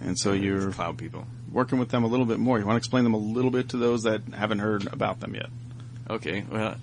And 0.00 0.18
so 0.18 0.32
It's 0.32 0.42
you're 0.42 0.70
cloud 0.70 0.96
people. 0.96 1.26
Working 1.54 1.78
with 1.78 1.88
them 1.88 2.04
a 2.04 2.06
little 2.08 2.26
bit 2.26 2.38
more. 2.38 2.58
You 2.58 2.66
want 2.66 2.74
to 2.74 2.78
explain 2.78 3.04
them 3.04 3.14
a 3.14 3.18
little 3.18 3.50
bit 3.50 3.70
to 3.70 3.76
those 3.76 4.02
that 4.02 4.22
haven't 4.34 4.58
heard 4.58 4.92
about 4.92 5.20
them 5.20 5.34
yet? 5.34 5.46
Okay, 6.10 6.44
well, 6.50 6.76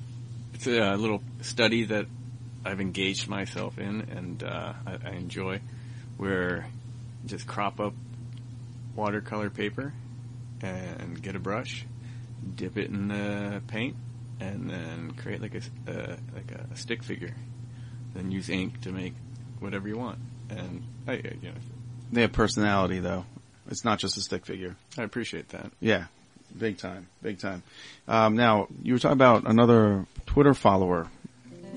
it's 0.53 0.65
a 0.65 0.95
little 0.95 1.22
study 1.41 1.84
that 1.86 2.07
I've 2.65 2.80
engaged 2.82 3.28
myself 3.28 3.78
in 3.78 4.01
and 4.01 4.43
uh, 4.43 4.74
I, 4.88 4.97
I 5.05 5.11
enjoy, 5.11 5.59
where 6.17 6.67
just 7.26 7.45
crop 7.45 7.80
up 7.80 7.93
watercolor 8.95 9.49
paper 9.49 9.93
and 10.61 11.22
get 11.22 11.36
a 11.36 11.39
brush, 11.39 11.86
dip 12.55 12.78
it 12.78 12.89
in 12.89 13.09
the 13.09 13.61
paint, 13.67 13.95
and 14.39 14.69
then 14.69 15.11
create 15.17 15.41
like 15.41 15.55
a 15.55 15.91
uh, 15.91 16.15
like 16.34 16.51
a, 16.51 16.76
stick 16.78 17.03
figure. 17.03 17.36
Then 18.13 18.32
use 18.32 18.49
ink 18.49 18.82
to 18.82 18.91
make 18.91 19.13
whatever 19.59 19.88
you 19.88 19.97
want, 19.97 20.19
and 20.49 20.84
I- 21.07 21.13
you 21.13 21.38
know 21.43 21.51
They 22.11 22.22
have 22.22 22.32
personality 22.34 22.99
though. 22.99 23.26
It's 23.72 23.84
not 23.86 23.97
just 23.99 24.17
a 24.17 24.22
stick 24.22 24.45
figure. 24.45 24.76
I 24.97 25.03
appreciate 25.03 25.49
that. 25.49 25.72
Yeah. 25.80 26.05
Big 26.57 26.78
time. 26.78 27.07
Big 27.24 27.39
time. 27.39 27.63
Um, 28.07 28.36
now, 28.36 28.67
you 28.84 28.93
were 28.93 28.99
talking 28.99 29.13
about 29.13 29.47
another 29.49 30.05
Twitter 30.26 30.53
follower, 30.53 31.07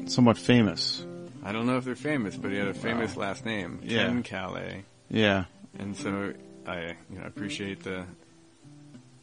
somewhat 0.07 0.37
famous. 0.37 1.05
I 1.45 1.53
don't 1.53 1.67
know 1.67 1.77
if 1.77 1.85
they're 1.85 1.95
famous, 1.95 2.37
but 2.37 2.51
he 2.51 2.57
had 2.59 2.69
a 2.69 2.75
famous 2.75 3.15
Wow. 3.15 3.23
last 3.29 3.45
name, 3.47 3.79
Yeah. 3.85 4.07
Ken 4.07 4.23
Calais. 4.25 4.83
Yeah. 5.09 5.45
And 5.79 5.97
so 5.97 6.35
I, 6.67 6.97
you 7.11 7.19
know, 7.21 7.25
appreciate 7.27 7.85
the. 7.85 8.05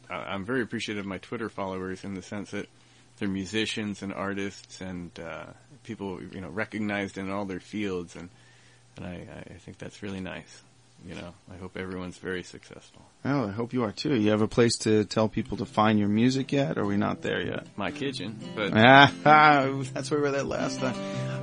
I'm 0.08 0.44
very 0.44 0.62
appreciative 0.62 1.04
of 1.04 1.08
my 1.08 1.18
Twitter 1.18 1.48
followers 1.48 2.04
in 2.04 2.14
the 2.14 2.22
sense 2.22 2.50
that 2.50 2.68
they're 3.18 3.28
musicians 3.28 4.02
and 4.02 4.12
artists 4.12 4.80
and 4.80 5.10
uh, 5.18 5.46
people, 5.84 6.20
you 6.22 6.40
know, 6.40 6.48
recognized 6.50 7.16
in 7.18 7.30
all 7.30 7.44
their 7.46 7.60
fields, 7.60 8.14
and 8.16 8.28
and 8.96 9.06
I, 9.06 9.26
I 9.50 9.54
think 9.58 9.78
that's 9.78 10.02
really 10.02 10.20
nice. 10.20 10.62
You 11.06 11.16
know, 11.16 11.34
I 11.52 11.56
hope 11.56 11.76
everyone's 11.76 12.18
very 12.18 12.44
successful. 12.44 13.02
Well, 13.24 13.48
I 13.48 13.50
hope 13.50 13.72
you 13.72 13.82
are 13.82 13.90
too. 13.92 14.14
You 14.14 14.30
have 14.30 14.42
a 14.42 14.48
place 14.48 14.76
to 14.78 15.04
tell 15.04 15.28
people 15.28 15.56
to 15.58 15.64
find 15.64 15.98
your 15.98 16.08
music 16.08 16.52
yet? 16.52 16.78
Or 16.78 16.82
are 16.82 16.86
we 16.86 16.96
not 16.96 17.22
there 17.22 17.44
yet? 17.44 17.66
My 17.76 17.90
kitchen, 17.90 18.38
but 18.54 18.72
that's 19.24 20.10
where 20.10 20.20
we 20.20 20.30
were 20.30 20.36
at 20.36 20.46
last 20.46 20.78
time. 20.78 20.94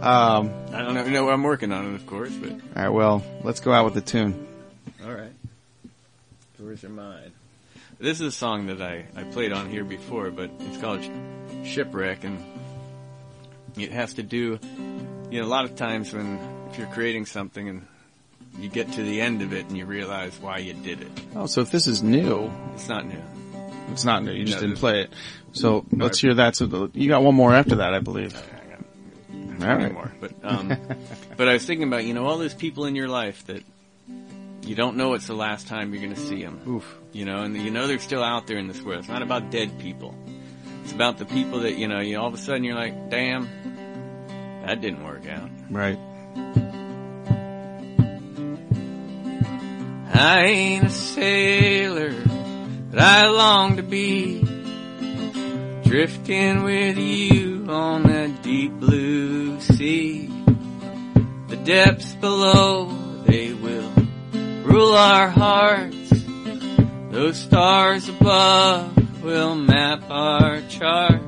Um, 0.01 0.53
I 0.73 0.81
don't 0.81 0.93
know. 0.93 1.07
No, 1.07 1.29
I'm 1.29 1.43
working 1.43 1.73
on 1.73 1.91
it, 1.91 1.95
of 1.95 2.05
course. 2.05 2.31
But 2.31 2.51
all 2.51 2.59
right. 2.75 2.89
Well, 2.89 3.23
let's 3.43 3.59
go 3.59 3.73
out 3.73 3.83
with 3.83 3.95
the 3.95 4.01
tune. 4.01 4.47
all 5.03 5.13
right, 5.13 5.33
yours 6.57 6.83
are 6.85 6.89
mine. 6.89 7.33
This 7.99 8.21
is 8.21 8.27
a 8.27 8.31
song 8.31 8.67
that 8.67 8.81
I, 8.81 9.07
I 9.13 9.23
played 9.23 9.51
on 9.51 9.69
here 9.69 9.83
before, 9.83 10.31
but 10.31 10.49
it's 10.59 10.77
called 10.77 11.01
Shipwreck, 11.65 12.23
and 12.23 12.41
it 13.77 13.91
has 13.91 14.13
to 14.13 14.23
do, 14.23 14.57
you 15.29 15.41
know, 15.41 15.45
a 15.45 15.49
lot 15.49 15.65
of 15.65 15.75
times 15.75 16.13
when 16.13 16.39
if 16.71 16.77
you're 16.77 16.87
creating 16.87 17.25
something 17.25 17.67
and 17.67 17.85
you 18.59 18.69
get 18.69 18.91
to 18.93 19.03
the 19.03 19.21
end 19.21 19.41
of 19.41 19.53
it 19.53 19.65
and 19.67 19.77
you 19.77 19.85
realize 19.85 20.37
why 20.39 20.57
you 20.59 20.73
did 20.73 21.01
it, 21.01 21.11
Oh, 21.35 21.45
so 21.45 21.61
if 21.61 21.71
this 21.71 21.87
is 21.87 22.03
new, 22.03 22.51
it's 22.75 22.87
not 22.89 23.05
new. 23.05 23.21
it's 23.91 24.03
not 24.05 24.23
new. 24.23 24.31
You 24.31 24.45
just 24.45 24.61
No, 24.61 24.67
didn't 24.67 24.79
play 24.79 25.01
it. 25.01 25.13
So 25.53 25.85
No, 25.91 26.05
let's 26.05 26.19
hear 26.19 26.33
that. 26.35 26.55
So 26.55 26.65
the, 26.65 26.89
you 26.93 27.07
got 27.09 27.23
one 27.23 27.35
more 27.35 27.53
after 27.53 27.75
that, 27.75 27.93
I 27.93 27.99
believe. 27.99 28.35
I 29.61 29.65
got 29.65 29.77
right. 29.77 29.93
more, 29.93 30.11
but 30.21 30.31
um, 30.43 30.77
but 31.37 31.49
I 31.49 31.53
was 31.53 31.65
thinking 31.65 31.87
about 31.87 32.05
you 32.05 32.13
know 32.13 32.25
all 32.25 32.37
those 32.37 32.53
people 32.53 32.85
in 32.85 32.95
your 32.95 33.09
life 33.09 33.45
that 33.47 33.61
you 34.65 34.73
don't 34.75 34.95
know 34.95 35.13
it's 35.15 35.27
the 35.27 35.33
last 35.33 35.67
time 35.67 35.93
you're 35.93 36.01
going 36.01 36.15
to 36.15 36.19
see 36.21 36.41
them. 36.43 36.61
Oof. 36.67 36.97
you 37.11 37.25
know, 37.25 37.43
and 37.43 37.57
you 37.57 37.69
know 37.71 37.85
they're 37.87 37.99
still 37.99 38.23
out 38.23 38.47
there 38.47 38.57
in 38.57 38.67
this 38.67 38.81
world. 38.81 38.99
It's 38.99 39.09
not 39.09 39.21
about 39.21 39.49
dead 39.51 39.77
people. 39.79 40.15
It's 40.83 40.93
about 40.93 41.17
the 41.17 41.25
people 41.25 41.59
that, 41.61 41.73
you 41.77 41.87
know, 41.87 41.99
you 41.99 42.17
all 42.19 42.27
of 42.27 42.33
a 42.33 42.37
sudden 42.37 42.63
you're 42.63 42.75
like, 42.75 43.09
damn, 43.09 43.47
that 44.65 44.79
didn't 44.81 45.03
work 45.03 45.27
out. 45.27 45.49
Right. 45.69 45.97
I 50.13 50.43
ain't 50.45 50.85
a 50.85 50.89
sailor, 50.89 52.13
but 52.91 52.99
I 52.99 53.27
long 53.27 53.77
to 53.77 53.83
be 53.83 54.41
drifting 55.83 56.63
with 56.63 56.97
you 56.97 57.65
on 57.69 58.03
that 58.03 58.43
deep 58.43 58.73
blue 58.73 59.59
sea. 59.61 60.27
The 61.47 61.55
depths 61.57 62.13
below, 62.13 62.91
they 63.25 63.53
will 63.53 63.91
rule 64.63 64.93
our 64.93 65.29
hearts. 65.29 65.95
Those 67.11 67.37
stars 67.37 68.07
above 68.09 69.23
will 69.23 69.55
map 69.55 70.03
our 70.09 70.61
charts. 70.69 71.25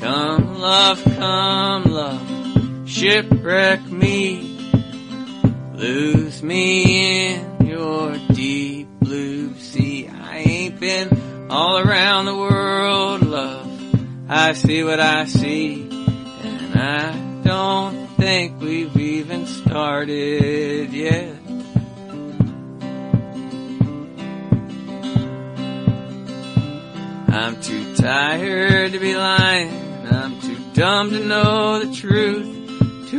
Come 0.00 0.58
love, 0.58 1.02
come 1.04 1.84
love, 1.84 2.88
shipwreck 2.88 3.84
me. 3.86 4.56
Lose 5.74 6.27
me 6.42 7.34
in 7.34 7.66
your 7.66 8.16
deep 8.32 8.88
blue 9.00 9.54
sea. 9.58 10.08
I 10.08 10.38
ain't 10.38 10.80
been 10.80 11.48
all 11.50 11.78
around 11.78 12.26
the 12.26 12.36
world, 12.36 13.26
love. 13.26 13.66
I 14.28 14.52
see 14.52 14.82
what 14.84 15.00
I 15.00 15.24
see, 15.24 15.88
and 15.90 16.78
I 16.78 17.42
don't 17.42 18.06
think 18.16 18.60
we've 18.60 18.96
even 18.96 19.46
started 19.46 20.92
yet. 20.92 21.34
I'm 27.28 27.60
too 27.62 27.94
tired 27.96 28.92
to 28.92 28.98
be 28.98 29.14
lying. 29.14 29.70
I'm 30.10 30.40
too 30.40 30.58
dumb 30.74 31.10
to 31.10 31.24
know 31.24 31.84
the 31.84 31.94
truth. 31.94 32.57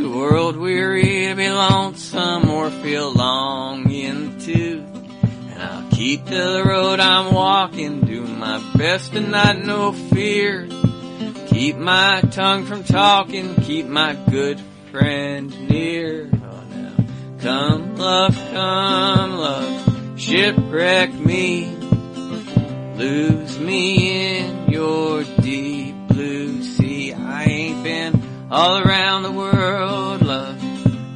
Too 0.00 0.16
world 0.16 0.56
weary 0.56 1.26
to 1.26 1.34
be 1.34 1.50
lonesome 1.50 2.48
or 2.48 2.70
feel 2.70 3.12
long 3.12 3.90
in 3.90 4.38
the 4.38 4.44
tooth. 4.46 5.22
And 5.50 5.62
I'll 5.62 5.90
keep 5.90 6.24
to 6.24 6.30
the 6.30 6.64
road 6.64 7.00
I'm 7.00 7.34
walking, 7.34 8.00
do 8.00 8.22
my 8.22 8.64
best 8.76 9.12
and 9.12 9.30
not 9.30 9.58
no 9.58 9.92
fear. 9.92 10.66
Keep 11.48 11.76
my 11.76 12.22
tongue 12.30 12.64
from 12.64 12.82
talking, 12.82 13.54
keep 13.56 13.84
my 13.84 14.14
good 14.30 14.58
friend 14.90 15.68
near. 15.68 16.30
Oh 16.32 16.64
now, 16.70 16.94
come 17.38 17.96
love, 17.96 18.34
come 18.52 19.32
love, 19.36 20.18
shipwreck 20.18 21.12
me. 21.12 21.76
Lose 22.96 23.58
me 23.58 24.38
in 24.38 24.70
your 24.70 25.24
deep 25.42 25.69
all 28.50 28.78
around 28.78 29.22
the 29.22 29.30
world, 29.30 30.22
love. 30.22 30.58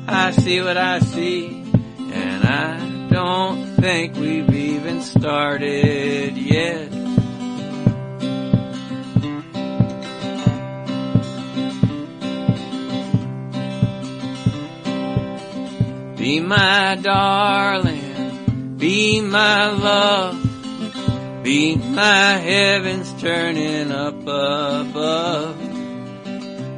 I 0.07 0.31
see 0.31 0.61
what 0.61 0.77
I 0.77 1.01
see, 1.01 1.65
and 2.13 2.45
I 2.45 3.09
don't 3.09 3.75
think 3.77 4.15
we've 4.15 4.55
even 4.55 5.01
started 5.01 6.37
yet. 6.37 6.91
Be 16.17 16.41
my 16.41 16.99
darling, 17.03 18.77
be 18.79 19.21
my 19.21 19.71
love. 19.71 20.41
Be 21.43 21.77
my 21.77 22.39
heavens 22.39 23.13
turning 23.21 23.93
up 23.93 24.15
above. 24.23 25.64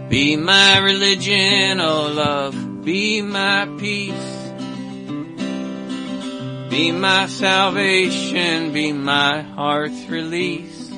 Be 0.09 0.37
my 0.37 0.79
religion, 0.79 1.81
oh 1.81 2.13
love. 2.13 2.85
Be 2.85 3.23
my 3.23 3.67
peace. 3.79 4.37
Be 6.71 6.93
my 6.93 7.27
salvation. 7.27 8.73
Be 8.73 8.93
my 8.93 9.43
heart's 9.43 10.07
release. 10.07 10.91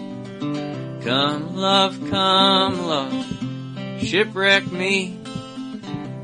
Come 1.02 1.56
love, 1.56 1.98
come 2.10 2.86
love. 2.86 3.26
Shipwreck 4.02 4.70
me. 4.70 5.18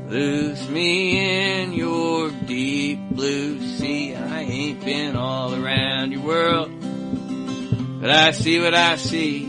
Lose 0.07 0.69
me 0.69 1.61
in 1.61 1.73
your 1.73 2.29
deep 2.29 2.99
blue 3.09 3.59
sea. 3.77 4.13
I 4.13 4.41
ain't 4.41 4.85
been 4.85 5.15
all 5.15 5.55
around 5.55 6.11
your 6.11 6.21
world. 6.21 6.69
But 7.99 8.11
I 8.11 8.31
see 8.31 8.59
what 8.59 8.75
I 8.75 8.97
see, 8.97 9.39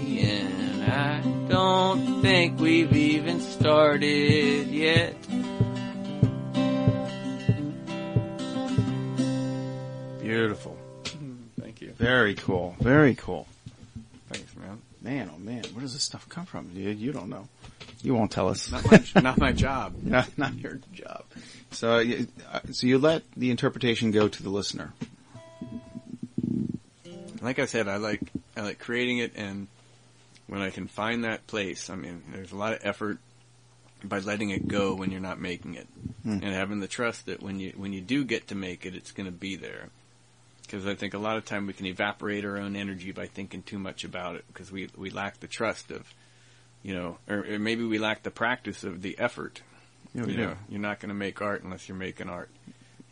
don't 1.49 2.22
think 2.22 2.59
we've 2.61 2.92
even 2.94 3.40
started 3.40 4.68
yet. 4.68 5.14
Beautiful. 10.20 10.76
Thank 11.61 11.80
you. 11.80 11.92
Very 11.92 12.34
cool. 12.34 12.74
Very 12.80 13.14
cool. 13.14 13.47
Thanks, 14.30 14.55
man. 14.57 14.80
Man, 15.03 15.30
oh 15.32 15.38
man, 15.38 15.62
where 15.72 15.82
does 15.82 15.92
this 15.92 16.03
stuff 16.03 16.28
come 16.28 16.47
from? 16.47 16.70
You, 16.74 16.90
you 16.90 17.12
don't 17.12 17.28
know. 17.28 17.47
You 18.03 18.14
won't 18.14 18.32
tell 18.32 18.49
us. 18.49 18.70
Not 18.72 18.90
my, 18.90 19.05
not 19.22 19.38
my 19.38 19.53
job. 19.53 19.94
not, 20.03 20.36
not 20.36 20.55
your 20.59 20.80
job. 20.92 21.24
So, 21.70 21.99
you- 22.01 22.26
uh, 22.53 22.61
so 22.72 22.86
you 22.86 22.99
let 22.99 23.22
the 23.36 23.51
interpretation 23.51 24.11
go 24.11 24.26
to 24.28 24.42
the 24.42 24.51
listener. 24.51 24.92
Like 27.40 27.59
I 27.61 27.66
said, 27.66 27.86
I 27.86 27.99
like 27.99 28.20
I 28.57 28.62
like 28.62 28.78
creating 28.80 29.18
it, 29.18 29.32
and 29.36 29.68
when 30.47 30.62
I 30.62 30.70
can 30.70 30.86
find 30.86 31.24
that 31.24 31.47
place, 31.47 31.90
I 31.90 31.97
mean, 31.97 32.22
there's 32.32 32.53
a 32.53 32.57
lot 32.57 32.72
of 32.72 32.80
effort 32.82 33.18
by 34.05 34.18
letting 34.20 34.51
it 34.51 34.68
go 34.68 34.94
when 34.94 35.11
you're 35.11 35.20
not 35.20 35.40
making 35.40 35.74
it, 35.74 35.86
Hmm. 36.22 36.38
and 36.42 36.44
having 36.44 36.80
the 36.80 36.88
trust 36.88 37.26
that 37.26 37.42
when 37.42 37.59
you 37.59 37.72
when 37.76 37.92
you 37.92 38.01
do 38.01 38.24
get 38.24 38.49
to 38.49 38.55
make 38.55 38.84
it, 38.86 38.94
it's 38.94 39.12
going 39.12 39.26
to 39.26 39.32
be 39.32 39.57
there. 39.57 39.88
Because 40.62 40.86
I 40.86 40.94
think 40.97 41.14
a 41.14 41.18
lot 41.18 41.36
of 41.36 41.44
time 41.44 41.66
we 41.66 41.72
can 41.72 41.86
evaporate 41.86 42.44
our 42.44 42.59
own 42.59 42.74
energy 42.76 43.12
by 43.12 43.26
thinking 43.26 43.62
too 43.62 43.78
much 43.78 44.05
about 44.05 44.36
it, 44.36 44.44
because 44.49 44.70
we 44.70 44.88
we 44.97 45.11
lack 45.11 45.40
the 45.40 45.47
trust 45.47 45.90
of, 45.90 46.05
you 46.82 46.94
know, 46.94 47.18
or, 47.28 47.44
or 47.49 47.59
maybe 47.59 47.84
we 47.84 47.99
lack 47.99 48.22
the 48.22 48.30
practice 48.30 48.84
of 48.84 49.03
the 49.03 49.18
effort. 49.18 49.62
You 50.14 50.22
know, 50.22 50.28
you 50.28 50.34
yeah. 50.38 50.47
know, 50.47 50.57
you're 50.68 50.80
not 50.80 51.01
going 51.01 51.09
to 51.11 51.14
make 51.14 51.40
art 51.40 51.62
unless 51.62 51.88
you're 51.88 51.97
making 51.97 52.28
art. 52.28 52.51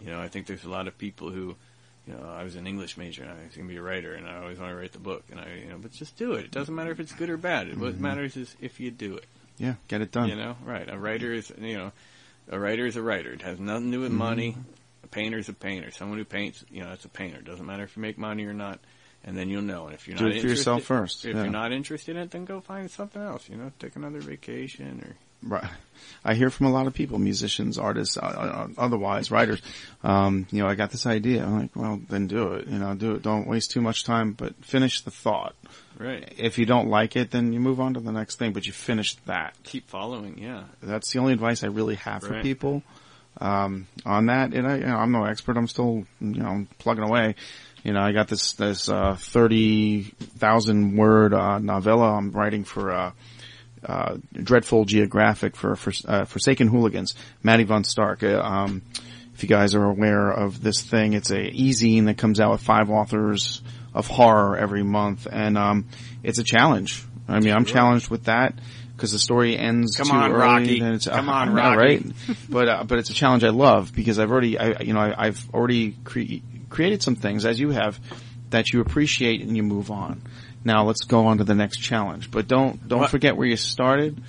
You 0.01 0.11
know, 0.11 0.20
I 0.20 0.28
think 0.28 0.47
there's 0.47 0.64
a 0.64 0.70
lot 0.70 0.89
of 0.89 0.99
people 0.99 1.30
who, 1.30 1.55
you 2.07 2.14
know, 2.14 2.28
I 2.28 2.44
was 2.44 2.55
an 2.55 2.66
English 2.66 2.96
major 2.96 3.22
and 3.22 3.30
I 3.30 3.34
was 3.34 3.55
going 3.55 3.66
to 3.66 3.72
be 3.72 3.78
a 3.78 3.82
writer 3.82 4.14
and 4.14 4.26
I 4.28 4.36
always 4.38 4.59
want 4.59 4.72
to 4.72 4.76
write 4.76 4.92
the 4.92 4.98
book 4.98 5.24
and 5.30 5.40
I, 5.40 5.46
you 5.62 5.70
know, 5.70 5.78
but 5.78 5.92
just 5.92 6.16
do 6.16 6.34
it. 6.34 6.44
It 6.46 6.50
doesn't 6.50 6.74
matter 6.74 6.90
if 6.90 7.00
it's 7.00 7.12
good 7.12 7.30
or 7.30 7.36
bad. 7.36 7.68
What 7.80 7.94
mm-hmm. 7.94 8.02
matters 8.02 8.36
is 8.36 8.55
if 8.61 8.78
you 8.78 8.90
do 8.90 9.16
it. 9.16 9.24
Yeah, 9.57 9.74
get 9.88 10.00
it 10.00 10.12
done. 10.12 10.28
You 10.28 10.36
know, 10.36 10.57
right? 10.64 10.88
A 10.90 10.98
writer 10.98 11.32
is, 11.32 11.52
you 11.59 11.78
know, 11.78 11.92
a 12.50 12.59
writer 12.59 12.86
is 12.86 12.96
a 12.96 13.02
writer. 13.02 13.32
It 13.32 13.42
has 13.42 13.59
nothing 13.59 13.90
to 13.90 13.96
do 13.96 14.00
with 14.00 14.11
mm-hmm. 14.11 14.18
money. 14.18 14.57
A 15.02 15.07
painter 15.07 15.38
is 15.38 15.48
a 15.48 15.55
painter. 15.55 15.90
Someone 15.92 16.18
who 16.18 16.24
paints, 16.24 16.64
you 16.70 16.82
know, 16.82 16.92
it's 16.92 17.05
a 17.05 17.09
painter. 17.09 17.38
It 17.38 17.44
doesn't 17.44 17.64
matter 17.64 17.84
if 17.84 17.96
you 17.96 18.02
make 18.02 18.18
money 18.18 18.44
or 18.44 18.55
not. 18.55 18.80
And 19.26 19.34
then 19.38 19.48
you'll 19.48 19.62
know. 19.62 19.86
And 19.86 19.94
if 19.94 20.07
you're 20.07 20.18
Do 20.18 20.24
not 20.24 20.36
it 20.36 20.42
for 20.42 20.48
yourself 20.48 20.82
first, 20.82 21.24
If 21.24 21.34
yeah. 21.34 21.44
you're 21.44 21.50
not 21.50 21.72
interested 21.72 22.16
in 22.16 22.22
it, 22.22 22.30
then 22.30 22.44
go 22.44 22.61
find 22.61 22.90
something 22.90 23.22
else. 23.22 23.48
You 23.48 23.57
know, 23.57 23.72
take 23.78 23.96
another 23.96 24.20
vacation 24.20 25.00
or 25.02 25.16
Right. 25.45 25.70
I 26.24 26.34
hear 26.34 26.49
from 26.49 26.66
a 26.66 26.72
lot 26.72 26.86
of 26.86 26.95
people, 26.95 27.18
musicians, 27.18 27.78
artists, 27.78 28.16
uh, 28.16 28.20
uh, 28.20 28.68
otherwise, 28.78 29.30
writers. 29.30 29.61
Um, 30.03 30.47
you 30.51 30.62
know, 30.62 30.68
I 30.68 30.74
got 30.74 30.90
this 30.90 31.05
idea. 31.07 31.45
I'm 31.45 31.61
like, 31.61 31.76
well, 31.76 32.01
then 32.09 32.26
do 32.26 32.55
it. 32.55 32.66
You 32.66 32.78
know, 32.78 32.95
do 32.95 33.12
it. 33.14 33.22
Don't 33.22 33.47
waste 33.47 33.70
too 33.72 33.82
much 33.82 34.05
time, 34.05 34.32
but 34.32 34.55
finish 34.64 35.03
the 35.03 35.11
thought. 35.11 35.55
right. 35.99 36.32
If 36.38 36.59
you 36.59 36.64
don't 36.64 36.88
like 36.88 37.14
it, 37.16 37.30
then 37.30 37.53
you 37.53 37.61
move 37.61 37.78
on 37.78 37.95
to 37.95 38.01
the 38.01 38.12
next 38.12 38.38
thing, 38.38 38.53
but 38.53 38.64
you 38.66 38.72
finished 38.72 39.18
that. 39.26 39.55
Keep 39.64 39.88
following. 39.90 40.38
Yeah. 40.38 40.64
That's 40.82 41.12
the 41.12 41.18
only 41.18 41.34
advice 41.34 41.62
I 41.62 41.66
really 41.66 41.97
have 41.97 42.22
for 42.22 42.40
people 42.40 42.82
um, 43.40 43.86
on 44.07 44.26
that. 44.26 44.55
And 44.55 44.66
I, 44.66 44.76
you 44.76 44.86
know, 44.86 44.97
I'm 44.97 45.12
no 45.12 45.24
expert. 45.24 45.57
I'm 45.59 45.68
still, 45.68 46.07
you 46.20 46.42
know, 46.42 46.66
plugging 46.78 47.05
away. 47.05 47.34
You 47.82 47.92
know, 47.92 48.01
I 48.01 48.12
got 48.12 48.28
this 48.28 48.55
this 48.55 48.88
uh, 48.88 49.16
thirty 49.18 50.05
thousand 50.38 50.97
word 50.97 51.34
uh, 51.34 51.59
novella 51.59 52.16
I'm 52.16 52.30
writing 52.30 52.64
for 52.64 53.12
uh, 53.85 54.16
Dreadful 54.32 54.85
Geographic 54.85 55.57
for 55.57 55.76
for 55.76 55.93
uh, 56.07 56.24
Forsaken 56.24 56.68
Hooligans. 56.68 57.14
Maddie 57.43 57.64
von 57.64 57.85
Stark. 57.85 58.22
Uh, 58.22 58.41
um, 58.41 58.82
if 59.35 59.43
you 59.43 59.49
guys 59.49 59.74
are 59.74 59.85
aware 59.85 60.30
of 60.30 60.62
this 60.62 60.82
thing, 60.82 61.12
it's 61.12 61.30
a 61.30 61.41
e-zine 61.41 62.05
that 62.07 62.16
comes 62.18 62.39
out 62.41 62.53
with 62.53 62.61
five 62.61 62.89
authors 62.89 63.62
of 63.93 64.07
horror 64.07 64.57
every 64.57 64.82
month, 64.85 65.26
and 65.30 65.59
um, 65.59 65.89
it's 66.22 66.39
a 66.39 66.45
challenge. 66.45 67.05
I 67.28 67.41
mean, 67.41 67.53
I'm 67.53 67.64
challenged 67.64 68.11
with 68.11 68.24
that 68.24 68.55
because 68.95 69.11
the 69.12 69.18
story 69.18 69.57
ends 69.59 69.97
Come 69.97 70.07
too 70.09 70.12
on, 70.14 70.30
early. 70.30 70.41
Rocky. 70.41 70.80
and 70.80 70.95
it's, 70.95 71.07
Come 71.09 71.28
uh, 71.30 71.32
on, 71.32 71.53
Rocky. 71.55 71.76
right? 71.78 72.07
but 72.49 72.68
uh, 72.68 72.85
but 72.85 72.99
it's 72.99 73.11
a 73.11 73.14
challenge 73.14 73.43
I 73.43 73.49
love 73.49 73.93
because 73.95 74.18
I've 74.20 74.30
already, 74.30 74.57
I, 74.59 74.80
you 74.82 74.93
know, 74.93 75.01
I, 75.01 75.26
I've 75.26 75.49
already 75.53 75.97
cre- 76.05 76.43
created 76.70 77.03
some 77.03 77.16
things 77.16 77.45
as 77.45 77.59
you 77.59 77.70
have 77.70 77.99
that 78.51 78.72
you 78.72 78.80
appreciate 78.82 79.41
and 79.43 79.57
you 79.57 79.62
move 79.64 79.91
on. 79.91 80.22
Now 80.65 80.85
let's 80.85 81.05
go 81.05 81.27
on 81.27 81.39
to 81.39 81.45
the 81.45 81.55
next 81.55 81.79
challenge, 81.79 82.31
but 82.31 82.49
don't 82.49 82.87
don't 82.89 83.01
What? 83.01 83.11
forget 83.11 83.37
where 83.37 83.47
you 83.47 83.57
started. 83.57 84.23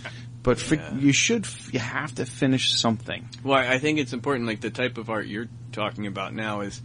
But 0.43 0.59
for, 0.59 0.75
you 0.75 1.11
should, 1.11 1.47
you 1.71 1.79
have 1.79 2.13
to 2.15 2.25
finish 2.27 2.71
something. 2.73 3.27
Well, 3.43 3.57
I 3.57 3.79
think 3.79 3.97
it's 3.97 4.13
important. 4.13 4.45
Like 4.45 4.61
the 4.61 4.69
type 4.69 4.99
of 4.99 5.09
art 5.09 5.25
you're 5.25 5.47
talking 5.71 6.05
about 6.05 6.35
now 6.35 6.61
is 6.61 6.79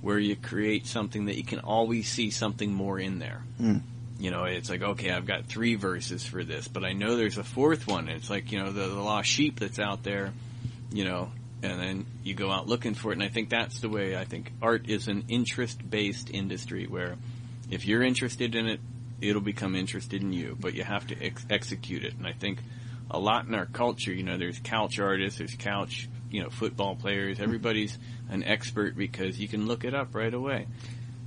where 0.00 0.18
you 0.18 0.34
create 0.34 0.84
something 0.88 1.26
that 1.26 1.36
you 1.36 1.44
can 1.44 1.60
always 1.60 2.08
see 2.08 2.30
something 2.30 2.72
more 2.72 2.98
in 2.98 3.20
there. 3.20 3.44
Mm. 3.60 3.82
You 4.18 4.32
know, 4.32 4.44
it's 4.44 4.68
like 4.68 4.82
okay, 4.82 5.12
I've 5.12 5.26
got 5.26 5.46
three 5.46 5.76
verses 5.76 6.26
for 6.26 6.42
this, 6.42 6.66
but 6.66 6.84
I 6.84 6.92
know 6.92 7.16
there's 7.16 7.38
a 7.38 7.44
fourth 7.44 7.86
one. 7.86 8.08
It's 8.08 8.30
like 8.30 8.50
you 8.50 8.58
know 8.58 8.72
the, 8.72 8.88
the 8.88 9.00
lost 9.00 9.28
sheep 9.28 9.60
that's 9.60 9.78
out 9.78 10.02
there. 10.02 10.32
You 10.90 11.04
know, 11.04 11.30
and 11.62 11.80
then 11.80 12.06
you 12.24 12.34
go 12.34 12.50
out 12.50 12.66
looking 12.66 12.94
for 12.94 13.10
it. 13.10 13.14
And 13.14 13.22
I 13.22 13.28
think 13.28 13.50
that's 13.50 13.78
the 13.80 13.88
way 13.88 14.16
I 14.16 14.24
think 14.24 14.52
art 14.60 14.88
is 14.88 15.06
an 15.06 15.26
interest 15.28 15.88
based 15.88 16.30
industry 16.30 16.86
where 16.86 17.16
if 17.70 17.86
you're 17.86 18.02
interested 18.02 18.54
in 18.54 18.66
it, 18.66 18.80
it'll 19.20 19.42
become 19.42 19.74
interested 19.74 20.22
in 20.22 20.32
you, 20.32 20.56
but 20.60 20.74
you 20.74 20.84
have 20.84 21.06
to 21.08 21.22
ex- 21.22 21.46
execute 21.50 22.04
it. 22.04 22.14
And 22.14 22.26
I 22.26 22.32
think 22.32 22.60
a 23.10 23.18
lot 23.18 23.46
in 23.46 23.54
our 23.54 23.66
culture, 23.66 24.12
you 24.12 24.22
know, 24.22 24.36
there's 24.36 24.58
couch 24.60 24.98
artists, 24.98 25.38
there's 25.38 25.54
couch 25.54 26.08
you 26.30 26.42
know 26.42 26.50
football 26.50 26.96
players. 26.96 27.40
Everybody's 27.40 27.98
an 28.30 28.44
expert 28.44 28.96
because 28.96 29.38
you 29.38 29.48
can 29.48 29.66
look 29.66 29.84
it 29.84 29.94
up 29.94 30.14
right 30.14 30.32
away. 30.32 30.66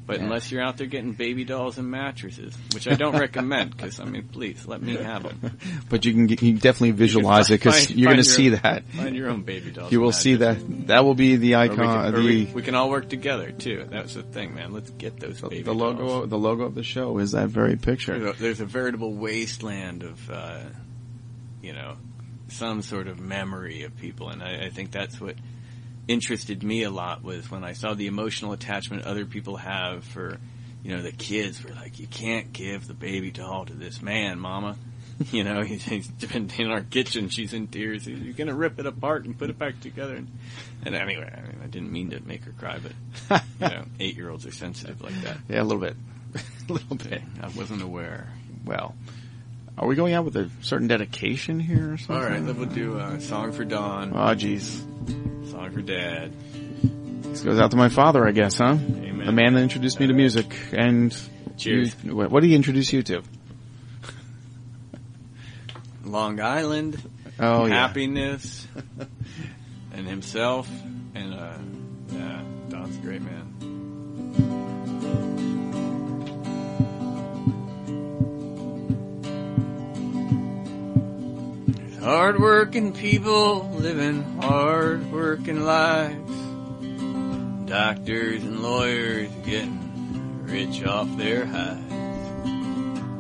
But 0.04 0.18
Yeah. 0.18 0.24
unless 0.24 0.52
you're 0.52 0.64
out 0.64 0.78
there 0.78 0.88
getting 0.88 1.14
baby 1.14 1.46
dolls 1.46 1.78
and 1.78 1.90
mattresses, 1.90 2.58
which 2.74 2.88
I 2.88 2.96
don't 2.96 3.18
recommend, 3.18 3.78
because 3.78 4.00
I 4.00 4.06
mean, 4.06 4.24
please 4.24 4.66
let 4.66 4.82
me 4.82 4.96
have 4.96 5.24
them. 5.24 5.58
But 5.90 6.06
you 6.06 6.12
can, 6.14 6.26
get, 6.26 6.42
you 6.42 6.54
can 6.54 6.60
definitely 6.60 6.92
visualize 6.92 7.50
it 7.52 7.60
because 7.60 7.92
you're 7.92 8.08
going 8.08 8.18
to 8.18 8.24
see 8.24 8.48
own- 8.52 8.60
that. 8.64 8.84
Find 8.86 9.16
your 9.16 9.30
own 9.30 9.44
baby 9.44 9.72
dolls. 9.72 9.92
You 9.92 10.02
will 10.02 10.12
see 10.12 10.36
that. 10.36 10.88
That 10.88 11.06
will 11.06 11.14
be 11.14 11.36
the 11.36 11.54
Or 11.56 11.60
we, 11.60 11.64
icon. 11.66 11.78
can, 11.78 12.06
or 12.06 12.12
the 12.12 12.24
we, 12.26 12.46
we 12.46 12.62
can 12.64 12.76
all 12.76 12.90
work 12.90 13.10
together 13.10 13.52
too. 13.52 13.86
That's 13.90 14.16
the 14.16 14.24
thing, 14.24 14.56
man. 14.56 14.74
Let's 14.74 14.90
get 14.90 15.20
those 15.20 15.40
the, 15.42 15.50
baby 15.50 15.62
the 15.64 15.74
logo. 15.74 16.00
dolls. 16.08 16.30
The 16.30 16.38
logo 16.40 16.64
of 16.64 16.76
the 16.76 16.84
show 16.84 17.18
is 17.20 17.32
that 17.34 17.50
very 17.50 17.76
picture. 17.78 18.18
There's 18.20 18.36
a, 18.38 18.42
there's 18.42 18.60
a 18.62 18.66
veritable 18.66 19.14
wasteland 19.14 20.04
of, 20.04 20.30
uh, 20.32 20.60
you 21.62 21.74
know, 21.74 21.98
some 22.48 22.82
sort 22.82 23.08
of 23.08 23.20
memory 23.20 23.84
of 23.84 23.96
people, 23.98 24.30
and 24.30 24.42
I, 24.44 24.66
I 24.66 24.70
think 24.72 24.92
that's 24.92 25.22
what 25.22 25.36
interested 26.08 26.64
me 26.64 26.84
a 26.84 26.90
lot 26.90 27.24
was 27.24 27.50
when 27.50 27.64
I 27.64 27.74
saw 27.74 27.94
the 27.94 28.08
emotional 28.08 28.52
attachment 28.54 29.04
other 29.06 29.26
people 29.26 29.58
have 29.58 30.04
for, 30.04 30.38
you 30.84 30.96
know, 30.96 31.02
the 31.02 31.12
kids. 31.12 31.64
Were 31.64 31.74
like, 31.74 32.00
you 32.00 32.08
can't 32.08 32.52
give 32.54 32.88
the 32.88 32.94
baby 32.94 33.32
doll 33.32 33.66
to 33.66 33.74
this 33.74 34.02
man, 34.02 34.40
Mama. 34.40 34.78
You 35.32 35.44
know, 35.44 35.62
he's, 35.64 35.84
he's 35.84 36.08
been 36.08 36.50
in 36.58 36.72
our 36.72 36.82
kitchen. 36.82 37.30
She's 37.30 37.54
in 37.54 37.68
tears. 37.68 38.08
You're 38.08 38.34
gonna 38.34 38.56
rip 38.56 38.80
it 38.80 38.88
apart 38.88 39.26
and 39.26 39.38
put 39.38 39.52
it 39.52 39.60
back 39.60 39.80
together. 39.80 40.16
And, 40.16 40.28
and 40.84 40.96
anyway, 40.96 41.32
I, 41.32 41.42
mean, 41.42 41.60
I 41.64 41.68
didn't 41.68 41.92
mean 41.92 42.10
to 42.10 42.20
make 42.22 42.44
her 42.46 42.54
cry, 42.54 42.80
but 42.80 43.42
you 43.60 43.68
know, 43.76 43.86
eight 44.00 44.16
year 44.16 44.32
olds 44.32 44.48
are 44.48 44.52
sensitive 44.52 45.00
like 45.00 45.14
that. 45.22 45.38
Yeah, 45.48 45.62
a 45.62 45.64
little 45.64 45.80
bit. 45.82 45.96
a 46.68 46.74
little 46.74 46.96
bit. 46.96 47.22
I 47.40 47.50
wasn't 47.50 47.84
aware. 47.84 48.30
Well, 48.66 48.96
are 49.78 49.88
we 49.88 49.96
going 49.96 50.16
out 50.16 50.26
with 50.26 50.38
a 50.38 50.50
certain 50.62 50.88
dedication 50.88 51.60
here 51.60 51.94
or 51.94 51.98
something? 51.98 52.16
All 52.16 52.24
right, 52.24 52.44
then 52.44 52.58
we'll 52.58 52.66
do 52.70 52.98
a 52.98 53.22
song 53.22 53.52
for 53.52 53.64
Dawn, 53.64 54.14
Oh, 54.16 54.34
jeez. 54.34 54.82
Song 55.52 55.72
for 55.72 55.82
Dad. 55.82 56.32
This 57.24 57.42
goes 57.42 57.60
out 57.60 57.72
to 57.72 57.78
my 57.78 57.90
father, 57.90 58.26
I 58.28 58.32
guess, 58.32 58.58
huh? 58.58 58.78
Amen. 58.80 59.26
The 59.26 59.32
man 59.32 59.54
that 59.54 59.62
introduced 59.62 60.00
me 60.00 60.08
to 60.08 60.14
music. 60.14 60.56
And 60.74 61.16
Cheers. 61.58 61.96
you- 62.04 62.16
what, 62.16 62.32
what 62.32 62.42
did 62.42 62.50
he 62.50 62.56
introduce 62.56 62.92
you 62.94 63.04
to? 63.04 63.22
Long 66.04 66.40
Island, 66.42 67.02
Oh, 67.40 67.66
yeah. 67.66 67.74
happiness, 67.76 68.68
and 69.94 70.08
himself, 70.08 70.70
and 71.16 71.34
uh, 71.34 71.54
yeah, 72.12 72.42
Don's 72.70 72.98
a 72.98 73.02
great 73.02 73.22
man. 73.22 73.51
Hard-working 82.02 82.94
people 82.94 83.70
living 83.74 84.24
hard-working 84.42 85.64
lives. 85.64 86.32
Doctors 87.70 88.44
and 88.44 88.60
lawyers 88.62 89.30
getting 89.46 90.44
rich 90.44 90.84
off 90.84 91.16
their 91.18 91.46
hides. 91.46 91.94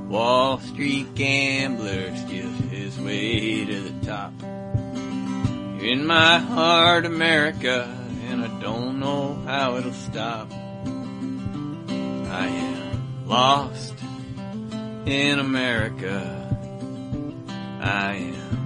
Wall 0.09 0.59
Street 0.59 1.13
gambler 1.13 2.15
steals 2.17 2.57
his 2.71 2.99
way 2.99 3.65
to 3.65 3.81
the 3.81 4.05
top. 4.05 4.33
In 4.41 6.05
my 6.05 6.39
heart, 6.39 7.05
America, 7.05 7.87
and 8.29 8.43
I 8.43 8.47
don't 8.61 8.99
know 8.99 9.35
how 9.45 9.77
it'll 9.77 9.93
stop. 9.93 10.51
I 10.51 12.47
am 12.47 13.27
lost 13.27 13.93
in 15.05 15.37
America. 15.37 16.39
I 17.79 18.15
am 18.15 18.60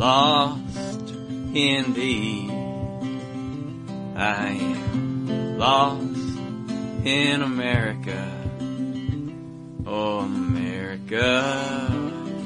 lost 0.00 1.10
in 1.52 1.92
thee. 1.92 2.48
I 4.16 4.48
am 4.48 5.58
lost 5.58 6.38
in 7.04 7.42
America. 7.42 8.26
Oh, 9.84 10.20
America, 10.20 11.86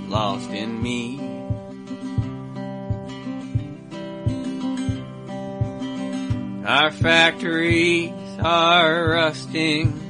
lost 0.08 0.50
in 0.50 0.82
me. 0.82 1.20
Our 6.66 6.90
factories 6.90 8.10
are 8.40 9.10
rusting 9.10 10.00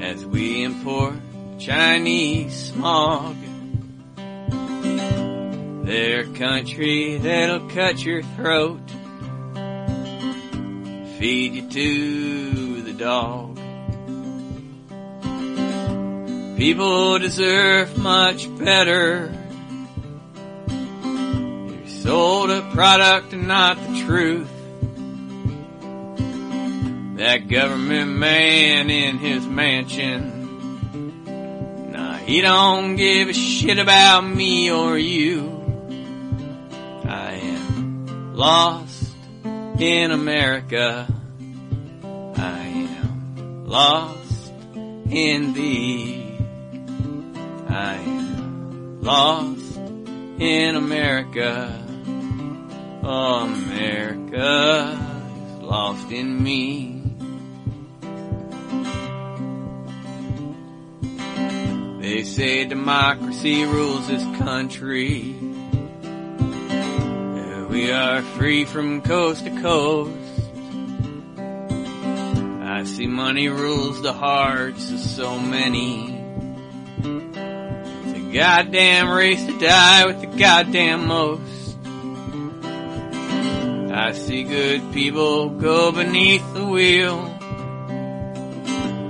as 0.00 0.24
we 0.24 0.64
import 0.64 1.16
Chinese 1.58 2.70
smog. 2.72 3.35
Their 5.86 6.24
country 6.24 7.16
that'll 7.18 7.68
cut 7.68 8.04
your 8.04 8.22
throat, 8.22 8.80
feed 11.16 11.54
you 11.54 11.70
to 11.70 12.82
the 12.82 12.92
dog. 12.92 13.54
People 16.56 17.20
deserve 17.20 17.96
much 17.98 18.48
better. 18.58 19.32
You're 20.68 21.86
sold 21.86 22.50
a 22.50 22.62
product 22.72 23.32
and 23.32 23.46
not 23.46 23.76
the 23.76 24.04
truth. 24.04 24.50
That 27.18 27.46
government 27.46 28.10
man 28.10 28.90
in 28.90 29.18
his 29.18 29.46
mansion. 29.46 30.32
Nah, 31.92 32.16
he 32.16 32.40
don't 32.40 32.96
give 32.96 33.28
a 33.28 33.32
shit 33.32 33.78
about 33.78 34.22
me 34.22 34.68
or 34.68 34.98
you. 34.98 35.55
Lost 38.36 39.16
in 39.78 40.10
America. 40.10 41.08
I 42.36 42.58
am 42.66 43.64
lost 43.66 44.52
in 45.08 45.54
thee. 45.54 46.36
I 47.66 47.94
am 47.94 49.00
lost 49.00 49.78
in 50.38 50.76
America. 50.76 51.82
America 53.02 54.28
is 55.46 55.62
lost 55.62 56.12
in 56.12 56.42
me. 56.42 57.02
They 62.02 62.22
say 62.22 62.66
democracy 62.66 63.64
rules 63.64 64.08
this 64.08 64.24
country. 64.38 65.35
We 67.76 67.90
are 67.90 68.22
free 68.22 68.64
from 68.64 69.02
coast 69.02 69.44
to 69.44 69.50
coast. 69.60 70.40
I 72.62 72.84
see 72.84 73.06
money 73.06 73.50
rules 73.50 74.00
the 74.00 74.14
hearts 74.14 74.90
of 74.90 74.98
so 74.98 75.38
many. 75.38 76.18
It's 76.96 78.18
a 78.18 78.32
goddamn 78.32 79.10
race 79.10 79.44
to 79.44 79.58
die 79.58 80.06
with 80.06 80.22
the 80.22 80.26
goddamn 80.26 81.06
most. 81.06 81.76
I 83.92 84.12
see 84.12 84.44
good 84.44 84.94
people 84.94 85.50
go 85.50 85.92
beneath 85.92 86.54
the 86.54 86.64
wheel 86.64 87.24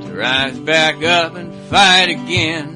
to 0.02 0.12
rise 0.12 0.58
back 0.58 1.04
up 1.04 1.36
and 1.36 1.54
fight 1.68 2.08
again. 2.08 2.75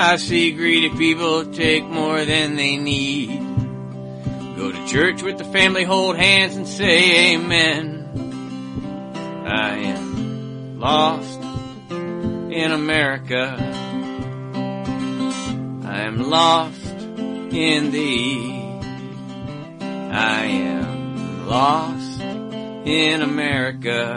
I 0.00 0.14
see 0.14 0.52
greedy 0.52 0.90
people 0.90 1.44
take 1.52 1.82
more 1.82 2.24
than 2.24 2.54
they 2.54 2.76
need. 2.76 3.36
Go 4.56 4.70
to 4.70 4.86
church 4.86 5.24
with 5.24 5.38
the 5.38 5.44
family, 5.44 5.82
hold 5.82 6.16
hands 6.16 6.54
and 6.54 6.68
say 6.68 7.34
amen. 7.34 8.08
I 9.44 9.76
am 9.78 10.78
lost 10.78 11.40
in 11.40 12.70
America. 12.70 13.56
I 15.84 16.02
am 16.02 16.30
lost 16.30 16.94
in 17.52 17.90
thee. 17.90 18.80
I 19.80 20.44
am 20.44 21.48
lost 21.48 22.20
in 22.20 23.20
America. 23.22 24.14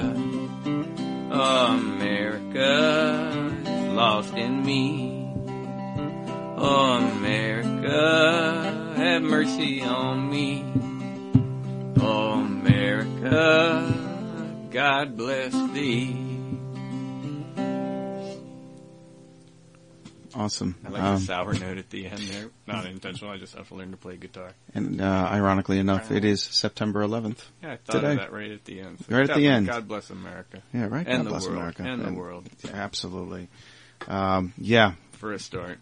America 1.31 2.61
is 3.65 3.93
lost 3.93 4.35
in 4.35 4.63
me. 4.63 5.10
Oh, 6.63 6.97
America, 7.17 8.93
have 8.95 9.21
mercy 9.23 9.81
on 9.81 10.29
me. 10.29 10.63
Oh, 11.99 12.33
America, 12.41 13.91
God 14.71 15.17
bless 15.17 15.53
thee. 15.73 16.15
Awesome. 20.33 20.75
I 20.85 20.89
like 20.89 21.01
Um, 21.03 21.15
a 21.15 21.19
sour 21.19 21.53
note 21.55 21.77
at 21.77 21.89
the 21.89 22.05
end 22.05 22.19
there. 22.19 22.49
Not 22.65 22.85
intentional. 22.85 23.31
I 23.33 23.37
just 23.37 23.53
have 23.55 23.67
to 23.67 23.75
learn 23.75 23.91
to 23.91 23.97
play 23.97 24.15
guitar. 24.15 24.51
and 24.73 25.01
uh, 25.01 25.27
ironically 25.29 25.77
enough, 25.79 26.09
it 26.11 26.23
is 26.23 26.41
September 26.41 27.01
11th. 27.05 27.39
Yeah, 27.61 27.73
I 27.73 27.77
thought 27.77 27.93
Today. 27.95 28.11
of 28.13 28.17
that 28.19 28.31
right 28.31 28.51
at 28.51 28.63
the 28.65 28.79
end. 28.79 28.99
So 28.99 29.05
Right 29.15 29.29
at 29.29 29.35
the 29.35 29.43
God- 29.43 29.51
end. 29.51 29.67
God 29.67 29.87
bless 29.89 30.09
America. 30.09 30.61
Yeah, 30.73 30.85
right. 30.87 31.05
And 31.05 31.17
God 31.17 31.25
the 31.25 31.29
bless 31.31 31.43
world. 31.47 31.57
America. 31.57 31.83
And 31.83 32.05
the 32.05 32.13
world. 32.13 32.47
Yeah, 32.63 32.71
absolutely. 32.75 33.49
Um, 34.07 34.53
yeah, 34.57 34.93
For 35.13 35.33
a 35.33 35.39
start. 35.39 35.79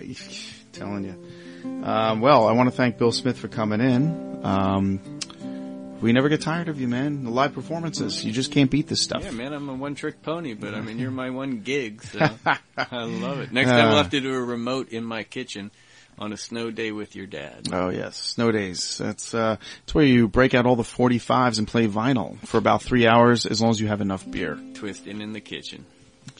telling 0.72 1.04
you. 1.04 1.84
Um, 1.84 2.20
well, 2.20 2.46
I 2.48 2.52
want 2.52 2.70
to 2.70 2.76
thank 2.76 2.98
Bill 2.98 3.12
Smith 3.12 3.38
for 3.38 3.48
coming 3.48 3.80
in. 3.80 4.40
Um, 4.44 5.00
we 6.00 6.12
never 6.12 6.28
get 6.30 6.40
tired 6.40 6.68
of 6.68 6.80
you, 6.80 6.88
man. 6.88 7.24
The 7.24 7.30
live 7.30 7.52
performances, 7.52 8.24
you 8.24 8.32
just 8.32 8.52
can't 8.52 8.70
beat 8.70 8.86
this 8.88 9.02
stuff. 9.02 9.22
Yeah, 9.22 9.32
man, 9.32 9.52
I'm 9.52 9.68
a 9.68 9.74
one 9.74 9.94
trick 9.94 10.22
pony, 10.22 10.54
but 10.54 10.74
I 10.74 10.80
mean, 10.80 10.98
you're 10.98 11.10
my 11.10 11.28
one 11.30 11.60
gig, 11.60 12.02
so 12.02 12.18
I 12.76 13.04
love 13.04 13.40
it. 13.40 13.52
Next 13.52 13.68
time 13.70 13.88
we'll 13.88 13.98
have 13.98 14.10
to 14.10 14.20
do 14.20 14.32
a 14.34 14.40
remote 14.42 14.88
in 14.88 15.04
my 15.04 15.24
kitchen 15.24 15.70
on 16.18 16.32
a 16.32 16.36
snow 16.38 16.70
day 16.70 16.90
with 16.92 17.14
your 17.16 17.26
dad. 17.26 17.68
Oh 17.72 17.90
yes, 17.90 18.16
snow 18.16 18.50
days. 18.50 18.96
That's 18.98 19.34
uh, 19.34 19.56
it's 19.82 19.94
where 19.94 20.04
you 20.04 20.26
break 20.28 20.54
out 20.54 20.64
all 20.64 20.76
the 20.76 20.82
45s 20.82 21.58
and 21.58 21.68
play 21.68 21.86
vinyl 21.86 22.38
for 22.46 22.56
about 22.56 22.82
three 22.82 23.06
hours, 23.06 23.44
as 23.44 23.60
long 23.60 23.70
as 23.70 23.80
you 23.80 23.88
have 23.88 24.00
enough 24.00 24.28
beer. 24.30 24.58
Twisting 24.74 25.20
in 25.20 25.32
the 25.34 25.40
kitchen. 25.40 25.84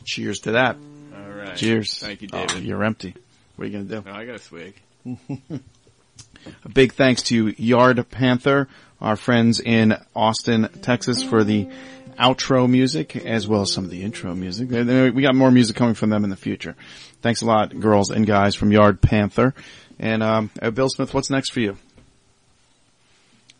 Cheers 0.05 0.41
to 0.41 0.53
that. 0.53 0.77
All 1.15 1.31
right. 1.31 1.57
Cheers. 1.57 1.99
Thank 1.99 2.23
you, 2.23 2.29
Oh, 2.33 2.47
David. 2.47 2.65
you're 2.65 2.83
empty. 2.83 3.15
What 3.61 3.67
are 3.67 3.73
you 3.73 3.85
gonna 3.85 4.01
do? 4.01 4.09
No, 4.09 4.17
I 4.17 4.25
got 4.25 4.37
a 4.37 4.39
swig. 4.39 4.75
A 6.65 6.69
big 6.73 6.95
thanks 6.95 7.25
to 7.25 7.49
Yard 7.63 8.09
Panther, 8.11 8.69
our 9.03 9.17
friends 9.17 9.61
in 9.61 9.99
Austin, 10.17 10.71
Texas 10.81 11.23
for 11.23 11.45
the 11.45 11.69
outro 12.19 12.67
music 12.67 13.17
as 13.17 13.47
well 13.47 13.61
as 13.61 13.71
some 13.71 13.85
of 13.85 13.91
the 13.91 14.03
intro 14.03 14.35
music. 14.35 14.71
We 14.71 15.21
got 15.21 15.35
more 15.35 15.51
music 15.51 15.77
coming 15.77 15.93
from 15.93 16.09
them 16.09 16.25
in 16.25 16.31
the 16.31 16.37
future. 16.37 16.75
Thanks 17.21 17.43
a 17.43 17.45
lot, 17.45 17.79
girls 17.79 18.11
and 18.11 18.27
guys 18.27 18.55
from 18.55 18.73
Yard 18.73 19.03
Panther. 19.03 19.53
And 19.99 20.23
um, 20.23 20.51
uh, 20.63 20.71
Bill 20.71 20.89
Smith, 20.89 21.13
what's 21.13 21.29
next 21.29 21.51
for 21.51 21.61
you? 21.61 21.77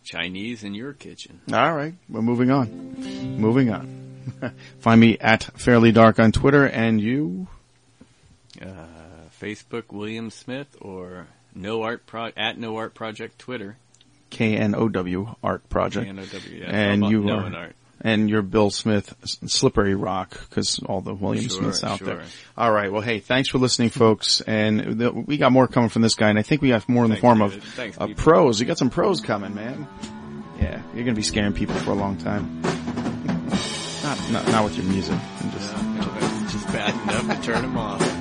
Chinese 0.03 0.65
in 0.65 0.73
your 0.73 0.95
kitchen. 0.95 1.43
All 1.53 1.75
right, 1.75 1.93
we're 2.09 2.23
moving 2.23 2.51
on. 2.51 3.39
Moving 3.39 3.69
on. 3.69 4.55
Find 4.79 4.99
me 4.99 5.19
at 5.19 5.43
Fairly 5.61 5.93
Dark 5.93 6.19
on 6.19 6.33
Twitter, 6.33 6.65
and 6.65 6.99
you. 6.99 7.49
Uh, 8.63 8.87
Facebook 9.41 9.85
William 9.91 10.31
Smith 10.31 10.77
or 10.81 11.27
No 11.55 11.83
Art 11.83 12.07
Pro 12.07 12.31
at 12.37 12.59
No 12.59 12.77
Art 12.77 12.95
Project 12.95 13.39
Twitter. 13.39 13.77
K 14.29 14.57
N 14.57 14.75
O 14.75 14.89
W 14.89 15.35
Art 15.43 15.69
Project. 15.69 16.07
K-N-O-W, 16.07 16.61
yeah. 16.61 16.71
and 16.71 17.05
you 17.05 17.21
no 17.23 17.39
are, 17.39 17.47
and 17.47 17.57
art? 17.57 17.75
and 18.01 18.31
you're 18.31 18.43
Bill 18.43 18.71
Smith, 18.71 19.15
Slippery 19.47 19.95
Rock, 19.95 20.39
because 20.49 20.79
all 20.87 21.01
the 21.01 21.13
William 21.15 21.49
Sure, 21.49 21.59
Smiths 21.63 21.85
out 21.85 21.99
sure. 21.99 22.07
there. 22.07 22.23
All 22.57 22.71
right, 22.71 22.93
well, 22.93 23.03
hey, 23.03 23.19
thanks 23.19 23.49
for 23.49 23.59
listening, 23.59 23.91
folks, 23.91 24.41
and 24.41 25.01
the, 25.01 25.11
we 25.13 25.37
got 25.37 25.53
more 25.53 25.67
coming 25.67 25.91
from 25.91 26.03
this 26.03 26.15
guy, 26.15 26.31
and 26.31 26.39
I 26.39 26.43
think 26.43 26.63
we 26.63 26.71
have 26.71 26.89
more 26.89 27.05
in 27.05 27.11
the 27.11 27.17
form 27.17 27.41
David. 27.41 27.59
of 27.59 27.65
Thanks, 27.65 27.99
uh, 27.99 28.09
pros. 28.17 28.61
You 28.61 28.67
got 28.67 28.79
some 28.79 28.91
pros 28.91 29.21
coming, 29.21 29.55
man. 29.55 29.87
Yeah, 30.61 30.81
you're 30.95 31.05
gonna 31.05 31.17
be 31.17 31.23
scaring 31.23 31.53
people 31.53 31.75
for 31.77 31.91
a 31.91 31.95
long 31.95 32.17
time. 32.19 32.61
not, 34.03 34.31
not, 34.31 34.49
not 34.49 34.65
with 34.65 34.77
your 34.77 34.87
music. 34.87 35.19
I'm 35.41 35.51
just, 35.51 35.75
No, 35.75 35.93
no, 35.93 36.49
just 36.49 36.67
bad 36.69 36.95
enough 37.03 37.41
to 37.41 37.47
turn 37.53 37.63
them 37.63 37.77
off. 37.77 38.01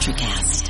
Electrocast. 0.00 0.69